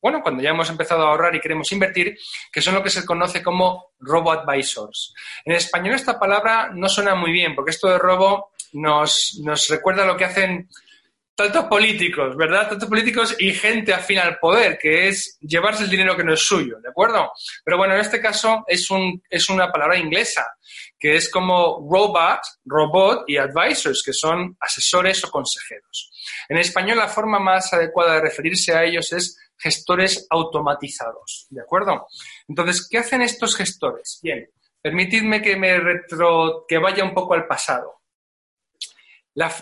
bueno, 0.00 0.22
cuando 0.22 0.42
ya 0.42 0.50
hemos 0.50 0.68
empezado 0.68 1.06
a 1.06 1.10
ahorrar 1.10 1.34
y 1.34 1.40
queremos 1.40 1.72
invertir, 1.72 2.16
que 2.52 2.60
son 2.60 2.74
lo 2.74 2.82
que 2.82 2.90
se 2.90 3.06
conoce 3.06 3.42
como 3.42 3.92
robo-advisors. 3.98 5.14
En 5.46 5.54
español 5.54 5.94
esta 5.94 6.20
palabra 6.20 6.70
no 6.74 6.88
suena 6.88 7.14
muy 7.14 7.32
bien, 7.32 7.54
porque 7.54 7.70
esto 7.70 7.88
de 7.88 7.98
robo 7.98 8.52
nos, 8.74 9.40
nos 9.42 9.68
recuerda 9.68 10.04
lo 10.04 10.18
que 10.18 10.26
hacen 10.26 10.68
tantos 11.38 11.66
políticos, 11.66 12.36
¿verdad? 12.36 12.68
Tantos 12.68 12.88
políticos 12.88 13.36
y 13.38 13.52
gente 13.52 13.94
afín 13.94 14.18
al 14.18 14.40
poder, 14.40 14.76
que 14.76 15.06
es 15.06 15.38
llevarse 15.40 15.84
el 15.84 15.90
dinero 15.90 16.16
que 16.16 16.24
no 16.24 16.34
es 16.34 16.40
suyo, 16.40 16.80
¿de 16.82 16.88
acuerdo? 16.88 17.30
Pero 17.64 17.76
bueno, 17.76 17.94
en 17.94 18.00
este 18.00 18.20
caso 18.20 18.64
es, 18.66 18.90
un, 18.90 19.22
es 19.30 19.48
una 19.48 19.70
palabra 19.70 19.96
inglesa, 19.96 20.44
que 20.98 21.14
es 21.14 21.30
como 21.30 21.88
robot, 21.88 22.40
robot 22.64 23.22
y 23.28 23.36
advisors, 23.36 24.02
que 24.04 24.12
son 24.12 24.56
asesores 24.58 25.22
o 25.22 25.30
consejeros. 25.30 26.10
En 26.48 26.58
español 26.58 26.98
la 26.98 27.06
forma 27.06 27.38
más 27.38 27.72
adecuada 27.72 28.14
de 28.14 28.22
referirse 28.22 28.74
a 28.74 28.82
ellos 28.82 29.12
es 29.12 29.38
gestores 29.56 30.26
automatizados, 30.30 31.46
¿de 31.50 31.60
acuerdo? 31.60 32.08
Entonces, 32.48 32.88
¿qué 32.90 32.98
hacen 32.98 33.22
estos 33.22 33.54
gestores? 33.54 34.18
Bien, 34.24 34.44
permitidme 34.82 35.40
que 35.40 35.54
me 35.54 35.78
retro, 35.78 36.64
que 36.66 36.78
vaya 36.78 37.04
un 37.04 37.14
poco 37.14 37.34
al 37.34 37.46
pasado 37.46 37.97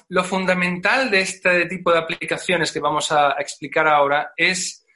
lo 0.08 0.24
fundamental 0.24 1.10
de 1.10 1.20
este 1.20 1.66
tipo 1.66 1.92
de 1.92 1.98
aplicaciones 1.98 2.72
que 2.72 2.80
vamos 2.80 3.12
a, 3.12 3.32
explicar 3.38 3.86
ahora 3.86 4.32
es 4.36 4.86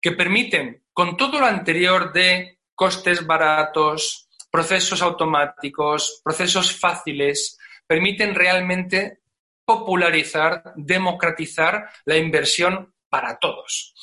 que 0.00 0.12
permiten, 0.12 0.84
con 0.92 1.16
todo 1.16 1.40
lo 1.40 1.46
anterior 1.46 2.12
de 2.12 2.58
costes 2.74 3.26
baratos, 3.26 4.28
procesos 4.50 5.00
automáticos, 5.00 6.20
procesos 6.22 6.78
fáciles, 6.78 7.58
permiten 7.86 8.34
realmente 8.34 9.20
popularizar, 9.64 10.74
democratizar 10.76 11.88
la 12.04 12.16
inversión 12.16 12.92
para 13.08 13.38
todos. 13.38 13.94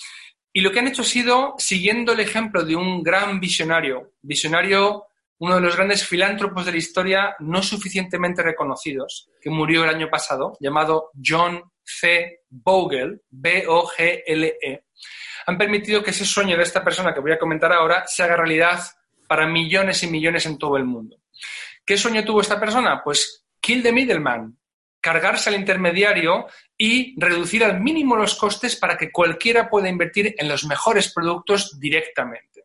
Y 0.52 0.62
lo 0.62 0.72
que 0.72 0.80
han 0.80 0.88
hecho 0.88 1.04
ha 1.04 1.06
sido, 1.06 1.56
siguiendo 1.58 2.13
el 2.13 2.22
ejemplo 2.22 2.63
de 2.63 2.76
un 2.76 3.04
gran 3.04 3.39
visionario, 3.39 4.13
visionario 4.22 5.09
uno 5.39 5.56
de 5.56 5.62
los 5.62 5.75
grandes 5.75 6.06
filántropos 6.06 6.65
de 6.65 6.71
la 6.73 6.78
historia 6.78 7.36
no 7.39 7.63
suficientemente 7.63 8.43
reconocidos, 8.43 9.30
que 9.41 9.49
murió 9.49 9.84
el 9.84 9.89
año 9.89 10.10
pasado, 10.10 10.58
llamado 10.60 11.12
John 11.25 11.63
C. 11.84 12.41
Bogle, 12.49 13.21
B-O-G-L-E, 13.30 14.86
han 15.45 15.58
permitido 15.58 16.04
que 16.04 16.12
ese 16.12 16.25
sueño 16.25 16.58
de 16.58 16.63
esta 16.63 16.84
persona 16.84 17.13
que 17.13 17.21
voy 17.21 17.32
a 17.32 17.39
comentar 17.39 17.73
ahora 17.73 18.04
se 18.06 18.21
haga 18.21 18.36
realidad 18.36 18.82
para 19.28 19.47
millones 19.47 20.04
y 20.04 20.08
millones 20.08 20.45
en 20.45 20.58
todo 20.58 20.78
el 20.78 20.86
mundo. 20.86 21.17
¿Qué 21.86 21.97
sueño 21.97 22.23
tuvo 22.23 22.41
esta 22.41 22.60
persona? 22.60 23.02
Pues 23.04 23.47
kill 23.60 23.82
the 23.82 23.91
middleman, 23.91 24.58
cargarse 25.02 25.49
al 25.49 25.56
intermediario 25.56 26.47
y 26.78 27.19
reducir 27.19 27.63
al 27.63 27.80
mínimo 27.80 28.15
los 28.15 28.36
costes 28.36 28.75
para 28.75 28.97
que 28.97 29.11
cualquiera 29.11 29.70
pueda 29.70 29.89
invertir 29.89 30.36
en 30.38 30.47
los 30.47 30.66
mejores 30.66 31.11
productos 31.14 31.80
directamente. 31.80 32.59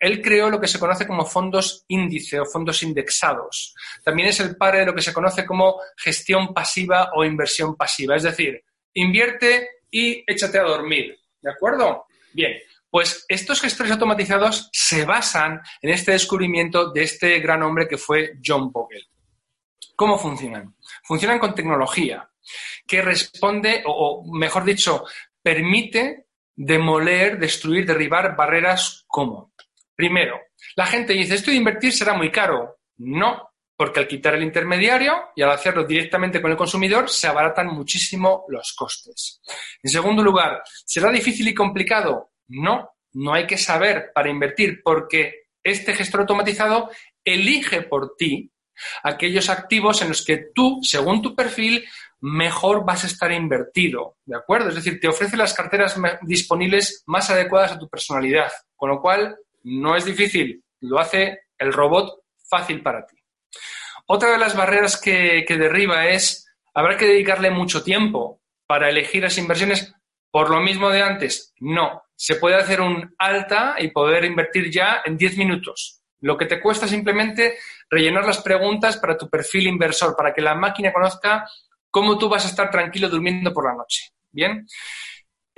Él 0.00 0.22
creó 0.22 0.50
lo 0.50 0.60
que 0.60 0.68
se 0.68 0.78
conoce 0.78 1.06
como 1.06 1.24
fondos 1.24 1.84
índice 1.88 2.40
o 2.40 2.46
fondos 2.46 2.82
indexados. 2.82 3.74
También 4.04 4.28
es 4.28 4.40
el 4.40 4.56
padre 4.56 4.80
de 4.80 4.86
lo 4.86 4.94
que 4.94 5.02
se 5.02 5.12
conoce 5.12 5.44
como 5.46 5.80
gestión 5.96 6.54
pasiva 6.54 7.10
o 7.14 7.24
inversión 7.24 7.76
pasiva. 7.76 8.16
Es 8.16 8.22
decir, 8.22 8.64
invierte 8.94 9.68
y 9.90 10.24
échate 10.26 10.58
a 10.58 10.64
dormir. 10.64 11.18
¿De 11.40 11.50
acuerdo? 11.50 12.06
Bien, 12.32 12.52
pues 12.90 13.24
estos 13.28 13.60
gestores 13.60 13.92
automatizados 13.92 14.70
se 14.72 15.04
basan 15.04 15.60
en 15.82 15.90
este 15.90 16.12
descubrimiento 16.12 16.90
de 16.90 17.02
este 17.02 17.38
gran 17.40 17.62
hombre 17.62 17.86
que 17.86 17.98
fue 17.98 18.34
John 18.44 18.72
Bogle. 18.72 19.06
¿Cómo 19.94 20.18
funcionan? 20.18 20.74
Funcionan 21.02 21.38
con 21.38 21.54
tecnología 21.54 22.28
que 22.86 23.02
responde, 23.02 23.82
o, 23.86 24.24
mejor 24.32 24.64
dicho, 24.64 25.04
permite 25.42 26.26
demoler, 26.54 27.38
destruir, 27.38 27.86
derribar 27.86 28.34
barreras 28.34 29.04
como 29.06 29.52
Primero, 29.98 30.40
la 30.76 30.86
gente 30.86 31.12
dice, 31.12 31.34
esto 31.34 31.50
de 31.50 31.56
invertir 31.56 31.92
será 31.92 32.14
muy 32.14 32.30
caro. 32.30 32.78
No, 32.98 33.50
porque 33.76 33.98
al 33.98 34.06
quitar 34.06 34.36
el 34.36 34.44
intermediario 34.44 35.30
y 35.34 35.42
al 35.42 35.50
hacerlo 35.50 35.82
directamente 35.82 36.40
con 36.40 36.52
el 36.52 36.56
consumidor 36.56 37.10
se 37.10 37.26
abaratan 37.26 37.66
muchísimo 37.66 38.44
los 38.46 38.74
costes. 38.74 39.40
En 39.82 39.90
segundo 39.90 40.22
lugar, 40.22 40.62
¿será 40.64 41.10
difícil 41.10 41.48
y 41.48 41.54
complicado? 41.54 42.30
No, 42.46 42.92
no 43.14 43.34
hay 43.34 43.44
que 43.44 43.58
saber 43.58 44.12
para 44.14 44.30
invertir 44.30 44.82
porque 44.84 45.48
este 45.64 45.92
gestor 45.92 46.20
automatizado 46.20 46.90
elige 47.24 47.82
por 47.82 48.14
ti 48.16 48.52
aquellos 49.02 49.50
activos 49.50 50.00
en 50.00 50.10
los 50.10 50.24
que 50.24 50.50
tú, 50.54 50.78
según 50.82 51.20
tu 51.20 51.34
perfil, 51.34 51.84
mejor 52.20 52.86
vas 52.86 53.02
a 53.02 53.08
estar 53.08 53.32
invertido, 53.32 54.18
¿de 54.24 54.36
acuerdo? 54.36 54.68
Es 54.68 54.76
decir, 54.76 55.00
te 55.00 55.08
ofrece 55.08 55.36
las 55.36 55.54
carteras 55.54 55.96
disponibles 56.22 57.02
más 57.06 57.30
adecuadas 57.30 57.72
a 57.72 57.78
tu 57.80 57.88
personalidad, 57.88 58.52
con 58.76 58.90
lo 58.90 59.00
cual 59.00 59.36
no 59.62 59.96
es 59.96 60.04
difícil, 60.04 60.64
lo 60.80 60.98
hace 60.98 61.40
el 61.58 61.72
robot 61.72 62.22
fácil 62.48 62.82
para 62.82 63.06
ti. 63.06 63.16
Otra 64.06 64.32
de 64.32 64.38
las 64.38 64.56
barreras 64.56 64.98
que, 64.98 65.44
derriba 65.48 66.06
es, 66.08 66.46
habrá 66.72 66.96
que 66.96 67.06
dedicarle 67.06 67.50
mucho 67.50 67.82
tiempo 67.82 68.40
para 68.66 68.88
elegir 68.88 69.22
las 69.22 69.36
inversiones 69.36 69.94
por 70.30 70.50
lo 70.50 70.60
mismo 70.60 70.88
de 70.90 71.02
antes. 71.02 71.52
No, 71.60 72.02
se 72.16 72.36
puede 72.36 72.56
hacer 72.56 72.80
un 72.80 73.14
alta 73.18 73.76
y 73.78 73.88
poder 73.88 74.24
invertir 74.24 74.70
ya 74.70 75.02
en 75.04 75.16
10 75.16 75.36
minutos. 75.36 76.00
Lo 76.20 76.36
que 76.36 76.46
te 76.46 76.60
cuesta 76.60 76.88
simplemente 76.88 77.58
rellenar 77.90 78.24
las 78.24 78.42
preguntas 78.42 78.96
para 78.96 79.16
tu 79.16 79.28
perfil 79.28 79.66
inversor, 79.66 80.16
para 80.16 80.32
que 80.32 80.40
la 80.40 80.54
máquina 80.54 80.92
conozca 80.92 81.46
cómo 81.90 82.18
tú 82.18 82.28
vas 82.28 82.44
a 82.44 82.48
estar 82.48 82.70
tranquilo 82.70 83.08
durmiendo 83.08 83.52
por 83.52 83.66
la 83.66 83.76
noche. 83.76 84.10
Bien. 84.30 84.66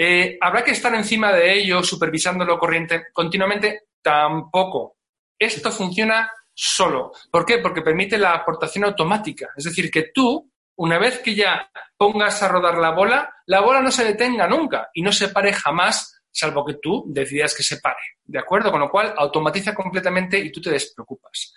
Eh, 0.02 0.38
¿Habrá 0.40 0.64
que 0.64 0.70
estar 0.70 0.94
encima 0.94 1.30
de 1.30 1.52
ello, 1.52 1.82
supervisándolo 1.82 2.58
corriente 2.58 3.08
continuamente? 3.12 3.88
Tampoco. 4.00 4.96
Esto 5.38 5.70
funciona 5.70 6.32
solo. 6.54 7.12
¿Por 7.30 7.44
qué? 7.44 7.58
Porque 7.58 7.82
permite 7.82 8.16
la 8.16 8.32
aportación 8.32 8.84
automática. 8.84 9.50
Es 9.54 9.64
decir, 9.64 9.90
que 9.90 10.04
tú, 10.14 10.50
una 10.76 10.98
vez 10.98 11.18
que 11.18 11.34
ya 11.34 11.70
pongas 11.98 12.42
a 12.42 12.48
rodar 12.48 12.78
la 12.78 12.92
bola, 12.92 13.30
la 13.44 13.60
bola 13.60 13.82
no 13.82 13.90
se 13.90 14.06
detenga 14.06 14.48
nunca 14.48 14.88
y 14.94 15.02
no 15.02 15.12
se 15.12 15.28
pare 15.28 15.52
jamás, 15.52 16.22
salvo 16.30 16.64
que 16.64 16.78
tú 16.80 17.04
decidas 17.06 17.54
que 17.54 17.62
se 17.62 17.76
pare. 17.76 18.00
¿De 18.24 18.38
acuerdo? 18.38 18.70
Con 18.70 18.80
lo 18.80 18.88
cual, 18.88 19.12
automatiza 19.18 19.74
completamente 19.74 20.38
y 20.38 20.50
tú 20.50 20.62
te 20.62 20.70
despreocupas. 20.70 21.52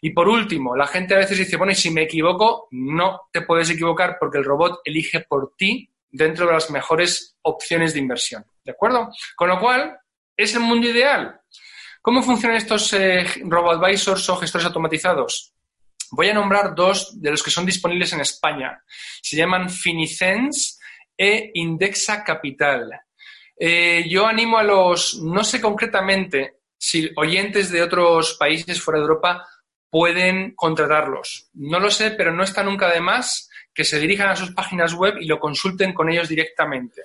Y 0.00 0.14
por 0.14 0.30
último, 0.30 0.74
la 0.74 0.86
gente 0.86 1.14
a 1.14 1.18
veces 1.18 1.36
dice, 1.36 1.58
bueno, 1.58 1.72
y 1.72 1.76
si 1.76 1.90
me 1.90 2.04
equivoco, 2.04 2.68
no 2.70 3.28
te 3.30 3.42
puedes 3.42 3.68
equivocar 3.68 4.16
porque 4.18 4.38
el 4.38 4.44
robot 4.44 4.80
elige 4.82 5.20
por 5.20 5.52
ti 5.58 5.91
dentro 6.12 6.46
de 6.46 6.52
las 6.52 6.70
mejores 6.70 7.36
opciones 7.42 7.94
de 7.94 8.00
inversión. 8.00 8.44
¿De 8.64 8.72
acuerdo? 8.72 9.10
Con 9.34 9.48
lo 9.48 9.58
cual, 9.58 9.98
es 10.36 10.54
el 10.54 10.60
mundo 10.60 10.88
ideal. 10.88 11.40
¿Cómo 12.00 12.22
funcionan 12.22 12.58
estos 12.58 12.92
eh, 12.92 13.26
robo-advisors 13.44 14.28
o 14.28 14.36
gestores 14.36 14.66
automatizados? 14.66 15.52
Voy 16.10 16.28
a 16.28 16.34
nombrar 16.34 16.74
dos 16.74 17.20
de 17.20 17.30
los 17.30 17.42
que 17.42 17.50
son 17.50 17.64
disponibles 17.64 18.12
en 18.12 18.20
España. 18.20 18.82
Se 19.22 19.36
llaman 19.36 19.70
Finicens 19.70 20.78
e 21.16 21.50
Indexa 21.54 22.22
Capital. 22.22 22.90
Eh, 23.58 24.04
yo 24.08 24.26
animo 24.26 24.58
a 24.58 24.62
los, 24.62 25.20
no 25.22 25.44
sé 25.44 25.60
concretamente 25.60 26.58
si 26.76 27.10
oyentes 27.16 27.70
de 27.70 27.82
otros 27.82 28.36
países 28.38 28.82
fuera 28.82 28.98
de 28.98 29.04
Europa 29.04 29.46
pueden 29.88 30.54
contratarlos. 30.54 31.48
No 31.54 31.78
lo 31.78 31.90
sé, 31.90 32.10
pero 32.10 32.32
no 32.32 32.42
está 32.42 32.62
nunca 32.62 32.90
de 32.90 33.00
más 33.00 33.48
que 33.74 33.84
se 33.84 33.98
dirijan 33.98 34.28
a 34.28 34.36
sus 34.36 34.52
páginas 34.52 34.94
web 34.94 35.14
y 35.20 35.26
lo 35.26 35.38
consulten 35.38 35.92
con 35.92 36.10
ellos 36.10 36.28
directamente. 36.28 37.02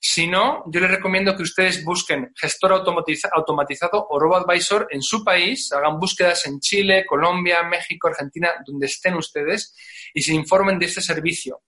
Si 0.00 0.26
no, 0.26 0.64
yo 0.66 0.80
les 0.80 0.90
recomiendo 0.90 1.36
que 1.36 1.44
ustedes 1.44 1.84
busquen 1.84 2.32
gestor 2.36 2.72
automatizado 2.72 4.06
o 4.10 4.18
robo-advisor 4.18 4.88
en 4.90 5.00
su 5.00 5.22
país, 5.22 5.70
hagan 5.72 6.00
búsquedas 6.00 6.44
en 6.46 6.58
Chile, 6.58 7.06
Colombia, 7.06 7.62
México, 7.62 8.08
Argentina, 8.08 8.50
donde 8.66 8.86
estén 8.86 9.14
ustedes 9.14 9.76
y 10.12 10.22
se 10.22 10.34
informen 10.34 10.78
de 10.80 10.86
este 10.86 11.00
servicio. 11.00 11.62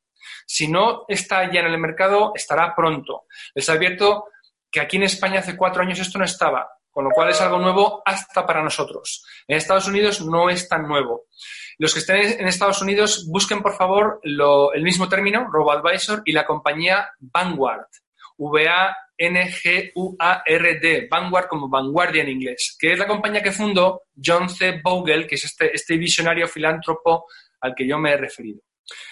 Si 0.47 0.67
no 0.67 1.05
está 1.07 1.51
ya 1.53 1.61
en 1.61 1.67
el 1.67 1.79
mercado, 1.79 2.33
estará 2.35 2.75
pronto. 2.75 3.23
Les 3.55 3.69
advierto 3.69 4.25
que 4.71 4.81
aquí 4.81 4.97
en 4.97 5.05
España 5.05 5.39
hace 5.39 5.57
cuatro 5.57 5.83
años 5.83 6.01
esto 6.01 6.19
no 6.19 6.25
estaba, 6.25 6.69
con 6.95 7.05
lo 7.05 7.11
cual 7.11 7.29
es 7.31 7.41
algo 7.41 7.59
nuevo 7.59 8.03
hasta 8.07 8.47
para 8.47 8.63
nosotros. 8.63 9.27
En 9.49 9.57
Estados 9.57 9.89
Unidos 9.89 10.25
no 10.25 10.49
es 10.49 10.69
tan 10.69 10.87
nuevo. 10.87 11.25
Los 11.77 11.93
que 11.93 11.99
estén 11.99 12.41
en 12.41 12.47
Estados 12.47 12.81
Unidos, 12.81 13.27
busquen 13.29 13.61
por 13.61 13.75
favor 13.75 14.21
el 14.23 14.83
mismo 14.83 15.09
término, 15.09 15.49
robo-advisor, 15.51 16.23
y 16.25 16.31
la 16.31 16.47
compañía 16.47 17.11
Vanguard. 17.19 17.89
V-A-N-G-U-A-R-D, 18.37 19.09
Vanguard 21.11 21.49
como 21.49 21.69
vanguardia 21.69 22.23
en 22.23 22.29
inglés, 22.29 22.77
que 22.79 22.93
es 22.93 22.99
la 22.99 23.07
compañía 23.09 23.43
que 23.43 23.53
fundó 23.53 24.03
John 24.25 24.49
C. 24.49 24.81
Bogle, 24.83 25.27
que 25.27 25.35
es 25.35 25.45
este, 25.45 25.75
este 25.75 25.97
visionario 25.97 26.47
filántropo 26.49 27.27
al 27.61 27.75
que 27.75 27.87
yo 27.87 27.99
me 27.99 28.13
he 28.13 28.17
referido. 28.17 28.61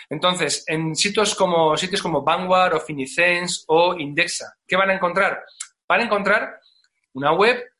Entonces, 0.08 0.64
en 0.66 0.94
sitios 0.94 1.34
como, 1.34 1.76
sitios 1.76 2.02
como 2.02 2.22
Vanguard 2.22 2.74
o 2.74 2.80
Finicens 2.80 3.64
o 3.68 3.96
Indexa, 3.96 4.54
¿qué 4.66 4.76
van 4.76 4.90
a 4.90 4.94
encontrar? 4.94 5.44
Van 5.88 6.00
a 6.00 6.04
encontrar 6.04 6.60
una 7.14 7.32
web 7.32 7.71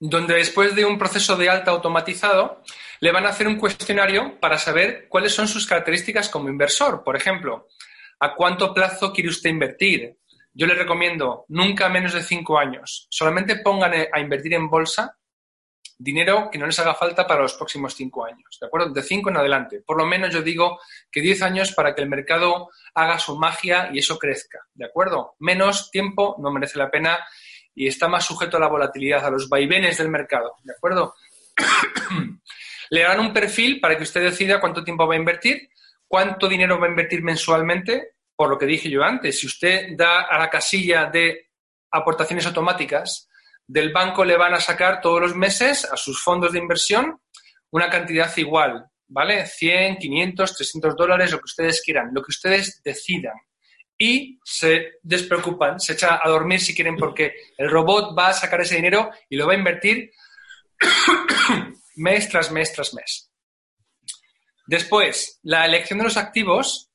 donde 0.00 0.34
después 0.34 0.74
de 0.74 0.84
un 0.84 0.98
proceso 0.98 1.36
de 1.36 1.48
alta 1.48 1.70
automatizado, 1.70 2.62
le 3.00 3.12
van 3.12 3.26
a 3.26 3.30
hacer 3.30 3.48
un 3.48 3.56
cuestionario 3.56 4.38
para 4.40 4.58
saber 4.58 5.08
cuáles 5.08 5.34
son 5.34 5.48
sus 5.48 5.66
características 5.66 6.28
como 6.28 6.48
inversor. 6.48 7.02
Por 7.02 7.16
ejemplo, 7.16 7.68
¿a 8.20 8.34
cuánto 8.34 8.72
plazo 8.74 9.12
quiere 9.12 9.30
usted 9.30 9.50
invertir? 9.50 10.16
Yo 10.52 10.66
le 10.66 10.74
recomiendo 10.74 11.44
nunca 11.48 11.88
menos 11.88 12.12
de 12.12 12.22
cinco 12.22 12.58
años. 12.58 13.06
Solamente 13.10 13.56
pongan 13.56 13.92
a 14.12 14.20
invertir 14.20 14.54
en 14.54 14.68
bolsa 14.68 15.18
dinero 15.98 16.48
que 16.50 16.58
no 16.58 16.66
les 16.66 16.78
haga 16.78 16.94
falta 16.94 17.26
para 17.26 17.42
los 17.42 17.54
próximos 17.54 17.94
cinco 17.94 18.24
años, 18.24 18.56
¿de 18.60 18.66
acuerdo? 18.66 18.90
De 18.90 19.02
cinco 19.02 19.30
en 19.30 19.36
adelante. 19.36 19.82
Por 19.84 19.98
lo 19.98 20.06
menos 20.06 20.32
yo 20.32 20.42
digo 20.42 20.78
que 21.10 21.20
diez 21.20 21.42
años 21.42 21.72
para 21.72 21.94
que 21.94 22.02
el 22.02 22.08
mercado 22.08 22.68
haga 22.94 23.18
su 23.18 23.36
magia 23.36 23.90
y 23.92 23.98
eso 23.98 24.16
crezca, 24.16 24.60
¿de 24.74 24.86
acuerdo? 24.86 25.34
Menos 25.40 25.90
tiempo 25.90 26.36
no 26.38 26.52
merece 26.52 26.78
la 26.78 26.90
pena 26.90 27.18
y 27.78 27.86
está 27.86 28.08
más 28.08 28.26
sujeto 28.26 28.56
a 28.56 28.60
la 28.60 28.66
volatilidad, 28.66 29.24
a 29.24 29.30
los 29.30 29.48
vaivenes 29.48 29.98
del 29.98 30.08
mercado, 30.08 30.56
¿de 30.64 30.72
acuerdo? 30.72 31.14
Le 32.90 33.02
dan 33.02 33.20
un 33.20 33.32
perfil 33.32 33.78
para 33.78 33.96
que 33.96 34.02
usted 34.02 34.20
decida 34.20 34.60
cuánto 34.60 34.82
tiempo 34.82 35.06
va 35.06 35.14
a 35.14 35.18
invertir, 35.18 35.68
cuánto 36.08 36.48
dinero 36.48 36.80
va 36.80 36.86
a 36.86 36.90
invertir 36.90 37.22
mensualmente, 37.22 38.14
por 38.34 38.50
lo 38.50 38.58
que 38.58 38.66
dije 38.66 38.90
yo 38.90 39.04
antes. 39.04 39.38
Si 39.38 39.46
usted 39.46 39.96
da 39.96 40.22
a 40.22 40.40
la 40.40 40.50
casilla 40.50 41.06
de 41.06 41.50
aportaciones 41.92 42.46
automáticas, 42.46 43.28
del 43.64 43.92
banco 43.92 44.24
le 44.24 44.36
van 44.36 44.54
a 44.54 44.60
sacar 44.60 45.00
todos 45.00 45.20
los 45.20 45.36
meses 45.36 45.84
a 45.84 45.96
sus 45.96 46.20
fondos 46.20 46.52
de 46.52 46.58
inversión 46.58 47.20
una 47.70 47.88
cantidad 47.88 48.34
igual, 48.38 48.86
¿vale? 49.06 49.46
100, 49.46 49.98
500, 49.98 50.56
300 50.56 50.96
dólares, 50.96 51.30
lo 51.30 51.38
que 51.38 51.44
ustedes 51.44 51.80
quieran, 51.84 52.10
lo 52.12 52.22
que 52.22 52.30
ustedes 52.30 52.82
decidan. 52.82 53.34
Y 53.98 54.38
se 54.44 54.92
despreocupan, 55.02 55.80
se 55.80 55.94
echa 55.94 56.20
a 56.22 56.28
dormir 56.28 56.60
si 56.60 56.74
quieren 56.74 56.96
porque 56.96 57.34
el 57.56 57.68
robot 57.68 58.16
va 58.16 58.28
a 58.28 58.32
sacar 58.32 58.60
ese 58.60 58.76
dinero 58.76 59.10
y 59.28 59.36
lo 59.36 59.46
va 59.46 59.54
a 59.54 59.58
invertir 59.58 60.12
mes 61.96 62.28
tras 62.28 62.52
mes 62.52 62.72
tras 62.72 62.94
mes. 62.94 63.30
Después, 64.66 65.40
la 65.42 65.66
elección 65.66 65.98
de 65.98 66.04
los 66.04 66.16
activos 66.16 66.90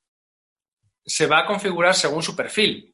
se 1.05 1.27
va 1.27 1.39
a 1.39 1.45
configurar 1.45 1.93
según 1.93 2.23
su 2.23 2.35
perfil 2.35 2.93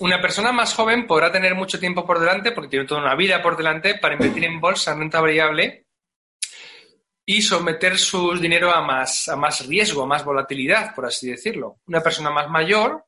una 0.00 0.20
persona 0.20 0.52
más 0.52 0.74
joven 0.74 1.06
podrá 1.06 1.30
tener 1.30 1.54
mucho 1.54 1.78
tiempo 1.78 2.04
por 2.04 2.18
delante, 2.18 2.52
porque 2.52 2.68
tiene 2.68 2.86
toda 2.86 3.00
una 3.00 3.14
vida 3.14 3.42
por 3.42 3.56
delante, 3.56 3.96
para 3.96 4.14
invertir 4.14 4.44
en 4.44 4.60
bolsa, 4.60 4.92
en 4.92 5.00
renta 5.00 5.20
variable 5.20 5.83
y 7.26 7.40
someter 7.42 7.98
su 7.98 8.36
dinero 8.38 8.70
a 8.70 8.82
más, 8.82 9.28
a 9.28 9.36
más 9.36 9.66
riesgo, 9.66 10.02
a 10.02 10.06
más 10.06 10.24
volatilidad, 10.24 10.94
por 10.94 11.06
así 11.06 11.30
decirlo. 11.30 11.78
Una 11.86 12.02
persona 12.02 12.30
más 12.30 12.48
mayor, 12.50 13.04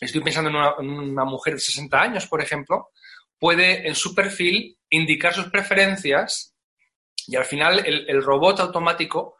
estoy 0.00 0.20
pensando 0.20 0.50
en 0.50 0.90
una, 0.90 1.24
mujer 1.24 1.54
de 1.54 1.60
60 1.60 2.00
años, 2.00 2.26
por 2.26 2.42
ejemplo, 2.42 2.90
puede 3.38 3.88
en 3.88 3.94
su 3.94 4.14
perfil 4.14 4.76
indicar 4.90 5.32
sus 5.32 5.50
preferencias 5.50 6.54
y 7.26 7.36
al 7.36 7.44
final 7.44 7.82
el, 7.86 8.22
robot 8.22 8.60
automático, 8.60 9.36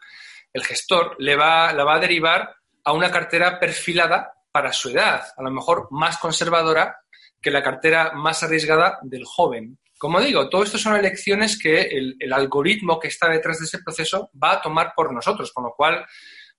el 0.52 0.64
gestor, 0.64 1.16
le 1.18 1.36
va, 1.36 1.72
la 1.72 1.84
va 1.84 1.96
a 1.96 2.00
derivar 2.00 2.56
a 2.84 2.92
una 2.92 3.10
cartera 3.10 3.60
perfilada 3.60 4.32
para 4.50 4.72
su 4.72 4.88
edad, 4.90 5.22
a 5.36 5.42
lo 5.42 5.50
mejor 5.50 5.88
más 5.90 6.18
conservadora 6.18 7.00
que 7.40 7.50
la 7.50 7.62
cartera 7.62 8.12
más 8.14 8.42
arriesgada 8.42 8.98
del 9.02 9.24
joven. 9.24 9.78
Como 10.00 10.18
digo, 10.18 10.48
todo 10.48 10.62
esto 10.62 10.78
son 10.78 10.96
elecciones 10.96 11.58
que 11.62 11.82
el, 11.82 12.32
algoritmo 12.32 12.98
que 12.98 13.08
está 13.08 13.28
detrás 13.28 13.58
de 13.58 13.66
ese 13.66 13.80
proceso 13.80 14.30
va 14.42 14.52
a 14.52 14.62
tomar 14.62 14.94
por 14.96 15.12
nosotros, 15.12 15.52
con 15.52 15.64
lo 15.64 15.74
cual 15.76 16.06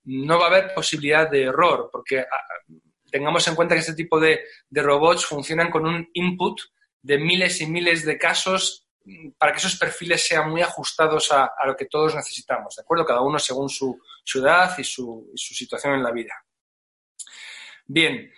no 0.03 0.37
va 0.37 0.45
a 0.45 0.49
haber 0.49 0.75
posibilidad 0.75 1.27
de 1.27 1.45
error, 1.45 1.89
porque 1.91 2.19
ah, 2.19 2.25
tengamos 3.11 3.47
en 3.47 3.55
cuenta 3.55 3.73
que 3.73 3.81
este 3.81 3.95
tipo 3.95 4.19
de, 4.19 4.41
robots 4.69 5.25
funcionan 5.25 5.71
con 5.71 5.87
un 5.87 6.07
input 6.13 6.61
de 7.01 7.17
miles 7.17 7.59
y 7.61 7.65
miles 7.65 8.05
de 8.05 8.19
casos 8.19 8.87
para 9.39 9.53
que 9.53 9.57
esos 9.57 9.75
perfiles 9.75 10.23
sean 10.23 10.51
muy 10.51 10.61
ajustados 10.61 11.31
a, 11.31 11.51
lo 11.65 11.75
que 11.75 11.87
todos 11.87 12.13
necesitamos, 12.13 12.75
¿de 12.75 12.83
acuerdo? 12.83 13.05
Cada 13.05 13.21
uno 13.21 13.39
según 13.39 13.69
su, 13.69 13.99
edad 14.35 14.77
y 14.77 14.83
su 14.83 15.31
situación 15.35 15.95
en 15.95 16.03
la 16.03 16.11
vida. 16.11 16.35
Bien, 17.87 18.31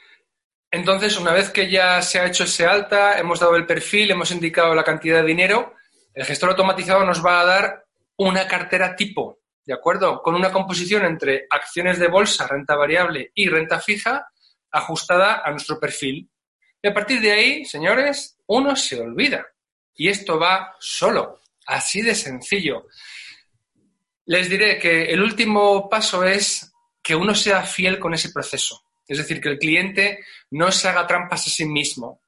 entonces 0.74 1.17
una 1.17 1.32
vez 1.32 1.49
que 1.49 1.69
ya 1.69 2.01
se 2.01 2.19
ha 2.19 2.26
hecho 2.26 2.43
ese 2.43 2.65
alta, 2.65 3.17
hemos 3.17 3.39
dado 3.39 3.55
el 3.55 3.65
perfil, 3.65 4.11
hemos 4.11 4.32
indicado 4.32 4.76
la 4.76 4.84
cantidad 4.84 5.21
de 5.21 5.28
dinero, 5.28 5.76
el 6.13 6.26
gestor 6.26 6.49
automatizado 6.49 7.05
nos 7.05 7.26
va 7.26 7.39
a 7.39 7.45
dar 7.45 7.86
una 8.17 8.45
cartera 8.47 8.95
tipo. 8.95 9.39
¿de 9.65 9.74
acuerdo? 9.74 10.21
Con 10.21 10.36
una 10.36 10.51
composición 10.51 11.05
entre 11.05 11.47
acciones 11.49 11.99
de 11.99 12.07
bolsa, 12.07 12.47
renta 12.47 12.76
variable 12.76 13.32
y 13.34 13.47
renta 13.47 13.80
fija 13.80 14.28
ajustada 14.71 15.41
a 15.43 15.51
nuestro 15.51 15.80
perfil. 15.80 16.30
Y 16.82 16.88
a 16.88 16.93
partir 16.93 17.21
de 17.21 17.32
ahí, 17.32 17.65
señores, 17.65 18.38
uno 18.47 18.76
se 18.76 18.99
olvida. 18.99 19.45
Y 19.95 20.09
esto 20.09 20.39
va 20.39 20.76
solo, 20.80 21.39
así 21.65 22.01
de 22.01 22.15
sencillo. 22.15 22.88
Les 24.26 24.49
diré 24.49 24.80
que 24.80 25.03
el 25.05 25.21
último 25.21 25.89
paso 25.89 26.24
es 26.24 26.74
que 27.01 27.15
uno 27.15 27.36
sea 27.36 27.63
fiel 27.63 27.99
con 27.99 28.13
ese 28.13 28.32
proceso. 28.32 28.82
Es 29.07 29.17
decir, 29.17 29.41
que 29.41 29.49
el 29.49 29.59
cliente 29.59 30.23
no 30.51 30.71
se 30.71 30.87
haga 30.87 31.07
trampas 31.07 31.47
a 31.47 31.49
sí 31.49 31.65
mismo. 31.65 32.21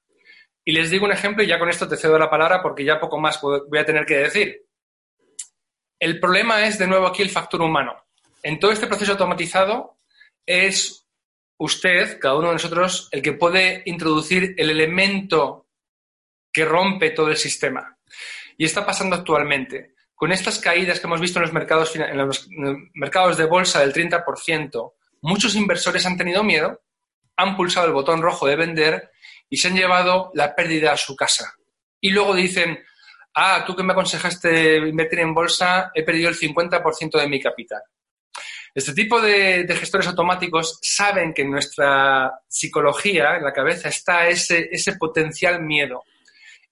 Y 0.64 0.72
les 0.72 0.90
digo 0.90 1.06
un 1.06 1.12
ejemplo 1.12 1.44
y 1.44 1.48
ya 1.48 1.60
con 1.60 1.70
esto 1.70 1.88
te 1.88 1.96
cedo 1.96 2.18
la 2.18 2.30
palabra 2.30 2.62
porque 2.62 2.84
ya 2.84 3.00
poco 3.00 3.20
más 3.20 3.40
voy 3.42 3.80
a 3.80 3.86
tener 3.86 4.06
que 4.06 4.18
decir. 4.18 4.66
El 6.00 6.20
problema 6.20 6.66
es, 6.66 6.78
de 6.78 6.88
nuevo, 6.88 7.08
aquí 7.08 7.22
el 7.22 7.30
factor 7.30 7.62
humano. 7.62 7.96
En 8.44 8.60
todo 8.60 8.72
este 8.72 8.88
proceso 8.88 9.14
automatizado 9.14 9.98
es 10.46 11.08
usted, 11.58 12.20
cada 12.20 12.36
uno 12.36 12.48
de 12.48 12.54
nosotros, 12.54 13.10
el 13.12 13.22
que 13.22 13.34
puede 13.34 13.84
introducir 13.86 14.56
el 14.58 14.70
elemento 14.70 15.68
que 16.52 16.66
rompe 16.66 17.12
todo 17.12 17.30
el 17.30 17.38
sistema. 17.38 17.98
Y 18.58 18.66
está 18.66 18.86
pasando 18.86 19.16
actualmente. 19.16 19.94
Con 20.16 20.32
estas 20.32 20.60
caídas 20.60 21.00
que 21.00 21.08
hemos 21.08 21.20
visto 21.20 21.40
en 21.40 21.44
los 21.44 21.54
mercados, 21.54 21.96
en 21.96 22.18
los 22.18 22.48
mercados 22.94 23.38
de 23.38 23.46
bolsa 23.46 23.82
del 23.82 23.94
30%, 23.94 24.94
muchos 25.26 25.56
inversores 25.56 26.06
han 26.06 26.18
tenido 26.18 26.44
miedo, 26.44 26.82
han 27.36 27.58
pulsado 27.58 27.88
el 27.88 27.94
botón 27.94 28.22
rojo 28.22 28.48
de 28.48 28.56
vender 28.56 29.12
y 29.50 29.58
se 29.58 29.68
han 29.68 29.76
llevado 29.76 30.32
la 30.34 30.56
pérdida 30.56 30.94
a 30.94 30.98
su 30.98 31.16
casa. 31.16 31.54
Y 32.00 32.12
luego 32.12 32.36
dicen, 32.36 32.80
ah, 33.34 33.64
tú 33.66 33.76
que 33.76 33.84
me 33.84 33.94
aconsejaste 33.94 34.78
invertir 34.78 35.20
en 35.20 35.34
bolsa, 35.34 35.92
he 35.94 36.04
perdido 36.04 36.30
el 36.30 36.38
50% 36.38 37.20
de 37.20 37.28
mi 37.28 37.42
capital. 37.42 37.82
Este 38.74 38.94
tipo 38.94 39.22
de, 39.22 39.66
gestores 39.80 40.08
automáticos 40.08 40.80
saben 40.82 41.34
que 41.34 41.44
en 41.44 41.52
nuestra 41.52 42.32
psicología, 42.48 43.38
en 43.38 43.44
la 43.44 43.54
cabeza, 43.54 43.90
está 43.90 44.28
ese, 44.28 44.70
potencial 45.00 45.62
miedo. 45.64 46.04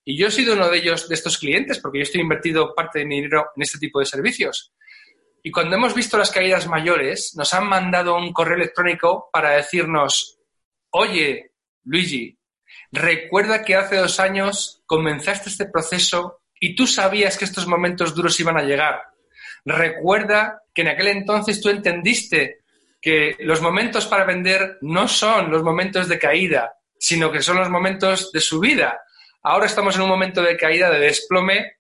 Y 0.04 0.18
yo 0.18 0.28
he 0.28 0.32
sido 0.32 0.54
uno 0.54 0.70
de 0.70 0.80
ellos, 0.80 1.08
de 1.08 1.16
estos 1.16 1.38
clientes, 1.38 1.80
porque 1.80 2.00
yo 2.00 2.04
estoy 2.04 2.22
invertido 2.22 2.76
parte 2.76 3.00
de 3.00 3.06
mi 3.06 3.16
dinero 3.16 3.52
en 3.56 3.64
este 3.64 3.80
tipo 3.80 4.00
de 4.00 4.06
servicios. 4.06 4.74
Y 5.44 5.52
cuando 5.52 5.76
hemos 5.76 5.94
visto 5.94 6.18
las 6.18 6.32
caídas 6.32 6.68
mayores, 6.68 7.34
nos 7.36 7.54
han 7.54 7.68
mandado 7.68 8.16
un 8.16 8.32
correo 8.32 8.56
electrónico 8.56 9.30
para 9.32 9.52
decirnos, 9.52 10.40
oye, 10.90 11.52
Luigi, 11.84 12.40
recuerda 12.92 13.64
que 13.64 13.76
hace 13.76 13.98
dos 13.98 14.22
años 14.22 14.82
comenzaste 14.86 15.50
este 15.50 15.66
proceso 15.66 16.40
y 16.60 16.76
tú 16.76 16.88
sabías 16.88 17.38
que 17.38 17.44
estos 17.44 17.68
momentos 17.68 18.16
duros 18.16 18.40
iban 18.40 18.58
a 18.58 18.64
llegar. 18.64 19.02
Recuerda 19.66 20.62
que 20.74 20.84
en 20.84 20.88
aquel 20.88 21.08
entonces 21.08 21.60
tú 21.60 21.70
entendiste 21.70 22.62
que 23.02 23.36
los 23.40 23.62
momentos 23.62 24.08
para 24.08 24.24
vender 24.24 24.78
no 24.80 25.10
son 25.10 25.52
los 25.52 25.62
momentos 25.62 26.08
de 26.08 26.20
caída, 26.20 26.74
sino 26.98 27.30
que 27.34 27.42
son 27.42 27.58
los 27.58 27.70
momentos 27.70 28.32
de 28.32 28.40
subida. 28.40 29.02
Ahora 29.42 29.66
estamos 29.66 29.96
en 29.98 30.04
un 30.04 30.10
momento 30.10 30.42
de 30.42 30.56
caída, 30.56 30.90
de 30.90 31.00
desplome. 31.00 31.80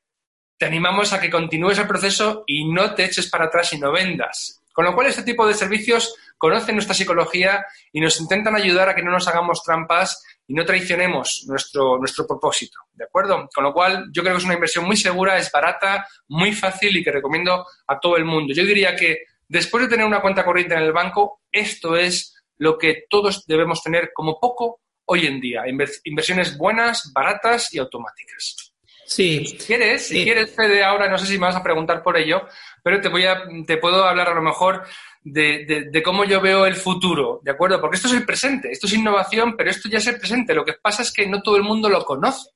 Te 0.58 0.66
animamos 0.66 1.14
a 1.14 1.20
que 1.20 1.30
continúes 1.30 1.78
el 1.80 1.88
proceso 1.88 2.44
y 2.48 2.72
no 2.72 2.94
te 2.94 3.06
eches 3.06 3.30
para 3.30 3.46
atrás 3.46 3.74
y 3.74 3.80
no 3.80 3.92
vendas. 3.92 4.64
Con 4.74 4.86
lo 4.86 4.96
cual, 4.96 5.08
este 5.08 5.24
tipo 5.24 5.48
de 5.48 5.54
servicios 5.54 6.16
conocen 6.38 6.76
nuestra 6.76 6.96
psicología 6.96 7.66
y 7.92 8.02
nos 8.02 8.20
intentan 8.20 8.56
ayudar 8.56 8.90
a 8.90 8.96
que 8.96 9.04
no 9.04 9.12
nos 9.12 9.28
hagamos 9.28 9.64
trampas 9.64 10.24
y 10.48 10.54
no 10.54 10.66
traicionemos 10.66 11.46
nuestro, 11.48 11.98
nuestro 12.00 12.26
propósito. 12.26 12.80
¿De 12.94 13.06
acuerdo? 13.06 13.48
Con 13.54 13.64
lo 13.64 13.72
cual, 13.72 14.10
yo 14.12 14.24
creo 14.24 14.34
que 14.34 14.40
es 14.40 14.46
una 14.46 14.56
inversión 14.56 14.86
muy 14.86 14.98
segura, 14.98 15.38
es 15.38 15.52
barata, 15.52 16.08
muy 16.28 16.54
fácil 16.54 16.98
y 16.98 17.04
que 17.04 17.12
recomiendo 17.12 17.66
a 17.88 18.00
todo 18.00 18.18
el 18.18 18.26
mundo. 18.26 18.54
Yo 18.54 18.66
diría 18.66 18.96
que 18.96 19.20
después 19.48 19.84
de 19.84 19.90
tener 19.90 20.06
una 20.06 20.22
cuenta 20.22 20.44
corriente 20.44 20.74
en 20.74 20.82
el 20.82 20.92
banco, 20.92 21.42
esto 21.52 21.96
es 21.96 22.44
lo 22.58 22.78
que 22.78 23.06
todos 23.10 23.46
debemos 23.46 23.84
tener 23.84 24.12
como 24.14 24.40
poco 24.40 24.82
hoy 25.06 25.28
en 25.28 25.40
día. 25.40 25.64
Inversiones 26.04 26.58
buenas, 26.58 27.12
baratas 27.14 27.74
y 27.74 27.80
automáticas. 27.80 28.73
Sí. 29.14 29.46
Si 29.46 29.58
quieres, 29.58 30.08
si 30.08 30.24
quieres, 30.24 30.56
Fede, 30.56 30.84
ahora 30.84 31.08
no 31.08 31.20
sé 31.20 31.28
si 31.28 31.34
me 31.34 31.46
vas 31.46 31.56
a 31.56 31.62
preguntar 31.62 32.02
por 32.02 32.18
ello, 32.18 32.48
pero 32.82 33.00
te 33.00 33.10
voy 33.10 33.26
a, 33.26 33.44
te 33.68 33.78
puedo 33.78 34.04
hablar 34.04 34.30
a 34.30 34.34
lo 34.34 34.42
mejor 34.42 34.84
de, 35.22 35.88
de, 35.92 36.04
cómo 36.04 36.26
yo 36.26 36.42
veo 36.42 36.66
el 36.66 36.76
futuro, 36.76 37.40
¿de 37.44 37.52
acuerdo? 37.52 37.80
Porque 37.80 37.98
esto 37.98 38.08
es 38.08 38.16
el 38.16 38.26
presente, 38.26 38.72
esto 38.72 38.88
es 38.88 38.94
innovación, 38.94 39.56
pero 39.56 39.70
esto 39.70 39.88
ya 39.88 40.00
es 40.00 40.08
el 40.08 40.18
presente. 40.18 40.56
Lo 40.56 40.66
que 40.66 40.74
pasa 40.82 41.04
es 41.04 41.14
que 41.14 41.28
no 41.28 41.44
todo 41.44 41.58
el 41.58 41.64
mundo 41.64 41.90
lo 41.90 42.04
conoce. 42.04 42.50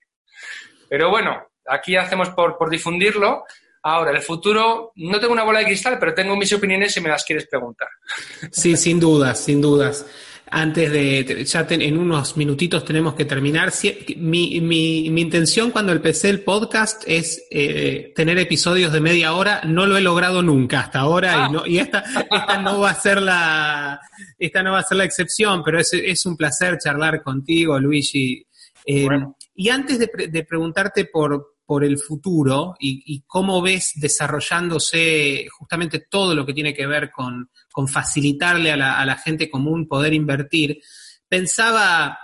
Pero 0.89 1.11
bueno, 1.11 1.47
aquí 1.67 1.95
hacemos 1.95 2.29
por, 2.31 2.57
por 2.57 2.71
difundirlo. 2.71 3.43
Ahora, 3.83 4.09
el 4.09 4.21
futuro, 4.23 4.93
no 4.95 5.19
tengo 5.19 5.33
una 5.33 5.43
bola 5.43 5.59
de 5.59 5.65
cristal, 5.65 5.97
pero 5.99 6.15
tengo 6.15 6.35
mis 6.35 6.51
opiniones 6.51 6.91
si 6.91 7.01
me 7.01 7.09
las 7.09 7.23
quieres 7.23 7.47
preguntar. 7.47 7.87
Sí, 8.51 8.75
sin 8.75 8.99
dudas, 8.99 9.39
sin 9.39 9.61
dudas 9.61 10.07
antes 10.49 10.91
de, 10.91 11.45
ya 11.45 11.67
en 11.69 11.97
unos 11.97 12.37
minutitos 12.37 12.85
tenemos 12.85 13.15
que 13.15 13.25
terminar. 13.25 13.71
Mi, 14.17 14.59
mi, 14.61 15.09
mi, 15.09 15.21
intención 15.21 15.71
cuando 15.71 15.91
empecé 15.91 16.29
el 16.29 16.41
podcast 16.41 17.03
es 17.05 17.45
eh, 17.51 18.13
tener 18.15 18.37
episodios 18.37 18.91
de 18.93 19.01
media 19.01 19.33
hora. 19.33 19.61
No 19.65 19.85
lo 19.85 19.97
he 19.97 20.01
logrado 20.01 20.41
nunca 20.41 20.81
hasta 20.81 20.99
ahora 20.99 21.33
y, 21.33 21.39
ah. 21.39 21.49
no, 21.49 21.65
y 21.65 21.79
esta, 21.79 22.03
esta 22.31 22.61
no 22.61 22.79
va 22.79 22.91
a 22.91 22.95
ser 22.95 23.21
la, 23.21 23.99
esta 24.37 24.63
no 24.63 24.71
va 24.71 24.79
a 24.79 24.83
ser 24.83 24.97
la 24.97 25.05
excepción, 25.05 25.63
pero 25.63 25.79
es, 25.79 25.91
es 25.93 26.25
un 26.25 26.37
placer 26.37 26.77
charlar 26.77 27.21
contigo, 27.23 27.79
Luigi. 27.79 28.45
Eh, 28.85 29.07
y 29.55 29.69
antes 29.69 29.99
de, 29.99 30.09
de 30.29 30.43
preguntarte 30.43 31.05
por, 31.05 31.56
por 31.67 31.83
el 31.83 31.99
futuro 31.99 32.75
y, 32.79 33.23
cómo 33.27 33.61
ves 33.61 33.91
desarrollándose 33.95 35.47
justamente 35.51 36.07
todo 36.09 36.33
lo 36.33 36.45
que 36.45 36.53
tiene 36.53 36.73
que 36.73 36.87
ver 36.87 37.11
con, 37.11 37.49
facilitarle 37.87 38.71
a 38.71 39.05
la, 39.05 39.15
gente 39.17 39.51
común 39.51 39.87
poder 39.87 40.13
invertir, 40.13 40.79
pensaba, 41.27 42.17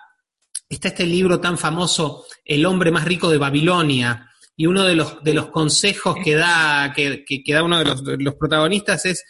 está 0.67 0.87
este 0.87 1.05
libro 1.05 1.39
tan 1.39 1.57
famoso, 1.57 2.25
El 2.43 2.65
hombre 2.65 2.89
más 2.89 3.03
rico 3.03 3.29
de 3.29 3.37
Babilonia, 3.37 4.29
y 4.55 4.65
uno 4.65 4.83
de 4.83 4.95
los, 4.95 5.21
de 5.23 5.33
los 5.33 5.47
consejos 5.49 6.15
que 6.23 6.35
da, 6.35 6.93
que, 6.95 7.25
que, 7.25 7.53
da 7.53 7.63
uno 7.63 7.79
de 7.79 7.85
los, 7.85 8.03
de 8.03 8.17
los 8.17 8.35
protagonistas 8.35 9.05
es 9.05 9.25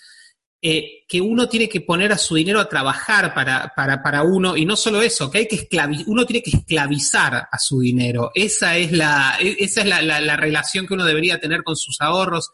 eh, 0.66 1.04
que 1.10 1.20
uno 1.20 1.50
tiene 1.50 1.68
que 1.68 1.82
poner 1.82 2.14
a 2.14 2.18
su 2.18 2.36
dinero 2.36 2.62
a 2.62 2.70
trabajar 2.70 3.34
para, 3.34 3.74
para, 3.76 4.02
para 4.02 4.24
uno, 4.24 4.56
y 4.56 4.66
no 4.66 4.78
solo 4.78 5.02
eso, 5.02 5.30
que 5.30 5.40
hay 5.40 5.48
que 5.50 5.68
uno 6.08 6.26
tiene 6.26 6.42
que 6.42 6.52
esclavizar 6.56 7.50
a 7.52 7.60
su 7.60 7.82
dinero. 7.82 8.32
Esa 8.34 8.78
es, 8.78 8.94
la, 8.94 9.36
e, 9.42 9.58
esa 9.60 9.82
es 9.82 9.88
la, 9.88 10.02
la, 10.02 10.38
relación 10.38 10.88
que 10.88 10.94
uno 10.94 11.04
debería 11.04 11.38
tener 11.38 11.64
con 11.64 11.76
sus 11.76 12.00
ahorros. 12.00 12.50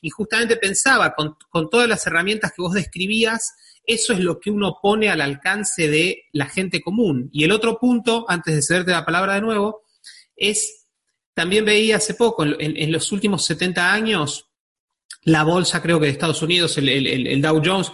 Y 0.00 0.08
justamente 0.08 0.56
pensaba, 0.56 1.14
con, 1.14 1.36
con 1.50 1.68
todas 1.68 1.86
las 1.86 2.06
herramientas 2.06 2.52
que 2.56 2.62
vos 2.62 2.72
describías, 2.72 3.52
eso 3.84 4.14
es 4.14 4.20
lo 4.20 4.40
que 4.40 4.50
uno 4.50 4.78
pone 4.80 5.10
al 5.10 5.20
alcance 5.20 5.86
de 5.86 6.28
la 6.32 6.46
gente 6.46 6.80
común. 6.80 7.28
Y 7.30 7.44
el 7.44 7.52
otro 7.52 7.78
punto, 7.78 8.24
antes 8.26 8.54
de 8.54 8.62
cederte 8.62 8.92
la 8.92 9.04
palabra 9.04 9.34
de 9.34 9.42
nuevo, 9.42 9.82
es, 10.34 10.86
también 11.34 11.66
veía 11.66 11.98
hace 11.98 12.14
poco, 12.14 12.42
en, 12.42 12.56
en 12.58 12.90
los 12.90 13.12
últimos 13.12 13.44
70 13.44 13.92
años, 13.92 14.49
la 15.22 15.44
bolsa, 15.44 15.82
creo 15.82 16.00
que 16.00 16.06
de 16.06 16.12
Estados 16.12 16.42
Unidos, 16.42 16.78
el, 16.78 17.42
Dow 17.42 17.60
Jones, 17.64 17.92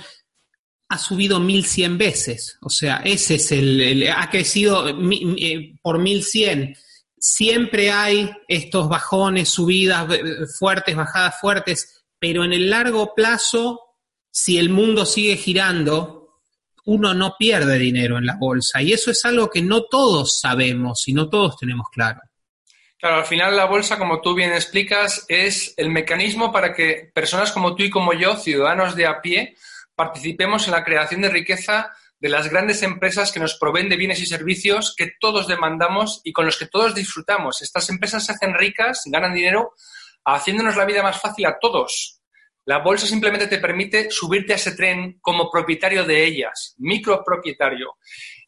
ha 0.88 0.98
subido 0.98 1.40
1100 1.40 1.98
veces. 1.98 2.58
O 2.62 2.70
sea, 2.70 2.98
ese 3.04 3.36
es 3.36 3.52
el. 3.52 4.08
ha 4.08 4.30
crecido 4.30 4.88
eh, 4.88 5.74
por 5.82 5.98
1100. 5.98 6.76
Siempre 7.18 7.90
hay 7.90 8.30
estos 8.46 8.88
bajones, 8.88 9.48
subidas 9.48 10.06
fuertes, 10.58 10.94
bajadas 10.94 11.40
fuertes, 11.40 12.04
pero 12.20 12.44
en 12.44 12.52
el 12.52 12.70
largo 12.70 13.14
plazo, 13.14 13.80
si 14.30 14.58
el 14.58 14.68
mundo 14.68 15.04
sigue 15.06 15.36
girando, 15.36 16.40
uno 16.84 17.14
no 17.14 17.34
pierde 17.36 17.78
dinero 17.78 18.18
en 18.18 18.26
la 18.26 18.36
bolsa. 18.36 18.80
Y 18.80 18.92
eso 18.92 19.10
es 19.10 19.24
algo 19.24 19.50
que 19.50 19.62
no 19.62 19.84
todos 19.84 20.38
sabemos 20.40 21.08
y 21.08 21.12
no 21.12 21.28
todos 21.28 21.56
tenemos 21.56 21.88
claro. 21.90 22.20
Claro, 22.98 23.16
al 23.16 23.26
final 23.26 23.56
la 23.56 23.66
bolsa, 23.66 23.98
como 23.98 24.22
tú 24.22 24.34
bien 24.34 24.52
explicas, 24.52 25.26
es 25.28 25.74
el 25.76 25.90
mecanismo 25.90 26.50
para 26.50 26.72
que 26.72 27.10
personas 27.12 27.52
como 27.52 27.74
tú 27.74 27.82
y 27.82 27.90
como 27.90 28.14
yo, 28.14 28.36
ciudadanos 28.36 28.96
de 28.96 29.06
a 29.06 29.20
pie, 29.20 29.54
participemos 29.94 30.66
en 30.66 30.72
la 30.72 30.84
creación 30.84 31.20
de 31.20 31.28
riqueza 31.28 31.92
de 32.18 32.30
las 32.30 32.48
grandes 32.48 32.82
empresas 32.82 33.32
que 33.32 33.40
nos 33.40 33.58
proveen 33.58 33.90
de 33.90 33.96
bienes 33.96 34.20
y 34.20 34.26
servicios 34.26 34.94
que 34.96 35.12
todos 35.20 35.46
demandamos 35.46 36.22
y 36.24 36.32
con 36.32 36.46
los 36.46 36.58
que 36.58 36.66
todos 36.66 36.94
disfrutamos. 36.94 37.60
Estas 37.60 37.90
empresas 37.90 38.24
se 38.24 38.32
hacen 38.32 38.54
ricas, 38.54 39.02
ganan 39.06 39.34
dinero, 39.34 39.74
haciéndonos 40.24 40.76
la 40.76 40.86
vida 40.86 41.02
más 41.02 41.20
fácil 41.20 41.44
a 41.46 41.58
todos. 41.58 42.20
La 42.64 42.78
bolsa 42.78 43.06
simplemente 43.06 43.46
te 43.46 43.58
permite 43.58 44.10
subirte 44.10 44.54
a 44.54 44.56
ese 44.56 44.72
tren 44.72 45.18
como 45.20 45.50
propietario 45.50 46.04
de 46.04 46.24
ellas, 46.24 46.74
micropropietario. 46.78 47.94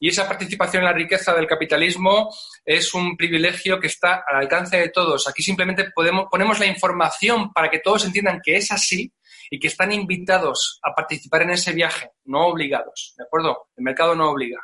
Y 0.00 0.08
esa 0.08 0.28
participación 0.28 0.82
en 0.82 0.88
la 0.88 0.92
riqueza 0.92 1.34
del 1.34 1.46
capitalismo 1.46 2.32
es 2.64 2.94
un 2.94 3.16
privilegio 3.16 3.80
que 3.80 3.88
está 3.88 4.24
al 4.26 4.36
alcance 4.36 4.76
de 4.76 4.90
todos. 4.90 5.28
Aquí 5.28 5.42
simplemente 5.42 5.90
podemos, 5.94 6.26
ponemos 6.30 6.58
la 6.58 6.66
información 6.66 7.52
para 7.52 7.68
que 7.68 7.80
todos 7.80 8.04
entiendan 8.04 8.40
que 8.42 8.56
es 8.56 8.70
así 8.70 9.12
y 9.50 9.58
que 9.58 9.68
están 9.68 9.92
invitados 9.92 10.78
a 10.82 10.94
participar 10.94 11.42
en 11.42 11.50
ese 11.50 11.72
viaje, 11.72 12.10
no 12.26 12.46
obligados. 12.46 13.14
¿De 13.16 13.24
acuerdo? 13.24 13.68
El 13.76 13.84
mercado 13.84 14.14
no 14.14 14.30
obliga. 14.30 14.60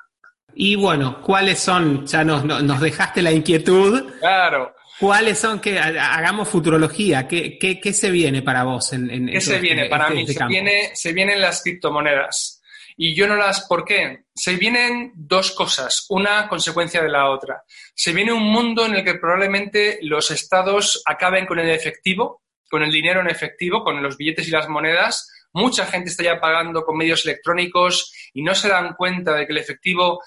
Y 0.54 0.76
bueno, 0.76 1.20
¿cuáles 1.20 1.58
son? 1.58 2.06
Ya 2.06 2.22
nos, 2.22 2.44
nos 2.44 2.80
dejaste 2.80 3.22
la 3.22 3.32
inquietud. 3.32 4.12
Claro. 4.20 4.74
¿Cuáles 5.00 5.38
son? 5.38 5.60
Que 5.60 5.78
hagamos 5.78 6.48
futurología. 6.48 7.26
¿Qué, 7.26 7.58
qué, 7.58 7.92
se 7.92 8.10
viene 8.10 8.42
para 8.42 8.62
vos? 8.62 8.92
En, 8.92 9.26
¿Qué 9.26 9.40
se 9.40 9.58
viene? 9.58 9.82
Este, 9.82 9.90
para 9.90 10.04
este, 10.04 10.14
mí 10.14 10.20
este 10.22 10.34
se, 10.34 10.46
viene, 10.46 10.90
se 10.94 11.12
vienen 11.12 11.40
las 11.40 11.62
criptomonedas. 11.62 12.53
Y 12.96 13.14
yo 13.14 13.26
no 13.26 13.36
las. 13.36 13.66
¿Por 13.66 13.84
qué? 13.84 14.24
Se 14.34 14.56
vienen 14.56 15.12
dos 15.14 15.52
cosas, 15.52 16.06
una 16.10 16.48
consecuencia 16.48 17.02
de 17.02 17.08
la 17.08 17.30
otra. 17.30 17.64
Se 17.94 18.12
viene 18.12 18.32
un 18.32 18.44
mundo 18.44 18.86
en 18.86 18.94
el 18.94 19.04
que 19.04 19.14
probablemente 19.14 19.98
los 20.02 20.30
estados 20.30 21.02
acaben 21.06 21.46
con 21.46 21.58
el 21.58 21.70
efectivo, 21.70 22.42
con 22.68 22.82
el 22.82 22.92
dinero 22.92 23.20
en 23.20 23.30
efectivo, 23.30 23.82
con 23.82 24.02
los 24.02 24.16
billetes 24.16 24.46
y 24.48 24.52
las 24.52 24.68
monedas. 24.68 25.30
Mucha 25.52 25.86
gente 25.86 26.10
está 26.10 26.22
ya 26.22 26.40
pagando 26.40 26.84
con 26.84 26.96
medios 26.96 27.24
electrónicos 27.24 28.12
y 28.32 28.42
no 28.42 28.54
se 28.54 28.68
dan 28.68 28.94
cuenta 28.94 29.34
de 29.34 29.46
que 29.46 29.52
el 29.52 29.58
efectivo, 29.58 30.22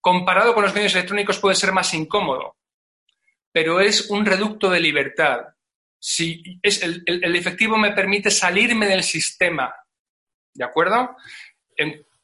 comparado 0.00 0.54
con 0.54 0.62
los 0.62 0.74
medios 0.74 0.94
electrónicos, 0.94 1.38
puede 1.38 1.54
ser 1.56 1.72
más 1.72 1.92
incómodo. 1.94 2.56
Pero 3.52 3.80
es 3.80 4.10
un 4.10 4.24
reducto 4.24 4.70
de 4.70 4.80
libertad. 4.80 5.40
Si 5.98 6.42
es 6.62 6.82
el, 6.82 7.02
el 7.06 7.36
efectivo 7.36 7.76
me 7.76 7.92
permite 7.92 8.30
salirme 8.30 8.86
del 8.86 9.02
sistema, 9.02 9.74
¿de 10.54 10.64
acuerdo? 10.64 11.16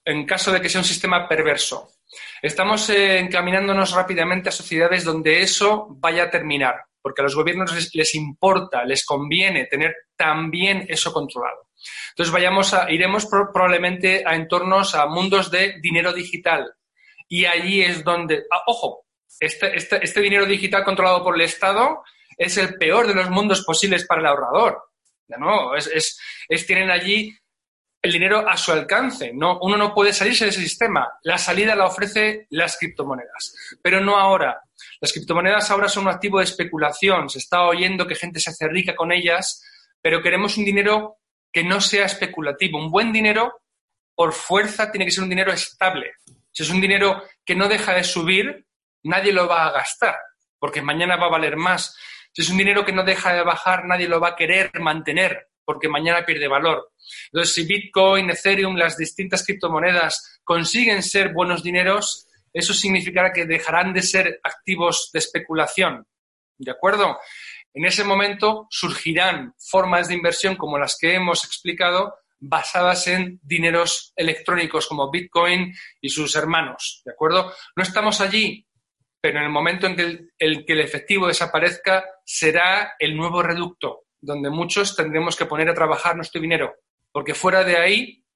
En, 0.04 0.26
caso 0.26 0.52
de 0.52 0.60
que 0.60 0.68
sea 0.68 0.80
un 0.80 0.86
sistema 0.86 1.28
perverso. 1.28 1.90
Estamos 2.40 2.88
eh, 2.90 3.18
encaminándonos 3.18 3.92
rápidamente 3.92 4.48
a 4.48 4.52
sociedades 4.52 5.04
donde 5.04 5.42
eso 5.42 5.86
vaya 5.90 6.24
a 6.24 6.30
terminar, 6.30 6.76
porque 7.02 7.22
a 7.22 7.24
los 7.24 7.34
gobiernos 7.34 7.94
les, 7.94 8.14
importa, 8.14 8.84
les 8.84 9.04
conviene 9.04 9.66
tener 9.66 9.94
también 10.16 10.86
eso 10.88 11.12
controlado. 11.12 11.68
Entonces 12.10 12.32
vayamos 12.32 12.72
a, 12.74 12.90
iremos 12.90 13.26
probablemente 13.26 14.22
a 14.24 14.34
entornos, 14.34 14.94
a 14.94 15.06
mundos 15.06 15.50
de 15.50 15.76
dinero 15.80 16.12
digital. 16.12 16.72
Y 17.28 17.44
allí 17.44 17.82
es 17.82 18.04
donde, 18.04 18.44
ah, 18.50 18.62
ojo, 18.66 19.06
este, 19.40 19.76
este, 19.76 19.98
este 20.02 20.20
dinero 20.20 20.46
digital 20.46 20.84
controlado 20.84 21.22
por 21.22 21.34
el 21.34 21.42
Estado 21.42 22.02
es 22.36 22.56
el 22.56 22.76
peor 22.76 23.06
de 23.06 23.14
los 23.14 23.30
mundos 23.30 23.64
posibles 23.64 24.06
para 24.06 24.20
el 24.20 24.26
ahorrador. 24.28 24.82
¿no? 25.38 25.74
Es, 25.74 26.18
es, 26.48 26.66
tienen 26.66 26.90
allí 26.90 27.36
el 28.06 28.12
dinero 28.12 28.48
a 28.48 28.56
su 28.56 28.72
alcance. 28.72 29.32
No, 29.34 29.58
uno 29.60 29.76
no 29.76 29.94
puede 29.94 30.12
salirse 30.12 30.44
de 30.44 30.50
ese 30.50 30.60
sistema. 30.60 31.08
La 31.22 31.38
salida 31.38 31.74
la 31.74 31.86
ofrece 31.86 32.46
las 32.50 32.78
criptomonedas, 32.78 33.54
pero 33.82 34.00
no 34.00 34.16
ahora. 34.16 34.60
Las 35.00 35.12
criptomonedas 35.12 35.70
ahora 35.70 35.88
son 35.88 36.04
un 36.04 36.10
activo 36.10 36.38
de 36.38 36.44
especulación. 36.44 37.28
Se 37.28 37.38
está 37.38 37.62
oyendo 37.62 38.06
que 38.06 38.14
gente 38.14 38.40
se 38.40 38.50
hace 38.50 38.68
rica 38.68 38.94
con 38.96 39.12
ellas, 39.12 39.62
pero 40.00 40.22
queremos 40.22 40.56
un 40.56 40.64
dinero 40.64 41.18
que 41.52 41.64
no 41.64 41.80
sea 41.80 42.06
especulativo. 42.06 42.78
Un 42.78 42.90
buen 42.90 43.12
dinero, 43.12 43.62
por 44.14 44.32
fuerza, 44.32 44.90
tiene 44.90 45.04
que 45.04 45.10
ser 45.10 45.24
un 45.24 45.30
dinero 45.30 45.52
estable. 45.52 46.12
Si 46.52 46.62
es 46.62 46.70
un 46.70 46.80
dinero 46.80 47.22
que 47.44 47.54
no 47.54 47.68
deja 47.68 47.92
de 47.92 48.04
subir, 48.04 48.66
nadie 49.02 49.32
lo 49.32 49.46
va 49.46 49.66
a 49.66 49.72
gastar, 49.72 50.16
porque 50.58 50.80
mañana 50.82 51.16
va 51.16 51.26
a 51.26 51.30
valer 51.30 51.56
más. 51.56 51.96
Si 52.32 52.42
es 52.42 52.50
un 52.50 52.58
dinero 52.58 52.84
que 52.84 52.92
no 52.92 53.04
deja 53.04 53.32
de 53.32 53.42
bajar, 53.42 53.84
nadie 53.84 54.08
lo 54.08 54.20
va 54.20 54.28
a 54.28 54.36
querer 54.36 54.70
mantener, 54.80 55.48
porque 55.66 55.88
mañana 55.88 56.24
pierde 56.24 56.48
valor. 56.48 56.92
Entonces, 57.32 57.54
si 57.54 57.66
Bitcoin, 57.66 58.30
Ethereum, 58.30 58.76
las 58.76 58.96
distintas 58.96 59.44
criptomonedas 59.44 60.40
consiguen 60.44 61.02
ser 61.02 61.34
buenos 61.34 61.62
dineros, 61.62 62.26
eso 62.52 62.72
significará 62.72 63.32
que 63.32 63.44
dejarán 63.44 63.92
de 63.92 64.02
ser 64.02 64.40
activos 64.42 65.10
de 65.12 65.18
especulación. 65.18 66.06
¿De 66.56 66.70
acuerdo? 66.70 67.18
En 67.74 67.84
ese 67.84 68.04
momento 68.04 68.66
surgirán 68.70 69.52
formas 69.58 70.08
de 70.08 70.14
inversión 70.14 70.56
como 70.56 70.78
las 70.78 70.96
que 70.98 71.14
hemos 71.14 71.44
explicado, 71.44 72.14
basadas 72.38 73.06
en 73.08 73.40
dineros 73.42 74.12
electrónicos 74.16 74.86
como 74.86 75.10
Bitcoin 75.10 75.74
y 76.00 76.08
sus 76.08 76.34
hermanos. 76.36 77.02
¿De 77.04 77.12
acuerdo? 77.12 77.52
No 77.76 77.82
estamos 77.82 78.20
allí, 78.22 78.66
pero 79.20 79.38
en 79.38 79.44
el 79.44 79.50
momento 79.50 79.86
en 79.86 79.96
que 79.96 80.28
el, 80.38 80.64
que 80.64 80.72
el 80.72 80.80
efectivo 80.80 81.26
desaparezca, 81.26 82.04
será 82.24 82.94
el 82.98 83.16
nuevo 83.16 83.42
reducto, 83.42 84.04
donde 84.20 84.50
muchos 84.50 84.96
tendremos 84.96 85.36
que 85.36 85.46
poner 85.46 85.68
a 85.68 85.74
trabajar 85.74 86.16
nuestro 86.16 86.40
dinero 86.40 86.74
porque 87.16 87.32
fuera 87.32 87.64
de 87.64 87.78
ahí 87.78 88.26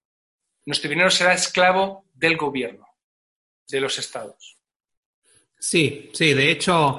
nuestro 0.64 0.88
dinero 0.88 1.10
será 1.10 1.34
esclavo 1.34 2.06
del 2.14 2.38
gobierno, 2.38 2.86
de 3.68 3.78
los 3.78 3.98
estados. 3.98 4.56
Sí, 5.58 6.08
sí, 6.14 6.32
de 6.32 6.50
hecho, 6.50 6.98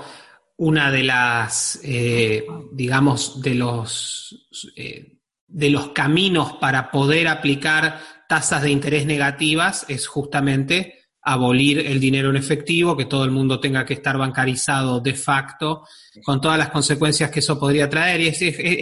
una 0.57 0.91
de 0.91 1.01
las, 1.01 1.79
eh, 1.83 2.45
digamos, 2.71 3.41
de 3.41 3.55
los, 3.55 4.47
eh, 4.75 5.17
de 5.47 5.69
los 5.71 5.87
caminos 5.87 6.53
para 6.61 6.91
poder 6.91 7.27
aplicar 7.27 7.99
tasas 8.29 8.61
de 8.61 8.69
interés 8.69 9.07
negativas 9.07 9.83
es 9.89 10.05
justamente 10.05 11.00
abolir 11.23 11.79
el 11.79 11.99
dinero 11.99 12.29
en 12.29 12.35
efectivo, 12.35 12.97
que 12.97 13.05
todo 13.05 13.23
el 13.23 13.31
mundo 13.31 13.59
tenga 13.59 13.85
que 13.85 13.93
estar 13.93 14.17
bancarizado 14.17 14.99
de 14.99 15.13
facto, 15.13 15.83
con 16.23 16.41
todas 16.41 16.57
las 16.57 16.69
consecuencias 16.69 17.29
que 17.29 17.39
eso 17.39 17.59
podría 17.59 17.89
traer. 17.89 18.21
Y 18.21 18.27
es, 18.27 18.41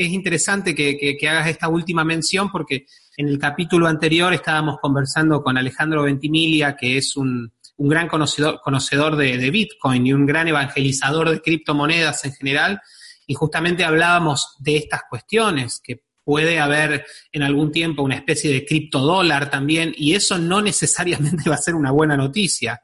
interesante 0.09 0.73
que, 0.73 1.17
hagas 1.27 1.47
esta 1.47 1.67
última 1.67 2.03
mención 2.03 2.49
porque 2.49 2.85
en 3.17 3.27
el 3.27 3.37
capítulo 3.37 3.87
anterior 3.87 4.33
estábamos 4.33 4.77
conversando 4.81 5.43
con 5.43 5.57
Alejandro 5.57 6.03
Ventimiglia, 6.03 6.75
que 6.75 6.97
es 6.97 7.17
un, 7.17 7.51
gran 7.77 8.07
conocedor, 8.07 8.61
conocedor 8.63 9.15
de, 9.17 9.49
Bitcoin 9.51 10.07
y 10.07 10.13
un 10.13 10.25
gran 10.25 10.47
evangelizador 10.47 11.29
de 11.29 11.41
criptomonedas 11.41 12.23
en 12.25 12.33
general, 12.33 12.81
y 13.27 13.33
justamente 13.35 13.83
hablábamos 13.83 14.55
de 14.59 14.77
estas 14.77 15.01
cuestiones, 15.09 15.79
que 15.83 16.01
puede 16.23 16.59
haber 16.59 17.05
en 17.31 17.43
algún 17.43 17.71
tiempo 17.71 18.03
una 18.03 18.15
especie 18.15 18.51
de 18.51 18.65
criptodólar 18.65 19.49
también, 19.49 19.93
y 19.95 20.15
eso 20.15 20.37
no 20.37 20.61
necesariamente 20.61 21.43
va 21.49 21.55
a 21.55 21.59
ser 21.59 21.75
una 21.75 21.91
buena 21.91 22.15
noticia. 22.15 22.81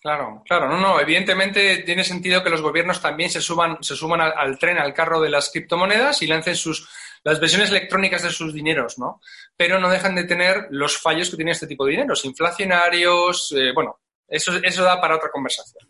Claro, 0.00 0.42
claro, 0.46 0.68
no, 0.68 0.78
no, 0.78 1.00
evidentemente 1.00 1.78
tiene 1.78 2.04
sentido 2.04 2.44
que 2.44 2.50
los 2.50 2.62
gobiernos 2.62 3.02
también 3.02 3.28
se 3.28 3.40
suban, 3.40 3.78
se 3.82 3.96
suban 3.96 4.20
al, 4.20 4.56
tren, 4.58 4.78
al 4.78 4.94
carro 4.94 5.20
de 5.20 5.30
las 5.30 5.50
criptomonedas 5.50 6.22
y 6.22 6.28
lancen 6.28 6.54
sus, 6.54 6.88
las 7.24 7.40
versiones 7.40 7.70
electrónicas 7.70 8.22
de 8.22 8.30
sus 8.30 8.54
dineros, 8.54 8.98
¿no? 8.98 9.20
Pero 9.56 9.80
no 9.80 9.88
dejan 9.88 10.14
de 10.14 10.22
tener 10.22 10.68
los 10.70 10.96
fallos 10.96 11.28
que 11.28 11.36
tiene 11.36 11.50
este 11.50 11.66
tipo 11.66 11.84
de 11.84 11.92
dineros, 11.92 12.24
inflacionarios, 12.24 13.52
eh, 13.56 13.72
bueno, 13.74 13.98
eso, 14.28 14.52
eso 14.62 14.84
da 14.84 15.00
para 15.00 15.16
otra 15.16 15.30
conversación. 15.30 15.88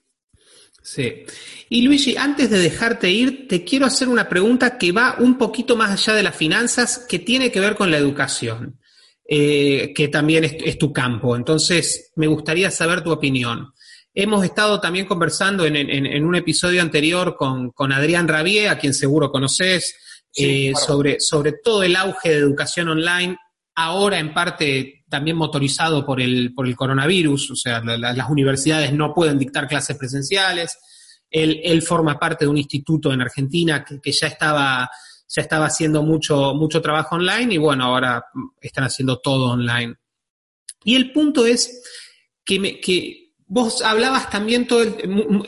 Sí. 0.87 1.25
Y 1.69 1.83
Luigi, 1.83 2.17
antes 2.17 2.49
de 2.49 2.61
dejarte 2.61 3.11
ir, 3.11 3.49
te 3.49 3.65
quiero 3.65 3.87
hacer 3.87 4.09
una 4.09 4.29
pregunta 4.29 4.79
que 4.79 4.93
va 4.93 5.17
un 5.19 5.37
poquito 5.37 5.75
más 5.75 5.91
allá 5.91 6.15
de 6.15 6.23
las 6.23 6.37
finanzas, 6.37 7.05
que 7.09 7.19
tiene 7.19 7.51
que 7.51 7.59
ver 7.59 7.75
con 7.75 7.91
la 7.91 7.97
educación, 7.97 8.79
eh, 9.29 9.93
que 9.97 10.07
también 10.07 10.45
es, 10.45 10.79
tu 10.79 10.93
campo. 10.93 11.35
Entonces, 11.35 12.13
me 12.15 12.29
gustaría 12.29 12.71
saber 12.71 13.03
tu 13.03 13.11
opinión. 13.11 13.73
Hemos 14.15 14.45
estado 14.45 14.79
también 14.79 15.07
conversando 15.07 15.67
en, 15.67 16.25
un 16.25 16.37
episodio 16.37 16.81
anterior 16.81 17.35
con, 17.37 17.93
Adrián 17.93 18.29
Rabier, 18.29 18.69
a 18.69 18.79
quien 18.79 18.95
seguro 18.95 19.33
conoces, 19.33 19.97
eh, 20.37 20.73
sobre, 20.77 21.17
sobre 21.19 21.55
todo 21.65 21.83
el 21.83 21.97
auge 21.97 22.29
de 22.29 22.37
educación 22.37 22.91
online, 22.91 23.37
ahora 23.75 24.21
en 24.21 24.33
parte 24.33 24.96
también 25.09 25.37
motorizado 25.37 26.05
por 26.05 26.21
el, 26.21 26.53
por 26.55 26.67
el 26.67 26.77
coronavirus, 26.77 27.53
o 27.53 27.57
sea, 27.57 27.81
las 27.81 28.29
universidades 28.29 28.93
no 28.93 29.15
pueden 29.15 29.39
dictar 29.39 29.69
clases 29.69 29.97
presenciales. 29.97 30.79
Él, 31.31 31.83
forma 31.83 32.19
parte 32.19 32.45
de 32.45 32.51
un 32.51 32.57
instituto 32.57 33.13
en 33.13 33.21
Argentina 33.21 33.85
que, 33.85 34.13
ya 34.13 34.27
estaba 34.29 34.89
ya 35.29 35.43
estaba 35.43 35.67
haciendo 35.67 36.03
mucho, 36.03 36.55
mucho 36.55 36.81
trabajo 36.81 37.17
online 37.17 37.55
y 37.55 37.59
bueno, 37.59 37.85
ahora 37.85 38.25
están 38.61 38.85
haciendo 38.85 39.19
todo 39.19 39.51
online. 39.51 39.97
Y 40.85 40.95
el 40.95 41.13
punto 41.13 41.45
es 41.45 41.83
que, 42.45 42.61
me, 42.61 42.81
que 42.81 43.27
vos 43.47 43.83
hablabas 43.83 44.31
también, 44.31 44.67
todo 44.67 44.85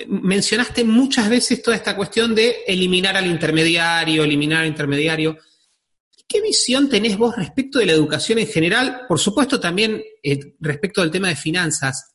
mencionaste 0.09 0.85
muchas 0.85 1.29
veces 1.29 1.63
toda 1.63 1.77
esta 1.77 1.97
cuestión 1.97 2.35
de 2.35 2.65
eliminar 2.67 3.17
al 3.17 3.27
intermediario, 3.27 4.25
eliminar 4.25 4.63
al 4.63 4.69
intermediario. 4.69 5.39
¿Qué 6.29 6.43
visión 6.43 6.91
tenés 6.91 7.17
vos 7.17 7.35
respecto 7.35 7.79
de 7.79 7.87
la 7.87 7.93
educación 7.93 8.39
en 8.39 8.47
general? 8.47 9.07
Por 9.09 9.19
supuesto 9.19 9.59
también 9.59 10.03
eh, 10.23 10.55
respecto 10.61 11.01
del 11.01 11.11
tema 11.11 11.29
de 11.29 11.37
finanzas. 11.37 12.15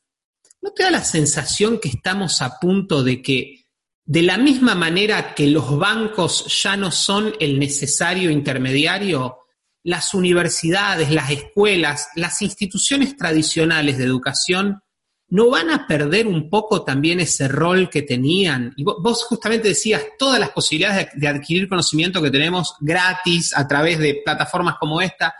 ¿No 0.61 0.71
te 0.71 0.83
da 0.83 0.91
la 0.91 1.03
sensación 1.03 1.79
que 1.79 1.89
estamos 1.89 2.41
a 2.43 2.59
punto 2.59 3.03
de 3.03 3.23
que, 3.23 3.65
de 4.05 4.21
la 4.21 4.37
misma 4.37 4.75
manera 4.75 5.33
que 5.33 5.47
los 5.47 5.77
bancos 5.79 6.61
ya 6.61 6.77
no 6.77 6.91
son 6.91 7.33
el 7.39 7.57
necesario 7.57 8.29
intermediario, 8.29 9.39
las 9.81 10.13
universidades, 10.13 11.09
las 11.09 11.31
escuelas, 11.31 12.09
las 12.15 12.41
instituciones 12.43 13.17
tradicionales 13.17 13.97
de 13.97 14.05
educación 14.05 14.83
¿no 15.33 15.49
van 15.49 15.71
a 15.71 15.87
perder 15.87 16.27
un 16.27 16.47
poco 16.47 16.83
también 16.83 17.19
ese 17.19 17.47
rol 17.47 17.89
que 17.89 18.03
tenían? 18.03 18.71
Y 18.77 18.83
vos 18.83 19.23
justamente 19.23 19.69
decías 19.69 20.03
todas 20.19 20.39
las 20.39 20.51
posibilidades 20.51 21.07
de, 21.15 21.27
adquirir 21.27 21.67
conocimiento 21.67 22.21
que 22.21 22.29
tenemos 22.29 22.75
gratis 22.79 23.51
a 23.57 23.67
través 23.67 23.97
de 23.97 24.21
plataformas 24.23 24.75
como 24.79 25.01
esta. 25.01 25.33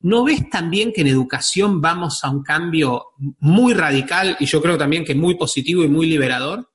¿No 0.00 0.22
ves 0.22 0.50
también 0.50 0.92
que 0.92 1.00
en 1.00 1.06
educación 1.06 1.80
vamos 1.80 2.22
a 2.24 2.30
un 2.30 2.42
cambio 2.42 3.12
muy 3.40 3.72
radical 3.72 4.36
y 4.38 4.44
yo 4.44 4.60
creo 4.60 4.76
también 4.76 5.02
que 5.02 5.14
muy 5.14 5.34
positivo 5.36 5.82
y 5.82 5.88
muy 5.88 6.06
liberador? 6.06 6.68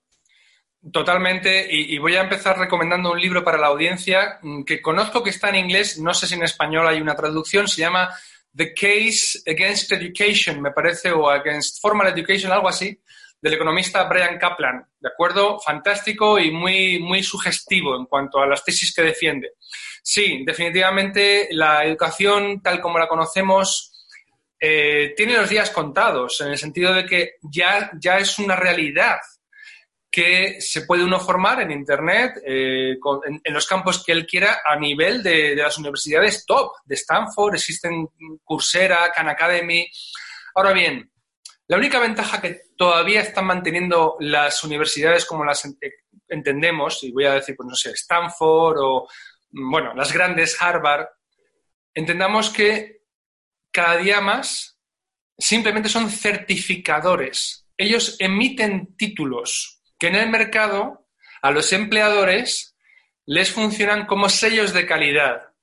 Totalmente, 0.92 1.68
y, 1.72 1.98
voy 2.00 2.16
a 2.16 2.24
empezar 2.24 2.58
recomendando 2.58 3.12
un 3.12 3.22
libro 3.22 3.44
para 3.44 3.60
la 3.60 3.68
audiencia 3.68 4.40
mm, 4.42 4.64
que 4.64 4.82
conozco 4.82 5.22
que 5.22 5.30
está 5.30 5.50
en 5.50 5.56
inglés, 5.58 6.00
no 6.00 6.14
sé 6.16 6.26
si 6.26 6.34
en 6.34 6.44
español 6.44 6.88
hay 6.88 7.00
una 7.00 7.16
traducción, 7.16 7.68
se 7.68 7.82
llama 7.82 8.10
The 8.56 8.74
Case 8.74 9.42
Against 9.46 9.92
Education, 9.92 10.62
me 10.62 10.72
parece, 10.72 11.12
o 11.12 11.30
Against 11.30 11.82
Formal 11.82 12.08
Education, 12.08 12.52
algo 12.52 12.70
así, 12.70 13.00
del 13.42 13.56
economista 13.56 14.04
Brian 14.06 14.38
Kaplan, 14.38 14.86
¿de 15.00 15.10
acuerdo? 15.10 15.60
Fantástico 15.60 16.40
y 16.40 16.52
muy, 16.52 17.00
muy 17.00 17.24
sugestivo 17.24 17.98
en 17.98 18.06
cuanto 18.06 18.40
a 18.40 18.48
las 18.48 18.64
tesis 18.64 18.94
que 18.96 19.02
defiende. 19.02 19.52
Sí, 20.02 20.44
definitivamente 20.46 21.50
la 21.52 21.84
educación 21.84 22.62
tal 22.62 22.80
como 22.80 23.00
la 23.00 23.08
conocemos 23.08 23.92
eh, 24.60 25.14
tiene 25.18 25.36
los 25.36 25.50
días 25.50 25.72
contados, 25.72 26.40
en 26.40 26.48
el 26.48 26.58
sentido 26.58 26.94
de 26.94 27.06
que 27.06 27.34
ya, 27.42 27.92
ya 28.00 28.18
es 28.18 28.40
una 28.40 28.56
realidad 28.56 29.18
que 30.14 30.62
se 30.62 30.84
puede 30.84 31.04
uno 31.04 31.20
formar 31.20 31.60
en 31.62 31.72
Internet 31.72 32.34
eh, 32.46 33.00
en, 33.44 33.54
los 33.54 33.66
campos 33.66 34.04
que 34.04 34.12
él 34.12 34.28
quiera 34.28 34.60
a 34.64 34.76
nivel 34.76 35.24
de, 35.24 35.56
las 35.56 35.80
universidades 35.80 36.46
top, 36.46 36.72
de 36.86 36.94
Stanford, 36.94 37.56
existen 37.56 38.08
Coursera, 38.44 39.12
Khan 39.12 39.28
Academy. 39.30 39.90
Ahora 40.54 40.72
bien, 40.72 41.12
la 41.66 41.78
única 41.78 42.00
ventaja 42.00 42.40
que 42.40 42.62
todavía 42.78 43.22
están 43.22 43.48
manteniendo 43.48 44.16
las 44.20 44.64
universidades 44.64 45.26
como 45.26 45.46
las 45.46 45.68
entendemos, 46.28 47.04
y 47.04 47.12
voy 47.12 47.26
a 47.26 47.34
decir, 47.34 47.56
pues 47.56 47.68
no 47.68 47.76
sé, 47.76 47.90
Stanford 47.94 48.78
o, 48.84 49.08
bueno, 49.50 49.96
las 49.96 50.14
grandes 50.14 50.62
Harvard, 50.62 51.08
entendamos 51.92 52.52
que 52.52 53.02
cada 53.72 53.98
día 53.98 54.22
más 54.22 54.78
simplemente 55.36 55.90
son 55.90 56.12
certificadores. 56.12 57.66
Ellos 57.76 58.16
emiten 58.20 58.96
títulos 58.96 59.80
que 60.04 60.10
en 60.10 60.16
el 60.16 60.30
mercado 60.30 61.08
a 61.42 61.50
los 61.50 61.72
empleadores 61.72 62.76
les 63.26 63.50
funcionan 63.50 64.06
como 64.06 64.28
sellos 64.28 64.74
de 64.74 64.86
calidad. 64.86 65.54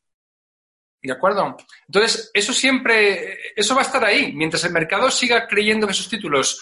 ¿De 1.03 1.13
acuerdo? 1.13 1.59
Entonces, 1.87 2.31
eso 2.33 2.55
siempre, 2.55 3.39
eso 3.55 3.75
va 3.75 3.83
a 3.83 3.85
estar 3.85 4.03
ahí. 4.03 4.33
Mientras 4.33 4.65
el 4.65 4.73
mercado 4.73 5.11
siga 5.11 5.47
creyendo 5.47 5.87
que 5.87 5.93
esos 5.93 6.09
títulos 6.09 6.59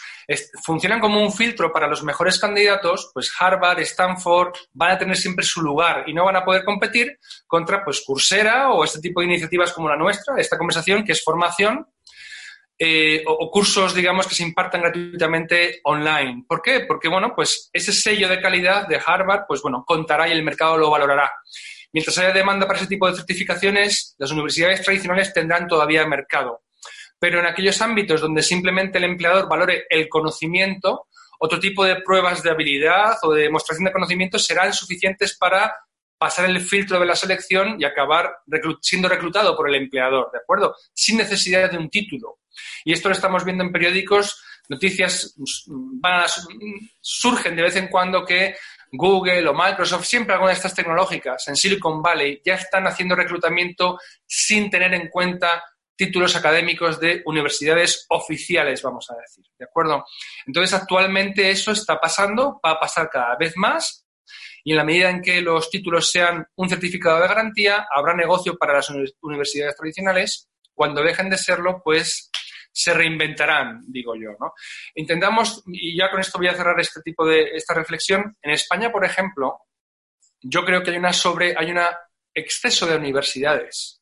funcionan 0.65 0.99
como 0.99 1.23
un 1.23 1.33
filtro 1.33 1.73
para 1.73 1.87
los 1.87 2.03
mejores 2.03 2.41
candidatos, 2.41 3.13
pues 3.15 3.33
Harvard, 3.39 3.79
Stanford 3.83 4.55
van 4.73 4.91
a 4.91 4.99
tener 4.99 5.17
siempre 5.17 5.45
su 5.45 5.63
lugar 5.63 6.03
y 6.09 6.13
no 6.13 6.25
van 6.25 6.35
a 6.35 6.45
poder 6.45 6.65
competir 6.65 7.17
contra 7.47 7.85
pues 7.85 8.03
Coursera 8.05 8.73
o 8.73 8.83
este 8.83 8.99
tipo 8.99 9.21
de 9.21 9.27
iniciativas 9.27 9.73
como 9.73 9.89
la 9.89 9.97
nuestra, 9.97 10.35
esta 10.37 10.59
conversación 10.59 11.05
que 11.05 11.13
es 11.13 11.23
formación 11.23 11.87
eh, 12.79 13.25
o, 13.27 13.51
cursos, 13.51 13.93
digamos, 13.93 14.29
que 14.29 14.37
se 14.37 14.45
impartan 14.45 14.83
gratuitamente 14.83 15.81
online. 15.85 16.45
¿Por 16.47 16.63
qué? 16.63 16.81
Porque, 16.87 17.09
bueno, 17.09 17.33
pues 17.35 17.71
ese 17.73 17.93
sello 17.93 18.29
de 18.29 18.41
calidad 18.41 18.87
de 18.87 19.01
Harvard, 19.05 19.47
pues 19.49 19.61
bueno, 19.63 19.85
contará 19.85 20.29
y 20.29 20.33
el 20.33 20.45
mercado 20.45 20.79
lo 20.79 20.91
valorará. 20.91 21.33
Mientras 21.93 22.17
haya 22.19 22.33
demanda 22.33 22.67
para 22.67 22.79
ese 22.79 22.89
tipo 22.89 23.09
de 23.09 23.17
certificaciones, 23.17 24.15
las 24.19 24.31
universidades 24.31 24.83
tradicionales 24.83 25.33
tendrán 25.33 25.67
todavía 25.67 26.07
mercado. 26.07 26.63
Pero 27.19 27.41
en 27.41 27.47
aquellos 27.47 27.83
ámbitos 27.83 28.21
donde 28.21 28.43
simplemente 28.43 28.99
el 28.99 29.05
empleador 29.05 29.49
valore 29.49 29.87
el 29.91 30.09
conocimiento, 30.09 31.09
otro 31.41 31.59
tipo 31.59 31.85
de 31.85 31.97
pruebas 32.03 32.43
de 32.43 32.51
habilidad 32.51 33.17
o 33.23 33.33
de 33.33 33.43
demostración 33.43 33.87
de 33.87 33.93
conocimiento 33.93 34.39
serán 34.39 34.73
suficientes 34.73 35.37
para 35.37 35.75
pasar 36.19 36.51
el 36.51 36.61
filtro 36.61 36.99
de 36.99 37.07
la 37.07 37.15
selección 37.17 37.81
y 37.81 37.85
acabar 37.85 38.39
siendo 38.81 39.09
reclutado 39.09 39.57
por 39.57 39.69
el 39.69 39.77
empleador, 39.77 40.31
¿de 40.33 40.39
acuerdo? 40.39 40.75
Sin 40.93 41.17
necesidad 41.17 41.71
de 41.71 41.79
un 41.79 41.89
título. 41.89 42.39
Y 42.85 42.93
esto 42.93 43.09
lo 43.09 43.15
estamos 43.15 43.45
viendo 43.45 43.65
en 43.65 43.73
periódicos, 43.73 44.43
noticias 44.69 45.35
surgen 47.01 47.57
de 47.57 47.63
vez 47.63 47.77
en 47.77 47.89
cuando 47.89 48.25
que 48.25 48.55
Google 48.93 49.49
o 49.49 49.55
Microsoft, 49.55 50.05
siempre 50.05 50.35
alguna 50.35 50.51
de 50.51 50.57
estas 50.57 50.75
tecnológicas 50.75 51.47
en 51.49 51.57
Silicon 51.57 52.03
Valley 52.03 52.41
ya 52.45 52.55
están 52.55 52.87
haciendo 52.87 53.15
reclutamiento 53.15 53.99
sin 54.27 54.71
tener 54.71 54.95
en 54.95 55.09
cuenta 55.09 55.63
títulos 55.97 56.37
académicos 56.37 57.01
de 57.01 57.23
universidades 57.27 58.07
oficiales, 58.09 58.83
vamos 58.83 59.11
a 59.11 59.17
decir, 59.17 59.45
¿de 59.59 59.65
acuerdo? 59.65 60.05
Entonces, 60.47 60.73
actualmente 60.81 61.51
eso 61.51 61.73
está 61.73 61.99
pasando, 61.99 62.61
va 62.65 62.73
a 62.73 62.81
pasar 62.81 63.11
cada 63.11 63.37
vez 63.37 63.55
más 63.57 64.07
y 64.63 64.71
en 64.71 64.77
la 64.77 64.85
medida 64.85 65.11
en 65.11 65.21
que 65.21 65.41
los 65.41 65.71
títulos 65.71 66.11
sean 66.11 66.47
un 66.57 66.69
certificado 66.69 67.21
de 67.21 67.29
garantía, 67.29 67.87
habrá 67.91 68.15
negocio 68.15 68.57
para 68.57 68.75
las 68.75 68.91
universidades 69.23 69.75
tradicionales. 69.77 70.49
Cuando 70.73 71.03
dejen 71.03 71.31
de 71.31 71.39
serlo, 71.39 71.81
pues 71.83 72.31
se 72.73 72.95
reinventarán, 72.95 73.81
digo 73.87 74.15
yo. 74.15 74.31
¿no? 74.39 74.53
Intentamos, 74.95 75.63
y 75.67 75.97
ya 75.97 76.11
con 76.11 76.21
esto 76.21 76.39
voy 76.39 76.49
a 76.49 76.55
cerrar 76.55 76.79
este 76.81 77.01
tipo 77.03 77.27
de 77.27 77.51
esta 77.55 77.75
reflexión, 77.75 78.37
en 78.43 78.51
España, 78.53 78.91
por 78.91 79.05
ejemplo, 79.05 79.63
yo 80.41 80.65
creo 80.65 80.83
que 80.83 80.91
hay 80.91 80.97
una 80.97 81.13
sobre, 81.13 81.55
hay 81.57 81.71
un 81.71 81.81
exceso 82.35 82.87
de 82.87 82.97
universidades. 82.97 84.01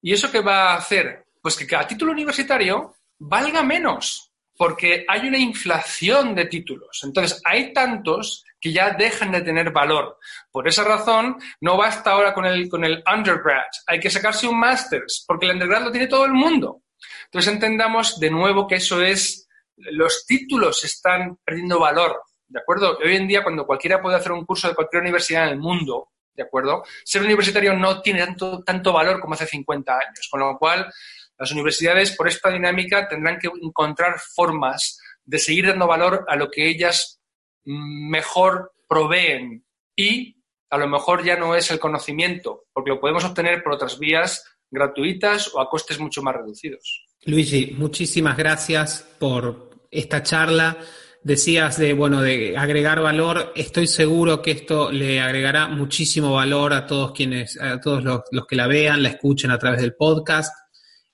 ¿Y 0.00 0.12
eso 0.12 0.30
qué 0.30 0.40
va 0.40 0.72
a 0.72 0.76
hacer? 0.76 1.24
Pues 1.40 1.56
que 1.56 1.66
cada 1.66 1.86
título 1.86 2.12
universitario 2.12 2.94
valga 3.18 3.62
menos, 3.62 4.32
porque 4.56 5.04
hay 5.08 5.28
una 5.28 5.38
inflación 5.38 6.34
de 6.34 6.46
títulos. 6.46 7.00
Entonces, 7.02 7.40
hay 7.44 7.72
tantos 7.72 8.44
que 8.60 8.72
ya 8.72 8.90
dejan 8.90 9.32
de 9.32 9.42
tener 9.42 9.72
valor. 9.72 10.18
Por 10.50 10.66
esa 10.68 10.84
razón, 10.84 11.36
no 11.60 11.76
basta 11.76 12.12
ahora 12.12 12.32
con 12.32 12.46
el, 12.46 12.68
con 12.68 12.84
el 12.84 13.02
undergrad, 13.12 13.64
hay 13.86 14.00
que 14.00 14.10
sacarse 14.10 14.46
un 14.46 14.58
máster, 14.58 15.02
porque 15.26 15.46
el 15.46 15.52
undergrad 15.52 15.82
lo 15.82 15.90
tiene 15.90 16.06
todo 16.06 16.24
el 16.24 16.32
mundo. 16.32 16.83
Entonces 17.26 17.52
entendamos 17.52 18.18
de 18.20 18.30
nuevo 18.30 18.66
que 18.66 18.76
eso 18.76 19.02
es, 19.02 19.48
los 19.76 20.24
títulos 20.26 20.84
están 20.84 21.36
perdiendo 21.44 21.78
valor, 21.78 22.22
¿de 22.48 22.60
acuerdo? 22.60 22.98
Hoy 22.98 23.16
en 23.16 23.28
día 23.28 23.42
cuando 23.42 23.66
cualquiera 23.66 24.00
puede 24.00 24.16
hacer 24.16 24.32
un 24.32 24.44
curso 24.44 24.68
de 24.68 24.74
cualquier 24.74 25.02
universidad 25.02 25.44
en 25.44 25.50
el 25.50 25.58
mundo, 25.58 26.10
¿de 26.34 26.42
acuerdo? 26.42 26.84
Ser 27.04 27.22
universitario 27.22 27.74
no 27.74 28.00
tiene 28.00 28.24
tanto, 28.24 28.62
tanto 28.62 28.92
valor 28.92 29.20
como 29.20 29.34
hace 29.34 29.46
50 29.46 29.92
años, 29.92 30.28
con 30.30 30.40
lo 30.40 30.58
cual 30.58 30.92
las 31.38 31.50
universidades 31.52 32.16
por 32.16 32.28
esta 32.28 32.50
dinámica 32.50 33.08
tendrán 33.08 33.38
que 33.38 33.48
encontrar 33.60 34.18
formas 34.18 35.00
de 35.24 35.38
seguir 35.38 35.66
dando 35.66 35.86
valor 35.86 36.24
a 36.28 36.36
lo 36.36 36.50
que 36.50 36.68
ellas 36.68 37.20
mejor 37.64 38.72
proveen 38.88 39.64
y 39.96 40.36
a 40.70 40.78
lo 40.78 40.88
mejor 40.88 41.24
ya 41.24 41.36
no 41.36 41.54
es 41.54 41.70
el 41.70 41.78
conocimiento, 41.78 42.64
porque 42.72 42.90
lo 42.90 43.00
podemos 43.00 43.24
obtener 43.24 43.62
por 43.62 43.72
otras 43.72 43.98
vías 43.98 44.53
gratuitas 44.74 45.54
o 45.54 45.60
a 45.60 45.70
costes 45.70 45.98
mucho 45.98 46.20
más 46.22 46.34
reducidos. 46.34 47.06
Luigi, 47.24 47.74
muchísimas 47.78 48.36
gracias 48.36 49.08
por 49.18 49.70
esta 49.90 50.22
charla. 50.22 50.76
Decías 51.22 51.78
de, 51.78 51.94
bueno, 51.94 52.20
de 52.20 52.54
agregar 52.58 53.00
valor. 53.00 53.54
Estoy 53.56 53.86
seguro 53.86 54.42
que 54.42 54.50
esto 54.50 54.92
le 54.92 55.22
agregará 55.22 55.68
muchísimo 55.68 56.34
valor 56.34 56.74
a 56.74 56.86
todos 56.86 57.12
quienes, 57.12 57.58
a 57.58 57.80
todos 57.80 58.04
los, 58.04 58.46
que 58.46 58.56
la 58.56 58.66
vean, 58.66 59.02
la 59.02 59.08
escuchen 59.08 59.50
a 59.50 59.58
través 59.58 59.80
del 59.80 59.94
podcast. 59.94 60.52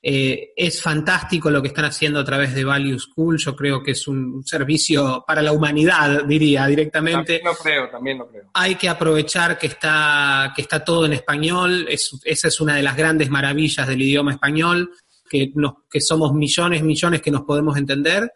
Eh, 0.03 0.53
es 0.57 0.81
fantástico 0.81 1.51
lo 1.51 1.61
que 1.61 1.69
están 1.69 1.85
haciendo 1.85 2.21
a 2.21 2.25
través 2.25 2.55
de 2.55 2.65
Value 2.65 2.99
School. 2.99 3.37
Yo 3.39 3.55
creo 3.55 3.83
que 3.83 3.91
es 3.91 4.09
un 4.09 4.43
servicio 4.47 5.25
para 5.27 5.43
la 5.43 5.53
humanidad, 5.53 6.25
diría 6.25 6.67
directamente. 6.67 7.41
También 7.41 7.45
lo 7.45 7.55
creo, 7.55 7.91
también 7.91 8.19
lo 8.19 8.29
creo. 8.29 8.45
Hay 8.55 8.77
que 8.77 8.89
aprovechar 8.89 9.59
que 9.59 9.67
está, 9.67 10.53
que 10.57 10.63
está 10.63 10.83
todo 10.83 11.05
en 11.05 11.13
español. 11.13 11.87
esa 11.89 12.49
es 12.49 12.61
una 12.61 12.77
de 12.77 12.83
las 12.83 12.97
grandes 12.97 13.29
maravillas 13.29 13.87
del 13.87 14.01
idioma 14.01 14.33
español 14.33 14.91
que, 15.29 15.53
que 15.91 16.01
somos 16.01 16.33
millones, 16.33 16.83
millones 16.83 17.21
que 17.21 17.31
nos 17.31 17.43
podemos 17.43 17.77
entender. 17.77 18.33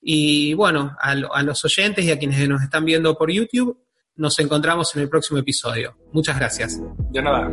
Y 0.00 0.54
bueno, 0.54 0.96
a, 1.00 1.10
a 1.10 1.42
los 1.42 1.64
oyentes 1.64 2.04
y 2.04 2.12
a 2.12 2.18
quienes 2.18 2.48
nos 2.48 2.62
están 2.62 2.84
viendo 2.84 3.16
por 3.18 3.30
YouTube, 3.30 3.76
nos 4.14 4.38
encontramos 4.38 4.94
en 4.94 5.02
el 5.02 5.08
próximo 5.08 5.40
episodio. 5.40 5.96
Muchas 6.12 6.38
gracias. 6.38 6.80
De 7.10 7.22
nada. 7.22 7.52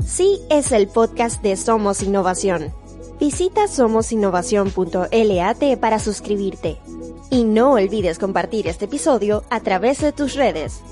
Sí 0.00 0.40
es 0.50 0.72
el 0.72 0.88
podcast 0.88 1.42
de 1.42 1.56
Somos 1.56 2.02
Innovación. 2.02 2.72
Visita 3.20 3.68
somosinnovación.lat 3.68 5.78
para 5.80 5.98
suscribirte. 5.98 6.78
Y 7.30 7.44
no 7.44 7.72
olvides 7.72 8.18
compartir 8.18 8.68
este 8.68 8.86
episodio 8.86 9.44
a 9.50 9.60
través 9.60 10.00
de 10.00 10.12
tus 10.12 10.34
redes. 10.34 10.82